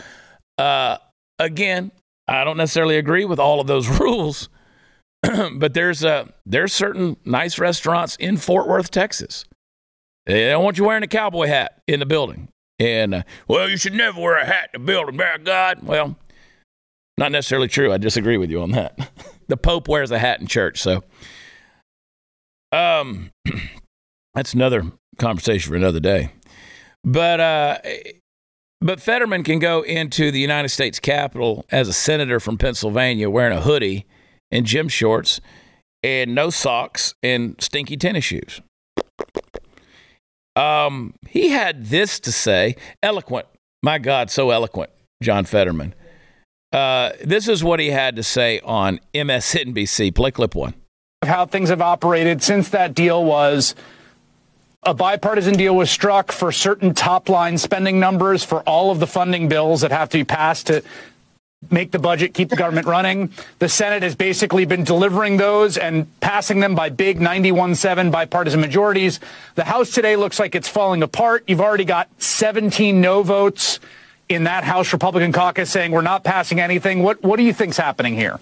Uh, 0.58 0.98
again, 1.40 1.92
I 2.28 2.44
don't 2.44 2.58
necessarily 2.58 2.98
agree 2.98 3.26
with 3.26 3.40
all 3.40 3.60
of 3.60 3.68
those 3.68 3.88
rules, 4.00 4.50
but 5.22 5.74
there's, 5.74 6.04
uh, 6.04 6.26
there's 6.46 6.74
certain 6.74 7.18
nice 7.26 7.58
restaurants 7.58 8.16
in 8.18 8.38
Fort 8.38 8.68
Worth, 8.68 8.92
Texas 8.92 9.46
they 10.28 10.50
don't 10.50 10.64
want 10.64 10.78
you 10.78 10.84
wearing 10.84 11.04
a 11.04 11.08
cowboy 11.08 11.48
hat 11.48 11.82
in 11.88 12.00
the 12.00 12.06
building. 12.06 12.50
And, 12.80 13.16
uh, 13.16 13.24
well, 13.48 13.70
you 13.70 13.78
should 13.78 13.94
never 13.94 14.22
wear 14.22 14.38
a 14.38 14.46
hat 14.46 14.70
in 14.74 14.82
the 14.82 14.86
building, 14.86 15.18
by 15.18 15.38
God. 15.44 15.80
Well, 15.82 16.16
not 17.18 17.32
necessarily 17.32 17.68
true. 17.68 17.92
I 17.92 17.98
disagree 17.98 18.38
with 18.38 18.52
you 18.52 18.62
on 18.62 18.72
that. 18.72 19.12
The 19.50 19.56
Pope 19.56 19.88
wears 19.88 20.12
a 20.12 20.20
hat 20.20 20.42
in 20.42 20.48
church, 20.48 20.82
so 20.82 21.06
um, 22.74 23.32
that's 24.34 24.54
another 24.54 24.84
conversation 25.18 25.70
for 25.70 25.78
another 25.78 26.02
day. 26.02 26.34
But 27.06 27.40
uh, 27.40 27.78
but 28.82 29.00
Fetterman 29.00 29.44
can 29.44 29.60
go 29.60 29.84
into 29.84 30.32
the 30.32 30.40
United 30.42 30.68
States 30.68 31.00
Capitol 31.00 31.66
as 31.72 31.88
a 31.88 31.94
senator 31.94 32.42
from 32.42 32.58
Pennsylvania 32.58 33.30
wearing 33.30 33.58
a 33.58 33.62
hoodie 33.62 34.06
and 34.52 34.66
gym 34.66 34.90
shorts 34.90 35.40
and 36.04 36.36
no 36.36 36.50
socks 36.50 37.16
and 37.24 37.56
stinky 37.60 37.96
tennis 37.96 38.26
shoes. 38.26 38.62
Um, 40.58 41.14
he 41.28 41.50
had 41.50 41.86
this 41.86 42.20
to 42.22 42.32
say, 42.32 42.76
eloquent. 43.04 43.46
My 43.84 44.00
God, 44.00 44.32
so 44.32 44.50
eloquent, 44.50 44.90
John 45.22 45.46
Fetterman. 45.46 45.94
Uh, 46.74 47.12
this 47.24 47.48
is 47.48 47.64
what 47.64 47.80
he 47.80 47.90
had 47.92 48.16
to 48.16 48.24
say 48.24 48.60
on 48.62 49.00
MSNBC. 49.14 50.14
Play 50.16 50.32
clip 50.32 50.56
one. 50.56 50.74
How 51.24 51.46
things 51.46 51.70
have 51.70 51.82
operated 51.82 52.42
since 52.42 52.70
that 52.70 52.96
deal 52.96 53.24
was 53.24 53.76
a 54.84 54.94
bipartisan 54.94 55.56
deal 55.56 55.76
was 55.76 55.92
struck 55.92 56.32
for 56.32 56.52
certain 56.52 56.94
top 56.94 57.30
line 57.30 57.58
spending 57.58 58.00
numbers 58.00 58.44
for 58.44 58.62
all 58.62 58.90
of 58.90 59.00
the 59.00 59.08
funding 59.08 59.48
bills 59.48 59.82
that 59.82 59.92
have 59.92 60.10
to 60.10 60.18
be 60.18 60.24
passed 60.24 60.68
to 60.68 60.84
make 61.72 61.92
the 61.92 62.00
budget, 62.00 62.34
keep 62.34 62.50
the 62.50 62.56
government 62.56 62.88
running. 62.88 63.32
The 63.60 63.70
Senate 63.70 64.04
has 64.04 64.16
basically 64.16 64.66
been 64.66 64.84
delivering 64.84 65.38
those 65.38 65.78
and 65.78 66.08
passing 66.20 66.60
them 66.60 66.76
by 66.76 66.90
big 66.90 67.20
91-7 67.20 68.12
bipartisan 68.12 68.62
majorities. 68.62 69.20
The 69.56 69.64
House 69.64 69.92
today 69.92 70.16
looks 70.16 70.40
like 70.40 70.56
it's 70.56 70.68
falling 70.68 71.04
apart. 71.04 71.44
You've 71.48 71.62
already 71.62 71.86
got 71.86 72.10
17 72.22 73.02
no 73.02 73.24
votes 73.24 73.80
in 74.30 74.44
that 74.44 74.64
House 74.64 74.94
Republican 74.94 75.32
caucus 75.32 75.70
saying 75.70 75.92
we're 75.92 76.02
not 76.02 76.24
passing 76.24 76.60
anything. 76.60 77.02
What 77.02 77.24
what 77.24 77.38
do 77.38 77.44
you 77.44 77.54
think's 77.54 77.78
happening 77.78 78.14
here? 78.14 78.40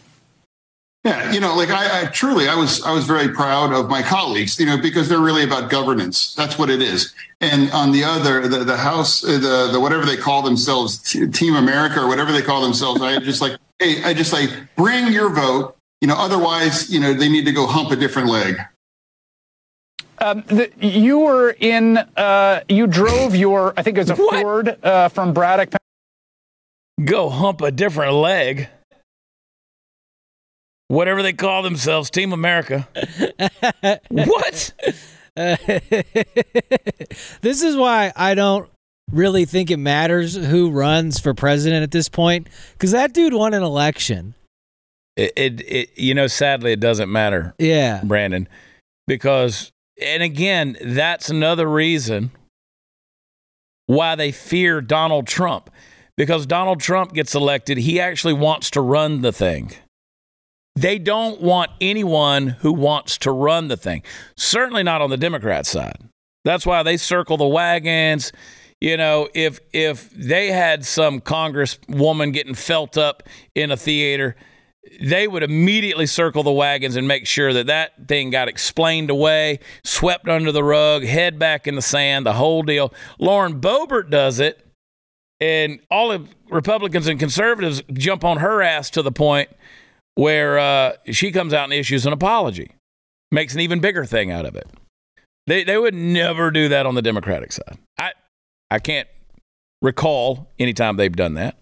Yeah, 1.06 1.32
you 1.32 1.40
know, 1.40 1.56
like 1.56 1.70
I, 1.70 2.02
I, 2.02 2.06
truly, 2.06 2.48
I 2.48 2.56
was, 2.56 2.82
I 2.82 2.92
was 2.92 3.06
very 3.06 3.30
proud 3.30 3.72
of 3.72 3.90
my 3.90 4.02
colleagues, 4.02 4.60
you 4.60 4.66
know, 4.66 4.82
because 4.82 5.08
they're 5.08 5.20
really 5.20 5.44
about 5.44 5.70
governance. 5.70 6.34
That's 6.34 6.58
what 6.58 6.72
it 6.72 6.82
is. 6.82 7.14
And 7.40 7.72
on 7.74 7.92
the 7.92 8.04
other, 8.04 8.48
the, 8.48 8.64
the 8.64 8.78
House, 8.78 9.24
uh, 9.24 9.34
the, 9.34 9.70
the 9.74 9.80
whatever 9.80 10.04
they 10.04 10.18
call 10.18 10.42
themselves, 10.42 10.98
Team 11.32 11.56
America 11.56 12.02
or 12.02 12.08
whatever 12.08 12.32
they 12.32 12.42
call 12.42 12.64
themselves, 12.64 13.04
I 13.04 13.20
just 13.20 13.40
like, 13.40 13.56
hey, 13.78 14.04
I 14.04 14.16
just 14.16 14.34
like 14.34 14.50
bring 14.76 15.14
your 15.14 15.30
vote. 15.30 15.78
You 16.02 16.08
know, 16.08 16.16
otherwise, 16.18 16.90
you 16.90 17.00
know, 17.00 17.14
they 17.14 17.30
need 17.30 17.46
to 17.46 17.52
go 17.52 17.68
hump 17.68 17.92
a 17.92 17.96
different 17.96 18.30
leg. 18.30 18.58
Um, 20.18 20.44
the, 20.48 20.72
you 20.80 21.20
were 21.20 21.56
in, 21.60 21.98
uh, 21.98 22.62
you 22.68 22.88
drove 22.88 23.36
your, 23.36 23.76
I 23.78 23.84
think 23.84 23.98
it 23.98 24.02
was 24.02 24.10
a 24.10 24.16
what? 24.16 24.42
Ford 24.42 24.84
uh, 24.84 25.10
from 25.10 25.34
Braddock. 25.34 25.76
Go 27.04 27.30
hump 27.30 27.62
a 27.62 27.70
different 27.70 28.14
leg 28.14 28.70
whatever 30.88 31.22
they 31.24 31.34
call 31.34 31.64
themselves, 31.64 32.10
Team 32.10 32.34
America. 32.34 32.88
what? 34.10 34.74
this 37.42 37.62
is 37.62 37.76
why 37.76 38.14
I 38.16 38.36
don't 38.36 38.70
really 39.12 39.46
think 39.46 39.70
it 39.70 39.78
matters 39.78 40.36
who 40.36 40.72
runs 40.72 41.20
for 41.20 41.34
president 41.34 41.84
at 41.84 41.92
this 41.92 42.10
point 42.10 42.48
because 42.74 42.92
that 42.92 43.14
dude 43.14 43.34
won 43.34 43.54
an 43.54 43.64
election. 43.64 44.34
It, 45.16 45.34
it, 45.36 45.62
it, 45.62 45.98
you 45.98 46.14
know, 46.14 46.28
sadly, 46.28 46.74
it 46.74 46.80
doesn't 46.80 47.12
matter. 47.12 47.54
Yeah, 47.58 48.02
Brandon, 48.04 48.48
because, 49.08 49.72
and 50.02 50.22
again, 50.22 50.78
that's 50.82 51.30
another 51.30 51.68
reason 51.68 52.32
why 53.88 54.16
they 54.16 54.32
fear 54.32 54.82
Donald 54.82 55.28
Trump. 55.28 55.70
Because 56.18 56.46
Donald 56.46 56.80
Trump 56.80 57.14
gets 57.14 57.36
elected, 57.36 57.78
he 57.78 58.00
actually 58.00 58.34
wants 58.34 58.72
to 58.72 58.82
run 58.82 59.22
the 59.22 59.34
thing. 59.34 59.72
They 60.76 61.00
don't 61.00 61.42
want 61.42 61.72
anyone 61.80 62.48
who 62.48 62.74
wants 62.74 63.18
to 63.20 63.32
run 63.32 63.70
the 63.70 63.78
thing. 63.78 64.04
Certainly 64.36 64.84
not 64.84 65.02
on 65.02 65.10
the 65.10 65.18
Democrat 65.18 65.66
side. 65.66 65.98
That's 66.44 66.66
why 66.66 66.84
they 66.84 66.98
circle 66.98 67.38
the 67.38 67.48
wagons. 67.48 68.34
You 68.82 68.98
know, 68.98 69.30
if 69.34 69.60
if 69.72 70.10
they 70.12 70.52
had 70.52 70.86
some 70.86 71.22
congresswoman 71.22 72.34
getting 72.34 72.54
felt 72.54 72.98
up 72.98 73.24
in 73.56 73.72
a 73.72 73.78
theater, 73.78 74.36
they 75.02 75.30
would 75.30 75.44
immediately 75.44 76.06
circle 76.06 76.44
the 76.44 76.52
wagons 76.52 76.98
and 76.98 77.08
make 77.08 77.26
sure 77.26 77.54
that 77.54 77.68
that 77.68 78.08
thing 78.10 78.30
got 78.30 78.50
explained 78.50 79.10
away, 79.10 79.60
swept 79.86 80.28
under 80.28 80.52
the 80.52 80.64
rug, 80.64 81.06
head 81.06 81.40
back 81.40 81.68
in 81.68 81.76
the 81.76 81.82
sand, 81.82 82.26
the 82.26 82.34
whole 82.34 82.64
deal. 82.64 82.94
Lauren 83.18 83.62
Boebert 83.62 84.10
does 84.10 84.42
it, 84.42 84.68
and 85.40 85.80
all 85.90 86.10
the 86.10 86.28
Republicans 86.50 87.08
and 87.08 87.18
conservatives 87.18 87.82
jump 87.94 88.26
on 88.26 88.38
her 88.38 88.62
ass 88.62 88.90
to 88.90 89.02
the 89.02 89.12
point– 89.12 89.50
where 90.16 90.58
uh, 90.58 90.94
she 91.12 91.32
comes 91.32 91.54
out 91.54 91.66
and 91.66 91.74
issues 91.74 92.06
an 92.06 92.14
apology, 92.14 92.72
makes 93.32 93.54
an 93.54 93.60
even 93.60 93.80
bigger 93.80 94.06
thing 94.06 94.32
out 94.32 94.46
of 94.46 94.56
it. 94.56 94.68
They 95.48 95.64
they 95.64 95.78
would 95.78 95.94
never 95.94 96.50
do 96.50 96.70
that 96.70 96.86
on 96.86 96.96
the 96.96 97.02
Democratic 97.02 97.52
side. 97.52 97.78
I 97.98 98.14
I 98.72 98.80
can't 98.80 99.08
recall 99.82 100.50
any 100.58 100.74
time 100.74 100.98
they've 100.98 101.16
done 101.16 101.36
that. 101.36 101.58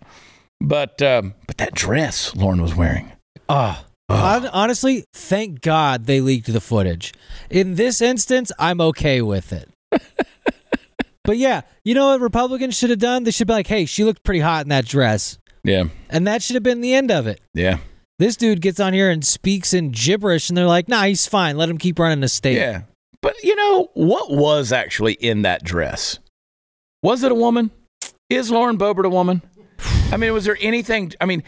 But 0.61 1.01
um, 1.01 1.33
but 1.45 1.57
that 1.57 1.73
dress 1.73 2.35
Lauren 2.35 2.61
was 2.61 2.75
wearing. 2.75 3.11
Ah. 3.49 3.85
Oh. 4.09 4.49
Honestly, 4.51 5.05
thank 5.13 5.61
God 5.61 6.05
they 6.05 6.21
leaked 6.21 6.51
the 6.51 6.61
footage. 6.61 7.13
In 7.49 7.75
this 7.75 8.01
instance, 8.01 8.51
I'm 8.59 8.79
okay 8.81 9.21
with 9.21 9.53
it. 9.53 9.69
but 11.23 11.37
yeah, 11.37 11.61
you 11.83 11.95
know 11.95 12.07
what 12.07 12.21
Republicans 12.21 12.77
should 12.77 12.89
have 12.89 12.99
done? 12.99 13.23
They 13.23 13.31
should 13.31 13.47
be 13.47 13.53
like, 13.53 13.67
"Hey, 13.67 13.85
she 13.85 14.03
looked 14.03 14.23
pretty 14.23 14.41
hot 14.41 14.65
in 14.65 14.69
that 14.69 14.85
dress." 14.85 15.37
Yeah. 15.63 15.85
And 16.09 16.27
that 16.27 16.43
should 16.43 16.55
have 16.55 16.63
been 16.63 16.81
the 16.81 16.93
end 16.93 17.11
of 17.11 17.27
it. 17.27 17.41
Yeah. 17.53 17.77
This 18.23 18.37
dude 18.37 18.61
gets 18.61 18.79
on 18.79 18.93
here 18.93 19.09
and 19.09 19.21
speaks 19.25 19.73
in 19.73 19.91
gibberish, 19.91 20.49
and 20.49 20.57
they're 20.57 20.65
like, 20.65 20.87
nah, 20.87 21.03
he's 21.03 21.27
fine. 21.27 21.57
Let 21.57 21.67
him 21.67 21.77
keep 21.77 21.99
running 21.99 22.21
the 22.21 22.29
state. 22.29 22.55
Yeah. 22.55 22.83
But 23.21 23.35
you 23.43 23.53
know, 23.53 23.89
what 23.95 24.31
was 24.31 24.71
actually 24.71 25.15
in 25.15 25.41
that 25.41 25.61
dress? 25.61 26.19
Was 27.01 27.23
it 27.23 27.33
a 27.33 27.35
woman? 27.35 27.69
Is 28.29 28.49
Lauren 28.49 28.77
Boebert 28.77 29.03
a 29.03 29.09
woman? 29.09 29.41
I 30.09 30.15
mean, 30.15 30.31
was 30.31 30.45
there 30.45 30.57
anything? 30.61 31.11
I 31.19 31.25
mean, 31.25 31.43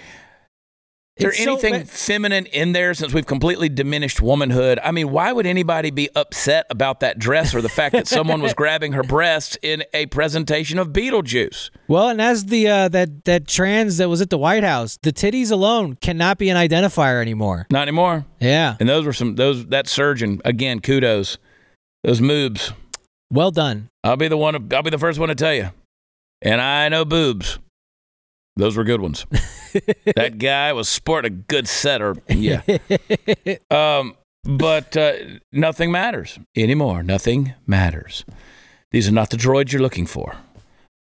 is 1.18 1.24
there 1.24 1.48
anything 1.48 1.86
so, 1.86 1.86
feminine 1.86 2.46
in 2.48 2.74
there 2.74 2.94
since 2.94 3.14
we've 3.14 3.26
completely 3.26 3.70
diminished 3.70 4.22
womanhood? 4.22 4.80
I 4.84 4.92
mean, 4.92 5.12
why 5.12 5.32
would 5.32 5.46
anybody 5.46 5.90
be 5.90 6.10
upset 6.14 6.66
about 6.70 7.00
that 7.00 7.18
dress 7.18 7.56
or 7.56 7.62
the 7.62 7.70
fact 7.70 7.94
that 7.94 8.06
someone 8.06 8.42
was 8.42 8.54
grabbing 8.56 8.92
her 8.92 9.04
breasts 9.04 9.58
in 9.62 9.84
a 9.94 10.08
presentation 10.08 10.78
of 10.78 10.90
Beetlejuice? 10.90 11.70
Well, 11.88 12.10
and 12.10 12.22
as 12.22 12.48
the 12.48 12.68
uh, 12.68 12.90
that 12.90 13.24
that 13.24 13.48
trans 13.48 13.98
that 13.98 14.10
was 14.10 14.20
at 14.20 14.30
the 14.30 14.38
White 14.38 14.66
House, 14.66 14.98
the 15.04 15.14
titties 15.14 15.52
alone 15.52 15.96
cannot 15.96 16.38
be 16.38 16.50
an 16.50 16.58
identifier 16.58 17.22
anymore. 17.22 17.66
Not 17.72 17.84
anymore. 17.84 18.26
Yeah. 18.42 18.76
And 18.82 18.90
those 18.90 19.06
were 19.06 19.14
some 19.14 19.36
those 19.36 19.68
that 19.68 19.88
surgeon 19.88 20.42
again. 20.44 20.82
Kudos. 20.82 21.38
Those 22.04 22.20
moobs. 22.20 22.74
Well 23.32 23.52
done. 23.52 23.90
I'll 24.04 24.18
be 24.18 24.28
the 24.28 24.38
one. 24.38 24.56
I'll 24.74 24.84
be 24.84 24.90
the 24.90 25.00
first 25.00 25.18
one 25.18 25.30
to 25.30 25.36
tell 25.36 25.54
you. 25.54 25.72
And 26.42 26.60
I 26.60 26.90
know 26.90 27.06
boobs. 27.06 27.58
Those 28.58 28.76
were 28.76 28.84
good 28.84 29.02
ones. 29.02 29.26
that 30.16 30.38
guy 30.38 30.74
was 30.74 30.90
sporting 30.90 31.32
a 31.32 31.36
good 31.36 31.68
setter. 31.68 32.16
Yeah. 32.28 32.62
um, 33.72 34.16
but 34.44 34.96
uh, 34.96 35.14
nothing 35.52 35.92
matters 35.92 36.40
anymore. 36.56 37.04
Nothing 37.04 37.54
matters. 37.66 38.26
These 38.92 39.08
are 39.08 39.12
not 39.12 39.30
the 39.30 39.38
droids 39.38 39.72
you're 39.72 39.82
looking 39.82 40.06
for. 40.06 40.38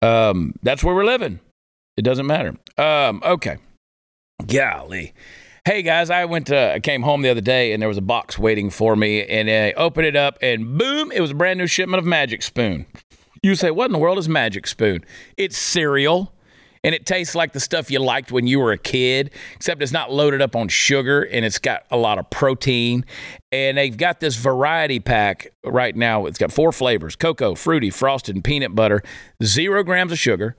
Um, 0.03 0.55
that's 0.63 0.83
where 0.83 0.95
we're 0.95 1.05
living. 1.05 1.41
It 1.97 2.03
doesn't 2.03 2.27
matter. 2.27 2.55
Um, 2.77 3.23
okay. 3.25 3.59
Golly. 4.47 5.15
Hey 5.65 5.83
guys, 5.83 6.09
I 6.09 6.25
went 6.25 6.47
to, 6.47 6.75
I 6.75 6.81
came 6.81 7.03
home 7.03 7.21
the 7.21 7.29
other 7.29 7.43
day 7.43 7.73
and 7.73 7.83
there 7.83 7.89
was 7.89 7.99
a 7.99 8.03
box 8.03 8.39
waiting 8.39 8.71
for 8.71 8.97
me 8.97 9.23
and 9.27 9.51
I 9.51 9.73
opened 9.73 10.07
it 10.07 10.17
up 10.17 10.39
and 10.41 10.79
boom, 10.79 11.13
it 11.13 11.21
was 11.21 11.33
a 11.33 11.35
brand 11.35 11.59
new 11.59 11.67
shipment 11.67 11.99
of 11.99 12.07
Magic 12.07 12.43
Spoon. 12.43 12.87
You 13.43 13.55
say, 13.55 13.71
what 13.71 13.87
in 13.87 13.93
the 13.93 13.99
world 13.99 14.17
is 14.19 14.29
Magic 14.29 14.67
Spoon? 14.67 15.05
It's 15.37 15.59
cereal 15.59 16.33
and 16.89 16.95
it 16.95 17.05
tastes 17.05 17.35
like 17.35 17.53
the 17.53 17.61
stuff 17.61 17.91
you 17.91 17.99
liked 17.99 18.33
when 18.33 18.47
you 18.47 18.59
were 18.59 18.73
a 18.73 18.79
kid, 18.79 19.31
except 19.55 19.83
it's 19.83 19.93
not 19.93 20.11
loaded 20.11 20.41
up 20.41 20.57
on 20.57 20.69
sugar 20.69 21.21
and 21.21 21.45
it's 21.45 21.59
got 21.59 21.85
a 21.91 21.99
lot 21.99 22.17
of 22.17 22.31
protein. 22.31 23.05
And 23.53 23.77
they've 23.77 23.95
got 23.95 24.21
this 24.21 24.37
variety 24.37 24.99
pack 24.99 25.53
right 25.63 25.95
now. 25.95 26.25
It's 26.25 26.39
got 26.39 26.51
four 26.51 26.73
flavors 26.73 27.15
cocoa, 27.15 27.55
fruity, 27.55 27.91
frosted, 27.91 28.37
and 28.37 28.43
peanut 28.43 28.75
butter, 28.75 29.03
zero 29.45 29.85
grams 29.85 30.13
of 30.13 30.19
sugar. 30.19 30.57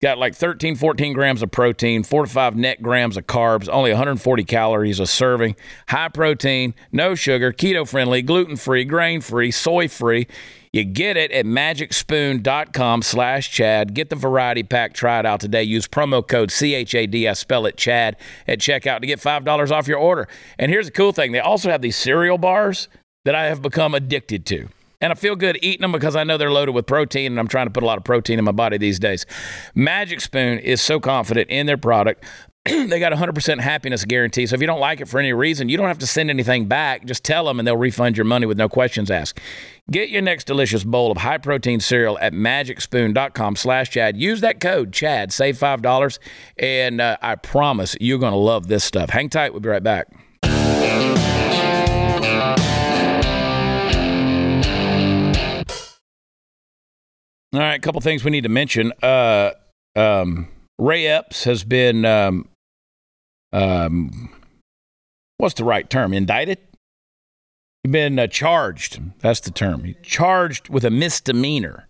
Got 0.00 0.18
like 0.18 0.36
13, 0.36 0.76
14 0.76 1.14
grams 1.14 1.42
of 1.42 1.50
protein, 1.50 2.04
four 2.04 2.26
to 2.26 2.30
five 2.30 2.54
net 2.54 2.80
grams 2.80 3.16
of 3.16 3.26
carbs, 3.26 3.68
only 3.68 3.90
140 3.90 4.44
calories 4.44 5.00
a 5.00 5.06
serving, 5.06 5.56
high 5.88 6.10
protein, 6.10 6.74
no 6.92 7.16
sugar, 7.16 7.52
keto 7.52 7.88
friendly, 7.88 8.22
gluten 8.22 8.54
free, 8.54 8.84
grain 8.84 9.20
free, 9.20 9.50
soy 9.50 9.88
free. 9.88 10.28
You 10.72 10.84
get 10.84 11.18
it 11.18 11.30
at 11.32 11.44
magicspoon.com 11.44 13.02
slash 13.02 13.50
Chad. 13.50 13.92
Get 13.92 14.08
the 14.08 14.16
variety 14.16 14.62
pack. 14.62 14.94
Try 14.94 15.18
it 15.18 15.26
out 15.26 15.40
today. 15.40 15.62
Use 15.62 15.86
promo 15.86 16.26
code 16.26 16.48
CHAD. 16.48 17.14
I 17.14 17.34
spell 17.34 17.66
it 17.66 17.76
Chad 17.76 18.16
at 18.48 18.58
checkout 18.58 19.00
to 19.00 19.06
get 19.06 19.20
$5 19.20 19.70
off 19.70 19.86
your 19.86 19.98
order. 19.98 20.28
And 20.58 20.70
here's 20.70 20.86
the 20.86 20.92
cool 20.92 21.12
thing 21.12 21.32
they 21.32 21.40
also 21.40 21.68
have 21.68 21.82
these 21.82 21.96
cereal 21.96 22.38
bars 22.38 22.88
that 23.26 23.34
I 23.34 23.44
have 23.46 23.60
become 23.60 23.94
addicted 23.94 24.46
to. 24.46 24.68
And 25.02 25.12
I 25.12 25.14
feel 25.14 25.36
good 25.36 25.58
eating 25.60 25.82
them 25.82 25.92
because 25.92 26.16
I 26.16 26.24
know 26.24 26.38
they're 26.38 26.50
loaded 26.50 26.74
with 26.74 26.86
protein 26.86 27.32
and 27.32 27.38
I'm 27.38 27.48
trying 27.48 27.66
to 27.66 27.70
put 27.70 27.82
a 27.82 27.86
lot 27.86 27.98
of 27.98 28.04
protein 28.04 28.38
in 28.38 28.44
my 28.46 28.52
body 28.52 28.78
these 28.78 28.98
days. 28.98 29.26
Magic 29.74 30.22
Spoon 30.22 30.58
is 30.58 30.80
so 30.80 30.98
confident 31.00 31.50
in 31.50 31.66
their 31.66 31.76
product 31.76 32.24
they 32.64 33.00
got 33.00 33.12
100% 33.12 33.60
happiness 33.60 34.04
guarantee. 34.04 34.46
So 34.46 34.54
if 34.54 34.60
you 34.60 34.68
don't 34.68 34.78
like 34.78 35.00
it 35.00 35.08
for 35.08 35.18
any 35.18 35.32
reason, 35.32 35.68
you 35.68 35.76
don't 35.76 35.88
have 35.88 35.98
to 35.98 36.06
send 36.06 36.30
anything 36.30 36.66
back. 36.66 37.04
Just 37.04 37.24
tell 37.24 37.44
them 37.44 37.58
and 37.58 37.66
they'll 37.66 37.76
refund 37.76 38.16
your 38.16 38.24
money 38.24 38.46
with 38.46 38.56
no 38.56 38.68
questions 38.68 39.10
asked. 39.10 39.40
Get 39.90 40.10
your 40.10 40.22
next 40.22 40.44
delicious 40.44 40.84
bowl 40.84 41.10
of 41.10 41.18
high 41.18 41.38
protein 41.38 41.80
cereal 41.80 42.18
at 42.20 42.32
magicspoon.com 42.32 43.56
slash 43.56 43.90
Chad. 43.90 44.16
Use 44.16 44.40
that 44.42 44.60
code 44.60 44.92
Chad, 44.92 45.32
save 45.32 45.58
$5. 45.58 46.18
And 46.56 47.00
uh, 47.00 47.16
I 47.20 47.34
promise 47.34 47.96
you're 48.00 48.20
going 48.20 48.32
to 48.32 48.38
love 48.38 48.68
this 48.68 48.84
stuff. 48.84 49.10
Hang 49.10 49.28
tight. 49.28 49.52
We'll 49.52 49.60
be 49.60 49.68
right 49.68 49.82
back. 49.82 50.06
All 57.54 57.60
right, 57.60 57.74
a 57.74 57.80
couple 57.80 58.00
things 58.00 58.24
we 58.24 58.30
need 58.30 58.44
to 58.44 58.48
mention. 58.48 58.92
Uh, 59.02 59.50
um, 59.94 60.48
Ray 60.78 61.06
Epps 61.06 61.44
has 61.44 61.64
been, 61.64 62.06
um, 62.06 62.48
um, 63.52 64.30
what's 65.38 65.54
the 65.54 65.64
right 65.64 65.88
term? 65.88 66.12
Indicted? 66.12 66.58
Been 67.88 68.18
uh, 68.18 68.28
charged. 68.28 69.00
That's 69.20 69.40
the 69.40 69.50
term. 69.50 69.94
Charged 70.02 70.68
with 70.68 70.84
a 70.84 70.90
misdemeanor 70.90 71.88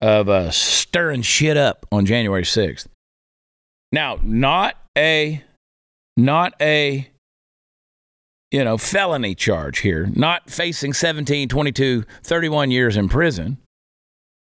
of 0.00 0.28
uh, 0.28 0.50
stirring 0.50 1.22
shit 1.22 1.56
up 1.56 1.86
on 1.92 2.04
January 2.04 2.42
6th. 2.42 2.86
Now, 3.92 4.18
not 4.22 4.76
a, 4.96 5.42
not 6.16 6.54
a, 6.60 7.08
you 8.50 8.64
know, 8.64 8.76
felony 8.76 9.34
charge 9.34 9.78
here, 9.80 10.10
not 10.14 10.50
facing 10.50 10.92
17, 10.92 11.48
22, 11.48 12.04
31 12.22 12.70
years 12.70 12.96
in 12.96 13.08
prison. 13.08 13.58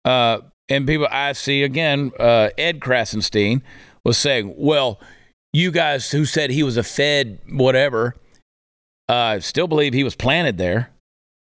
Uh, 0.03 0.39
and 0.69 0.87
people 0.87 1.07
I 1.09 1.33
see 1.33 1.63
again, 1.63 2.11
uh, 2.19 2.49
Ed 2.57 2.79
Krassenstein 2.79 3.61
was 4.03 4.17
saying, 4.17 4.53
well, 4.57 4.99
you 5.53 5.71
guys 5.71 6.11
who 6.11 6.25
said 6.25 6.49
he 6.49 6.63
was 6.63 6.77
a 6.77 6.83
Fed, 6.83 7.39
whatever, 7.49 8.15
uh, 9.09 9.39
still 9.39 9.67
believe 9.67 9.93
he 9.93 10.03
was 10.03 10.15
planted 10.15 10.57
there. 10.57 10.91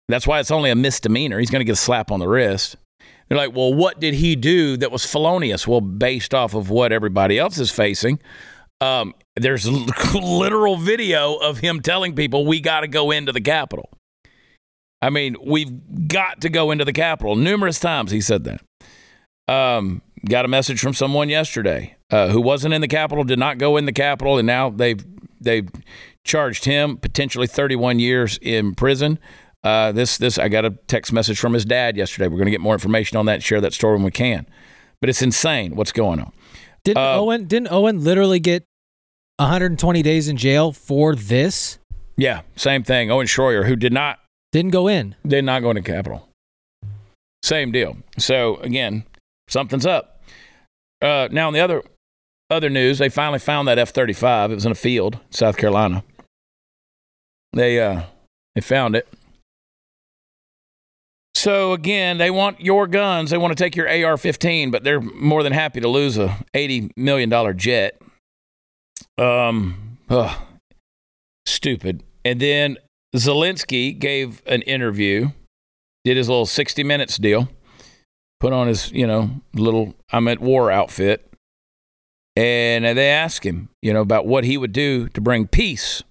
That's 0.09 0.27
why 0.27 0.41
it's 0.41 0.51
only 0.51 0.71
a 0.71 0.75
misdemeanor. 0.75 1.39
He's 1.39 1.51
going 1.51 1.61
to 1.61 1.65
get 1.65 1.73
a 1.73 1.77
slap 1.77 2.11
on 2.11 2.21
the 2.21 2.29
wrist. 2.29 2.77
They're 3.29 3.39
like, 3.39 3.55
well, 3.55 3.73
what 3.73 4.01
did 4.01 4.15
he 4.15 4.37
do 4.37 4.77
that 4.79 4.91
was 4.91 5.07
felonious? 5.07 5.67
Well, 5.67 5.81
based 5.81 6.35
off 6.35 6.55
of 6.55 6.71
what 6.71 6.93
everybody 6.93 7.39
else 7.39 7.59
is 7.59 7.71
facing, 7.71 8.19
um, 8.81 9.15
there's 9.37 9.67
literal 10.15 10.77
video 10.77 11.35
of 11.37 11.59
him 11.59 11.81
telling 11.81 12.15
people 12.15 12.47
we 12.47 12.61
got 12.61 12.81
to 12.81 12.89
go 12.89 13.11
into 13.11 13.33
the 13.33 13.41
Capitol. 13.41 13.89
I 15.01 15.11
mean, 15.11 15.37
we've 15.45 16.09
got 16.09 16.43
to 16.43 16.49
go 16.49 16.71
into 16.71 16.85
the 16.85 16.93
Capitol. 16.93 17.37
Numerous 17.37 17.81
times 17.81 18.11
he 18.11 18.21
said 18.21 18.45
that. 18.45 18.63
Um, 19.49 20.03
got 20.29 20.45
a 20.45 20.49
message 20.49 20.81
from 20.81 20.95
someone 20.95 21.29
yesterday 21.29 21.97
uh, 22.13 22.29
who 22.29 22.41
wasn't 22.41 22.75
in 22.75 22.81
the 22.81 22.89
Capitol, 22.89 23.25
did 23.25 23.39
not 23.39 23.59
go 23.59 23.77
in 23.77 23.87
the 23.87 23.93
Capitol, 23.93 24.39
and 24.39 24.47
now 24.47 24.71
they've 24.71 25.05
they've 25.41 25.69
charged 26.25 26.65
him 26.65 26.97
potentially 26.99 27.47
31 27.47 27.99
years 27.99 28.39
in 28.43 28.75
prison. 28.75 29.19
Uh, 29.65 29.93
this 29.93 30.19
this 30.19 30.39
I 30.39 30.49
got 30.49 30.65
a 30.65 30.71
text 30.71 31.13
message 31.13 31.39
from 31.39 31.55
his 31.55 31.65
dad 31.65 31.97
yesterday. 31.97 32.29
We're 32.29 32.37
going 32.37 32.47
to 32.47 32.51
get 32.53 32.61
more 32.61 32.75
information 32.75 33.17
on 33.17 33.27
that 33.27 33.35
and 33.35 33.43
share 33.43 33.61
that 33.61 33.73
story 33.73 33.95
when 33.95 34.05
we 34.05 34.11
can. 34.11 34.47
But 35.01 35.09
it's 35.09 35.23
insane 35.23 35.75
what's 35.75 35.93
going 35.93 36.21
on. 36.21 36.33
Didn't 36.85 37.03
uh, 37.03 37.19
Owen 37.19 37.47
didn't 37.47 37.73
Owen 37.73 38.05
literally 38.05 38.41
get 38.41 38.65
120 39.39 40.03
days 40.03 40.29
in 40.29 40.37
jail 40.37 40.73
for 40.73 41.15
this? 41.15 41.79
Yeah, 42.17 42.43
same 42.57 42.83
thing. 42.83 43.11
Owen 43.11 43.27
Schroyer, 43.27 43.67
who 43.67 43.75
did 43.75 43.93
not 43.93 44.19
didn't 44.53 44.73
go 44.73 44.87
in. 44.87 45.15
Did 45.27 45.45
not 45.45 45.63
go 45.63 45.71
into 45.71 45.83
Capitol. 45.83 46.29
Same 47.43 47.73
deal. 47.73 47.97
So 48.19 48.57
again, 48.57 49.05
something's 49.49 49.87
up. 49.87 50.23
Uh, 51.01 51.29
now, 51.33 51.49
on 51.49 51.53
the 51.53 51.61
other 51.61 51.83
other 52.51 52.71
news, 52.71 52.99
they 52.99 53.09
finally 53.09 53.39
found 53.39 53.69
that 53.69 53.79
F 53.79 53.91
thirty 53.91 54.13
five. 54.13 54.51
It 54.51 54.55
was 54.55 54.67
in 54.67 54.73
a 54.73 54.77
field, 54.77 55.19
South 55.31 55.57
Carolina. 55.57 56.05
They 57.53 57.81
uh, 57.81 58.03
they 58.55 58.61
found 58.61 58.97
it. 58.97 59.09
So 61.35 61.73
again, 61.73 62.19
they 62.19 62.31
want 62.31 62.61
your 62.61 62.87
guns. 62.87 63.31
They 63.31 63.39
want 63.39 63.57
to 63.57 63.63
take 63.63 63.75
your 63.75 63.89
AR 63.89 64.17
fifteen, 64.17 64.71
but 64.71 64.85
they're 64.85 65.01
more 65.01 65.43
than 65.43 65.53
happy 65.53 65.81
to 65.81 65.89
lose 65.89 66.19
a 66.19 66.39
eighty 66.55 66.91
million 66.97 67.29
dollar 67.29 67.53
jet. 67.53 68.01
Um, 69.19 69.99
ugh, 70.09 70.37
stupid. 71.47 72.03
And 72.25 72.41
then 72.41 72.79
Zelensky 73.15 73.99
gave 73.99 74.43
an 74.47 74.63
interview, 74.63 75.31
did 76.05 76.17
his 76.17 76.29
little 76.29 76.47
60 76.47 76.83
minutes 76.85 77.19
deal, 77.19 77.49
put 78.41 78.53
on 78.53 78.69
his, 78.69 78.91
you 78.93 79.07
know, 79.07 79.31
little 79.55 79.95
I'm 80.11 80.29
at 80.29 80.41
war 80.41 80.71
outfit. 80.71 81.32
And 82.36 82.86
they 82.86 83.10
asked 83.10 83.44
him, 83.44 83.70
you 83.82 83.94
know, 83.94 84.02
about 84.02 84.28
what 84.28 84.44
he 84.44 84.58
would 84.58 84.72
do 84.72 85.08
to 85.10 85.22
bring 85.22 85.48
peace 85.48 86.04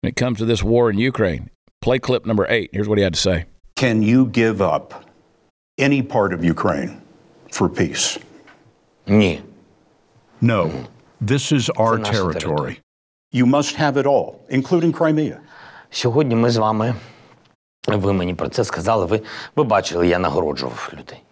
when 0.00 0.08
it 0.10 0.16
comes 0.16 0.38
to 0.38 0.44
this 0.44 0.62
war 0.62 0.90
in 0.90 0.98
Ukraine. 0.98 1.50
Play 1.80 1.98
clip 1.98 2.26
number 2.26 2.46
eight. 2.48 2.70
Here's 2.72 2.88
what 2.88 2.98
he 2.98 3.04
had 3.04 3.14
to 3.14 3.20
say. 3.20 3.44
Can 3.76 4.02
you 4.02 4.26
give 4.26 4.60
up 4.60 5.04
any 5.78 6.02
part 6.02 6.32
of 6.32 6.44
Ukraine 6.44 7.00
for 7.50 7.68
peace? 7.68 8.18
Ні. 9.06 9.40
No. 10.40 10.70
This 11.20 11.52
is 11.52 11.70
our 11.70 11.98
naša 11.98 12.12
territory. 12.12 12.80
You 13.32 13.46
must 13.46 13.76
have 13.76 13.96
it 13.96 14.06
all, 14.06 14.40
including 14.50 14.92
Crimea. 14.92 15.38
Сьогодні 15.90 16.34
ми 16.34 16.50
з 16.50 16.56
вами, 16.56 16.94
ви 17.88 18.12
мені 18.12 18.34
про 18.34 18.48
це 18.48 18.64
сказали, 18.64 19.06
ви, 19.06 19.20
ви 19.56 19.64
бачили, 19.64 20.08
я 20.08 20.18
нагороджував 20.18 20.90
людей. 20.98 21.22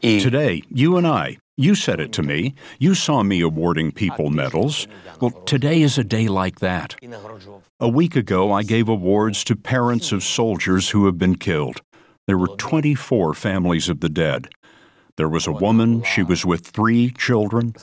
І 0.00 0.08
Today, 0.08 0.62
you 0.72 0.90
and 0.96 1.06
I, 1.06 1.38
you 1.59 1.75
said 1.75 1.99
it 1.99 2.13
to 2.13 2.23
me. 2.23 2.55
You 2.79 2.95
saw 2.95 3.21
me 3.21 3.41
awarding 3.41 3.91
people 3.91 4.29
medals. 4.29 4.87
Well, 5.19 5.31
today 5.31 5.81
is 5.81 5.97
a 5.97 6.05
day 6.05 6.29
like 6.29 6.61
that. 6.61 6.95
A 7.81 7.89
week 7.89 8.15
ago, 8.15 8.53
I 8.53 8.63
gave 8.63 8.87
awards 8.87 9.43
to 9.43 9.57
parents 9.57 10.13
of 10.13 10.23
soldiers 10.23 10.91
who 10.91 11.05
have 11.05 11.17
been 11.17 11.35
killed. 11.35 11.81
There 12.27 12.37
were 12.37 12.47
24 12.47 13.33
families 13.33 13.89
of 13.89 13.99
the 13.99 14.07
dead. 14.07 14.47
There 15.17 15.27
was 15.27 15.47
a 15.47 15.51
woman, 15.51 16.01
she 16.03 16.23
was 16.23 16.45
with 16.45 16.65
three 16.65 17.09
children. 17.09 17.75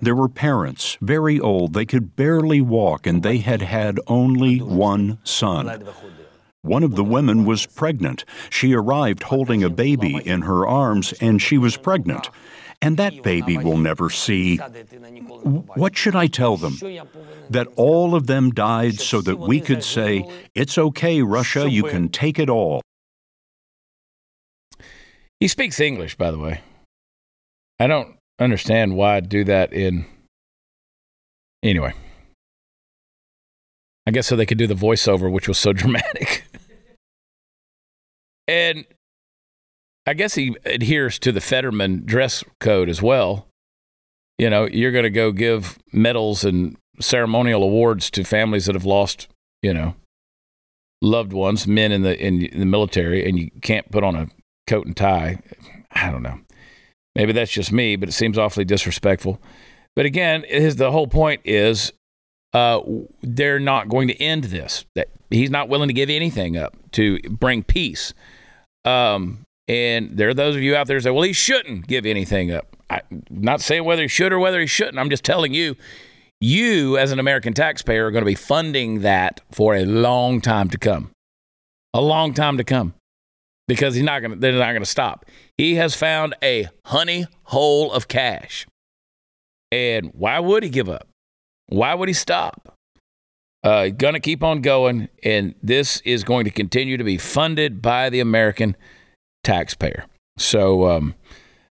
There 0.00 0.14
were 0.14 0.28
parents, 0.28 0.96
very 1.00 1.40
old, 1.40 1.72
they 1.72 1.86
could 1.86 2.14
barely 2.14 2.60
walk, 2.60 3.04
and 3.04 3.24
they 3.24 3.38
had 3.38 3.62
had 3.62 3.98
only 4.06 4.58
one 4.58 5.18
son. 5.24 5.82
One 6.62 6.84
of 6.84 6.94
the 6.94 7.02
women 7.02 7.44
was 7.44 7.66
pregnant. 7.66 8.24
She 8.48 8.74
arrived 8.74 9.24
holding 9.24 9.64
a 9.64 9.70
baby 9.70 10.22
in 10.24 10.42
her 10.42 10.64
arms, 10.64 11.12
and 11.20 11.42
she 11.42 11.58
was 11.58 11.76
pregnant 11.76 12.30
and 12.84 12.98
that 12.98 13.22
baby 13.22 13.56
will 13.56 13.78
never 13.78 14.10
see. 14.10 14.58
What 14.58 15.96
should 15.96 16.14
I 16.14 16.26
tell 16.26 16.58
them? 16.58 16.78
That 17.48 17.66
all 17.76 18.14
of 18.14 18.26
them 18.26 18.50
died 18.50 19.00
so 19.00 19.22
that 19.22 19.38
we 19.38 19.60
could 19.60 19.82
say, 19.82 20.28
It's 20.54 20.76
okay, 20.76 21.22
Russia, 21.22 21.68
you 21.68 21.84
can 21.84 22.10
take 22.10 22.38
it 22.38 22.50
all. 22.50 22.82
He 25.40 25.48
speaks 25.48 25.80
English, 25.80 26.16
by 26.16 26.30
the 26.30 26.38
way. 26.38 26.60
I 27.80 27.86
don't 27.86 28.16
understand 28.38 28.96
why 28.96 29.16
I'd 29.16 29.28
do 29.30 29.44
that 29.44 29.72
in. 29.72 30.04
Anyway. 31.62 31.94
I 34.06 34.10
guess 34.10 34.26
so 34.26 34.36
they 34.36 34.44
could 34.44 34.58
do 34.58 34.66
the 34.66 34.74
voiceover, 34.74 35.32
which 35.32 35.48
was 35.48 35.56
so 35.56 35.72
dramatic. 35.80 36.44
and 38.46 38.84
I 40.06 40.14
guess 40.14 40.34
he 40.34 40.54
adheres 40.64 41.18
to 41.20 41.32
the 41.32 41.40
Fetterman 41.40 42.02
dress 42.04 42.44
code 42.60 42.88
as 42.88 43.00
well. 43.00 43.46
You 44.38 44.50
know, 44.50 44.66
you're 44.66 44.92
going 44.92 45.04
to 45.04 45.10
go 45.10 45.32
give 45.32 45.78
medals 45.92 46.44
and 46.44 46.76
ceremonial 47.00 47.62
awards 47.62 48.10
to 48.10 48.24
families 48.24 48.66
that 48.66 48.74
have 48.74 48.84
lost, 48.84 49.28
you 49.62 49.72
know, 49.72 49.94
loved 51.00 51.32
ones, 51.32 51.66
men 51.66 51.92
in 51.92 52.02
the 52.02 52.18
in 52.18 52.38
the 52.38 52.66
military, 52.66 53.26
and 53.26 53.38
you 53.38 53.50
can't 53.62 53.90
put 53.90 54.04
on 54.04 54.16
a 54.16 54.28
coat 54.66 54.86
and 54.86 54.96
tie. 54.96 55.38
I 55.92 56.10
don't 56.10 56.22
know. 56.22 56.40
Maybe 57.14 57.32
that's 57.32 57.52
just 57.52 57.72
me, 57.72 57.96
but 57.96 58.08
it 58.08 58.12
seems 58.12 58.36
awfully 58.36 58.64
disrespectful. 58.64 59.40
But 59.94 60.06
again, 60.06 60.44
his 60.48 60.76
the 60.76 60.90
whole 60.90 61.06
point 61.06 61.42
is 61.44 61.92
uh, 62.52 62.80
they're 63.22 63.60
not 63.60 63.88
going 63.88 64.08
to 64.08 64.20
end 64.20 64.44
this. 64.44 64.84
That 64.96 65.08
he's 65.30 65.50
not 65.50 65.68
willing 65.68 65.88
to 65.88 65.94
give 65.94 66.10
anything 66.10 66.56
up 66.56 66.74
to 66.92 67.20
bring 67.30 67.62
peace. 67.62 68.12
Um, 68.84 69.43
and 69.68 70.16
there 70.16 70.28
are 70.28 70.34
those 70.34 70.56
of 70.56 70.62
you 70.62 70.76
out 70.76 70.86
there 70.86 70.96
who 70.96 71.00
say, 71.00 71.10
"Well, 71.10 71.22
he 71.22 71.32
shouldn't 71.32 71.86
give 71.86 72.06
anything 72.06 72.52
up." 72.52 72.76
I'm 72.90 73.24
not 73.30 73.60
saying 73.60 73.84
whether 73.84 74.02
he 74.02 74.08
should 74.08 74.32
or 74.32 74.38
whether 74.38 74.60
he 74.60 74.66
shouldn't. 74.66 74.98
I'm 74.98 75.10
just 75.10 75.24
telling 75.24 75.54
you, 75.54 75.76
you 76.40 76.98
as 76.98 77.12
an 77.12 77.18
American 77.18 77.54
taxpayer 77.54 78.06
are 78.06 78.10
going 78.10 78.22
to 78.22 78.26
be 78.26 78.34
funding 78.34 79.00
that 79.00 79.40
for 79.50 79.74
a 79.74 79.84
long 79.84 80.40
time 80.40 80.68
to 80.70 80.78
come. 80.78 81.10
A 81.94 82.00
long 82.00 82.34
time 82.34 82.58
to 82.58 82.64
come 82.64 82.94
because 83.68 83.94
he's 83.94 84.04
not 84.04 84.20
going 84.20 84.32
to, 84.32 84.38
they're 84.38 84.52
not 84.52 84.72
going 84.72 84.82
to 84.82 84.86
stop. 84.86 85.24
He 85.56 85.76
has 85.76 85.94
found 85.94 86.34
a 86.42 86.68
honey 86.86 87.26
hole 87.44 87.92
of 87.92 88.08
cash. 88.08 88.66
And 89.72 90.10
why 90.14 90.38
would 90.38 90.62
he 90.62 90.68
give 90.68 90.88
up? 90.88 91.08
Why 91.68 91.94
would 91.94 92.08
he 92.08 92.14
stop? 92.14 92.74
Uh, 93.62 93.88
going 93.88 94.14
to 94.14 94.20
keep 94.20 94.42
on 94.42 94.60
going. 94.60 95.08
And 95.22 95.54
this 95.62 96.00
is 96.02 96.24
going 96.24 96.44
to 96.44 96.50
continue 96.50 96.96
to 96.96 97.04
be 97.04 97.16
funded 97.16 97.80
by 97.80 98.10
the 98.10 98.20
American 98.20 98.76
taxpayer. 99.44 100.06
So, 100.36 100.88
um, 100.88 101.14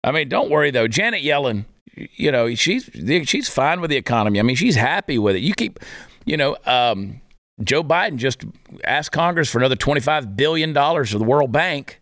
I 0.04 0.12
mean, 0.12 0.30
don't 0.30 0.50
worry 0.50 0.72
though. 0.72 0.88
Janet 0.88 1.24
Yellen, 1.24 1.66
you 1.96 2.32
know, 2.32 2.54
she's 2.56 2.90
she's 3.26 3.50
fine 3.50 3.82
with 3.82 3.90
the 3.90 3.98
economy. 3.98 4.40
I 4.40 4.44
mean, 4.44 4.56
she's 4.56 4.76
happy 4.76 5.18
with 5.18 5.36
it. 5.36 5.40
You 5.40 5.54
keep, 5.54 5.80
you 6.26 6.38
know, 6.38 6.58
um, 6.66 7.22
Joe 7.64 7.84
Biden 7.84 8.18
just 8.18 8.44
asked 8.84 9.12
Congress 9.12 9.50
for 9.50 9.58
another 9.58 9.76
$25 9.76 10.36
billion 10.36 10.76
of 10.76 11.10
the 11.10 11.24
World 11.24 11.52
Bank. 11.52 12.02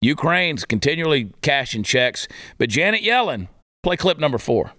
Ukraine's 0.00 0.64
continually 0.64 1.32
cashing 1.42 1.82
checks. 1.82 2.28
But 2.58 2.68
Janet 2.68 3.02
Yellen, 3.02 3.48
play 3.82 3.96
clip 3.96 4.18
number 4.18 4.38
four. 4.38 4.72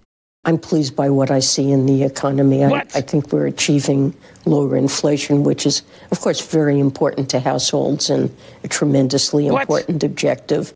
I'm 0.46 0.60
pleased 0.60 0.96
by 0.96 1.10
what 1.10 1.32
I 1.32 1.40
see 1.40 1.72
in 1.72 1.88
the 1.88 2.04
economy. 2.04 2.64
I, 2.64 2.82
I 2.94 3.02
think 3.02 3.34
we're 3.34 3.48
achieving 3.48 4.16
lower 4.46 4.78
inflation, 4.78 5.44
which 5.44 5.66
is, 5.66 5.82
of 6.12 6.22
course, 6.22 6.40
very 6.46 6.80
important 6.80 7.30
to 7.32 7.40
households 7.40 8.12
and 8.12 8.36
a 8.64 8.68
tremendously 8.68 9.50
What? 9.50 9.62
important 9.62 10.04
objective. 10.04 10.74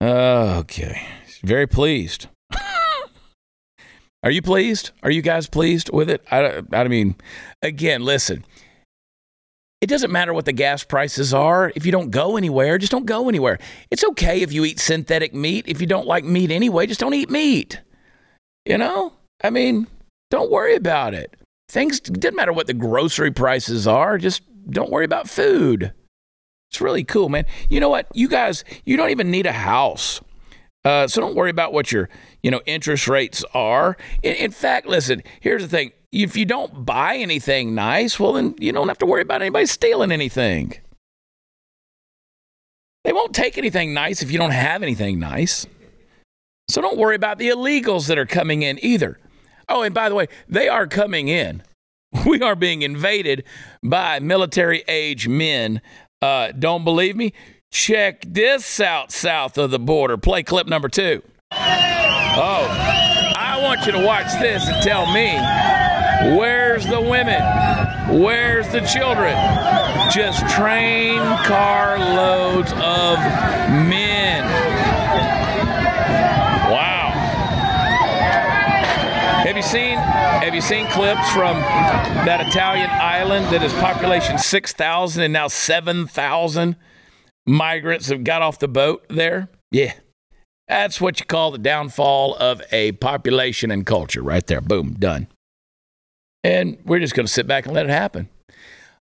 Okay. 0.00 1.00
Very 1.44 1.66
pleased. 1.66 2.28
Are 4.22 4.30
you 4.30 4.40
pleased? 4.40 4.92
Are 5.02 5.10
you 5.10 5.20
guys 5.20 5.46
pleased 5.46 5.90
with 5.92 6.08
it? 6.08 6.24
I, 6.30 6.62
I 6.72 6.88
mean, 6.88 7.16
again, 7.60 8.02
listen. 8.02 8.44
It 9.82 9.88
doesn't 9.88 10.12
matter 10.12 10.32
what 10.32 10.44
the 10.44 10.52
gas 10.52 10.84
prices 10.84 11.34
are. 11.34 11.72
If 11.74 11.84
you 11.84 11.90
don't 11.90 12.10
go 12.10 12.36
anywhere, 12.36 12.78
just 12.78 12.92
don't 12.92 13.04
go 13.04 13.28
anywhere. 13.28 13.58
It's 13.90 14.04
okay 14.04 14.40
if 14.40 14.52
you 14.52 14.64
eat 14.64 14.78
synthetic 14.78 15.34
meat. 15.34 15.64
If 15.66 15.80
you 15.80 15.88
don't 15.88 16.06
like 16.06 16.22
meat 16.22 16.52
anyway, 16.52 16.86
just 16.86 17.00
don't 17.00 17.14
eat 17.14 17.28
meat. 17.28 17.80
You 18.64 18.78
know? 18.78 19.14
I 19.42 19.50
mean, 19.50 19.88
don't 20.30 20.52
worry 20.52 20.76
about 20.76 21.14
it. 21.14 21.34
Things 21.68 21.98
it 21.98 22.20
doesn't 22.20 22.36
matter 22.36 22.52
what 22.52 22.68
the 22.68 22.74
grocery 22.74 23.32
prices 23.32 23.88
are, 23.88 24.18
just 24.18 24.42
don't 24.70 24.90
worry 24.90 25.04
about 25.04 25.28
food. 25.28 25.92
It's 26.70 26.80
really 26.80 27.02
cool, 27.02 27.28
man. 27.28 27.46
You 27.68 27.80
know 27.80 27.88
what? 27.88 28.06
You 28.14 28.28
guys, 28.28 28.62
you 28.84 28.96
don't 28.96 29.10
even 29.10 29.32
need 29.32 29.46
a 29.46 29.52
house. 29.52 30.20
Uh, 30.84 31.08
so 31.08 31.20
don't 31.20 31.34
worry 31.34 31.50
about 31.50 31.72
what 31.72 31.90
your, 31.90 32.08
you 32.40 32.52
know, 32.52 32.60
interest 32.66 33.08
rates 33.08 33.44
are. 33.52 33.96
In, 34.22 34.34
in 34.36 34.50
fact, 34.52 34.86
listen, 34.86 35.24
here's 35.40 35.62
the 35.62 35.68
thing. 35.68 35.90
If 36.12 36.36
you 36.36 36.44
don't 36.44 36.84
buy 36.84 37.16
anything 37.16 37.74
nice, 37.74 38.20
well, 38.20 38.34
then 38.34 38.54
you 38.58 38.70
don't 38.70 38.88
have 38.88 38.98
to 38.98 39.06
worry 39.06 39.22
about 39.22 39.40
anybody 39.40 39.64
stealing 39.64 40.12
anything. 40.12 40.74
They 43.04 43.12
won't 43.12 43.34
take 43.34 43.58
anything 43.58 43.94
nice 43.94 44.22
if 44.22 44.30
you 44.30 44.38
don't 44.38 44.50
have 44.50 44.82
anything 44.82 45.18
nice. 45.18 45.66
So 46.68 46.80
don't 46.80 46.98
worry 46.98 47.16
about 47.16 47.38
the 47.38 47.48
illegals 47.48 48.08
that 48.08 48.18
are 48.18 48.26
coming 48.26 48.62
in 48.62 48.78
either. 48.84 49.18
Oh, 49.68 49.82
and 49.82 49.94
by 49.94 50.08
the 50.08 50.14
way, 50.14 50.28
they 50.48 50.68
are 50.68 50.86
coming 50.86 51.28
in. 51.28 51.62
We 52.26 52.42
are 52.42 52.54
being 52.54 52.82
invaded 52.82 53.44
by 53.82 54.20
military 54.20 54.84
age 54.86 55.28
men. 55.28 55.80
Uh, 56.20 56.52
don't 56.52 56.84
believe 56.84 57.16
me? 57.16 57.32
Check 57.72 58.24
this 58.28 58.80
out 58.80 59.10
south 59.10 59.56
of 59.56 59.70
the 59.70 59.78
border. 59.78 60.18
Play 60.18 60.42
clip 60.42 60.66
number 60.66 60.90
two. 60.90 61.22
Oh, 61.52 62.66
I 63.38 63.58
want 63.62 63.86
you 63.86 63.92
to 63.92 64.04
watch 64.04 64.30
this 64.40 64.68
and 64.68 64.82
tell 64.82 65.10
me 65.10 65.38
where's 66.36 66.86
the 66.86 67.00
women? 67.00 67.42
Where's 68.20 68.68
the 68.68 68.80
children? 68.80 69.34
Just 70.10 70.46
train 70.48 71.18
carloads 71.44 72.72
of 72.72 73.18
men. 73.88 74.44
Wow. 76.70 77.10
Have 79.44 79.56
you 79.56 79.62
seen 79.62 79.98
have 79.98 80.54
you 80.54 80.60
seen 80.60 80.86
clips 80.88 81.30
from 81.30 81.60
that 82.26 82.46
Italian 82.46 82.90
island 82.90 83.46
that 83.46 83.62
is 83.62 83.72
population 83.74 84.38
6,000 84.38 85.22
and 85.22 85.32
now 85.32 85.48
7,000 85.48 86.76
migrants 87.46 88.08
have 88.08 88.24
got 88.24 88.42
off 88.42 88.58
the 88.58 88.68
boat 88.68 89.04
there? 89.08 89.48
Yeah. 89.70 89.92
That's 90.68 91.00
what 91.00 91.20
you 91.20 91.26
call 91.26 91.50
the 91.50 91.58
downfall 91.58 92.34
of 92.36 92.62
a 92.72 92.92
population 92.92 93.70
and 93.70 93.84
culture 93.84 94.22
right 94.22 94.46
there. 94.46 94.60
Boom, 94.60 94.94
done. 94.98 95.28
And 96.44 96.78
we're 96.84 97.00
just 97.00 97.14
going 97.14 97.26
to 97.26 97.32
sit 97.32 97.46
back 97.46 97.66
and 97.66 97.74
let 97.74 97.86
it 97.86 97.90
happen. 97.90 98.28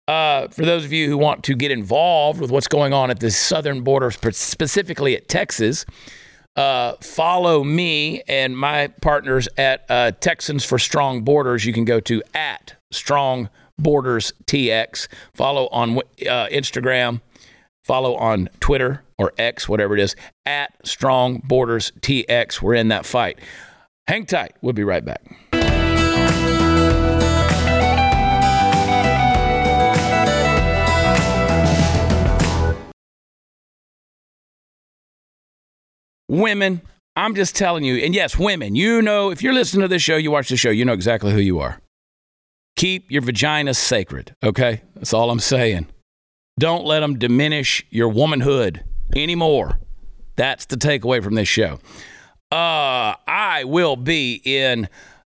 Uh, 0.07 0.49
for 0.49 0.65
those 0.65 0.85
of 0.85 0.93
you 0.93 1.09
who 1.09 1.17
want 1.17 1.43
to 1.45 1.55
get 1.55 1.71
involved 1.71 2.41
with 2.41 2.51
what's 2.51 2.69
going 2.69 2.93
on 2.93 3.11
at 3.11 3.21
the 3.21 3.31
southern 3.31 3.81
border, 3.83 4.11
specifically 4.11 5.17
at 5.17 5.29
Texas, 5.29 5.87
uh, 6.57 6.95
follow 7.01 7.65
me 7.65 8.23
and 8.29 8.57
my 8.57 8.89
partners 9.01 9.49
at 9.57 9.85
uh, 9.89 10.13
Texans 10.13 10.65
for 10.65 10.79
Strong 10.79 11.23
Borders. 11.23 11.65
You 11.65 11.73
can 11.73 11.85
go 11.85 12.01
to 12.01 12.23
at 12.35 12.75
Strong 12.93 13.49
Borders 13.79 14.33
TX. 14.47 15.09
Follow 15.35 15.69
on 15.69 15.99
uh, 15.99 16.47
Instagram. 16.49 17.21
Follow 17.83 18.15
on 18.17 18.49
Twitter 18.61 19.03
or 19.19 19.33
X, 19.37 19.69
whatever 19.69 19.95
it 19.95 20.01
is, 20.01 20.17
at 20.47 20.73
Strong 20.87 21.43
Borders 21.45 21.93
TX. 22.01 22.63
We're 22.63 22.75
in 22.75 22.89
that 22.89 23.05
fight. 23.05 23.39
Hang 24.07 24.27
tight. 24.27 24.55
We'll 24.61 24.73
be 24.75 24.85
right 24.85 25.05
back. 25.05 25.23
Women, 36.41 36.83
I'm 37.15 37.37
just 37.37 37.55
telling 37.55 37.85
you, 37.85 37.97
and 37.97 38.13
yes, 38.13 38.37
women, 38.37 38.75
you 38.75 39.01
know, 39.03 39.31
if 39.31 39.41
you're 39.41 39.53
listening 39.53 39.83
to 39.83 39.89
this 39.89 40.03
show, 40.03 40.17
you 40.17 40.33
watch 40.33 40.49
the 40.49 40.57
show, 40.57 40.71
you 40.71 40.85
know 40.85 40.93
exactly 40.93 41.33
who 41.33 41.39
you 41.39 41.61
are. 41.61 41.81
Keep 42.77 43.11
your 43.13 43.23
vagina 43.23 43.73
sacred, 43.73 44.35
okay? 44.43 44.83
That's 44.97 45.15
all 45.15 45.31
I'm 45.31 45.39
saying. 45.39 45.87
Don't 46.59 46.85
let 46.85 47.01
them 47.01 47.21
diminish 47.21 47.87
your 47.91 48.09
womanhood 48.09 48.83
anymore. 49.15 49.79
That's 50.35 50.67
the 50.67 50.77
takeaway 50.77 51.23
from 51.23 51.35
this 51.35 51.47
show. 51.47 51.79
Uh, 52.51 53.15
I 53.29 53.63
will 53.65 53.95
be 53.95 54.41
in 54.45 54.89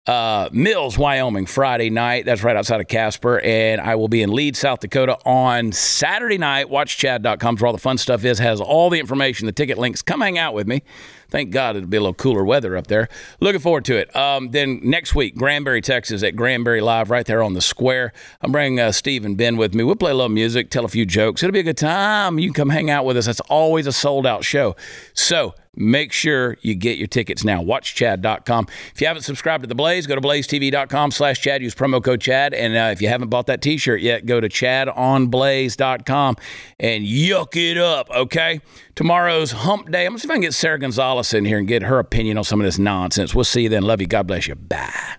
uh, 0.06 0.48
Mills, 0.52 0.98
Wyoming, 0.98 1.46
Friday 1.46 1.88
night. 1.88 2.24
That's 2.24 2.42
right 2.42 2.56
outside 2.56 2.80
of 2.80 2.88
Casper. 2.88 3.38
And 3.40 3.80
I 3.80 3.94
will 3.94 4.08
be 4.08 4.22
in 4.22 4.32
Leeds, 4.32 4.58
South 4.58 4.80
Dakota 4.80 5.16
on 5.24 5.70
Saturday 5.70 6.38
night. 6.38 6.66
WatchChad.com 6.66 7.56
for 7.56 7.66
all 7.66 7.72
the 7.72 7.78
fun 7.78 7.98
stuff 7.98 8.24
is, 8.24 8.38
has 8.38 8.60
all 8.60 8.90
the 8.90 8.98
information, 8.98 9.46
the 9.46 9.52
ticket 9.52 9.78
links. 9.78 10.02
Come 10.02 10.20
hang 10.20 10.38
out 10.38 10.54
with 10.54 10.66
me. 10.66 10.82
Thank 11.30 11.50
God 11.50 11.76
it'll 11.76 11.88
be 11.88 11.96
a 11.96 12.00
little 12.00 12.14
cooler 12.14 12.44
weather 12.44 12.76
up 12.76 12.88
there. 12.88 13.08
Looking 13.40 13.60
forward 13.60 13.84
to 13.86 13.96
it. 13.96 14.14
Um, 14.14 14.50
then 14.50 14.80
next 14.82 15.14
week, 15.14 15.34
Granbury, 15.34 15.80
Texas 15.80 16.22
at 16.22 16.36
Granbury 16.36 16.82
Live 16.82 17.08
right 17.08 17.24
there 17.24 17.42
on 17.42 17.54
the 17.54 17.62
square. 17.62 18.12
I'm 18.42 18.52
bringing 18.52 18.80
uh, 18.80 18.92
Steve 18.92 19.24
and 19.24 19.36
Ben 19.36 19.56
with 19.56 19.72
me. 19.72 19.82
We'll 19.84 19.96
play 19.96 20.10
a 20.10 20.14
little 20.14 20.28
music, 20.28 20.68
tell 20.68 20.84
a 20.84 20.88
few 20.88 21.06
jokes. 21.06 21.42
It'll 21.42 21.54
be 21.54 21.60
a 21.60 21.62
good 21.62 21.78
time. 21.78 22.38
You 22.38 22.48
can 22.48 22.54
come 22.54 22.70
hang 22.70 22.90
out 22.90 23.06
with 23.06 23.16
us. 23.16 23.28
It's 23.28 23.40
always 23.40 23.86
a 23.86 23.92
sold 23.92 24.26
out 24.26 24.44
show. 24.44 24.76
So 25.14 25.54
make 25.74 26.12
sure 26.12 26.58
you 26.60 26.74
get 26.74 26.98
your 26.98 27.06
tickets 27.06 27.44
now. 27.44 27.62
WatchChad.com. 27.62 28.66
If 28.94 29.00
you 29.00 29.06
haven't 29.06 29.22
subscribed 29.22 29.62
to 29.62 29.66
The 29.66 29.74
Blaze, 29.74 30.06
go 30.06 30.14
to 30.14 30.20
blazetv.com 30.20 31.10
slash 31.10 31.40
Chad. 31.40 31.62
Use 31.62 31.74
promo 31.74 32.02
code 32.02 32.20
Chad. 32.20 32.52
And 32.54 32.76
uh, 32.76 32.90
if 32.92 33.00
you 33.00 33.08
haven't 33.08 33.28
bought 33.28 33.46
that 33.46 33.62
t-shirt 33.62 34.02
yet, 34.02 34.26
go 34.26 34.40
to 34.40 34.48
chadonblaze.com 34.48 36.36
and 36.78 37.04
yuck 37.04 37.56
it 37.56 37.78
up, 37.78 38.10
okay? 38.10 38.60
Tomorrow's 38.94 39.52
hump 39.52 39.90
day. 39.90 40.04
I'm 40.04 40.12
going 40.12 40.18
to 40.18 40.22
see 40.22 40.26
if 40.26 40.30
I 40.30 40.34
can 40.34 40.42
get 40.42 40.54
Sara 40.54 40.78
Gonzales 40.78 41.32
in 41.32 41.44
here 41.44 41.58
and 41.58 41.66
get 41.66 41.82
her 41.82 41.98
opinion 41.98 42.36
on 42.38 42.44
some 42.44 42.60
of 42.60 42.64
this 42.64 42.78
nonsense. 42.78 43.34
We'll 43.34 43.44
see 43.44 43.62
you 43.62 43.68
then. 43.68 43.82
Love 43.82 44.00
you. 44.00 44.06
God 44.06 44.26
bless 44.26 44.46
you. 44.48 44.54
Bye. 44.54 45.16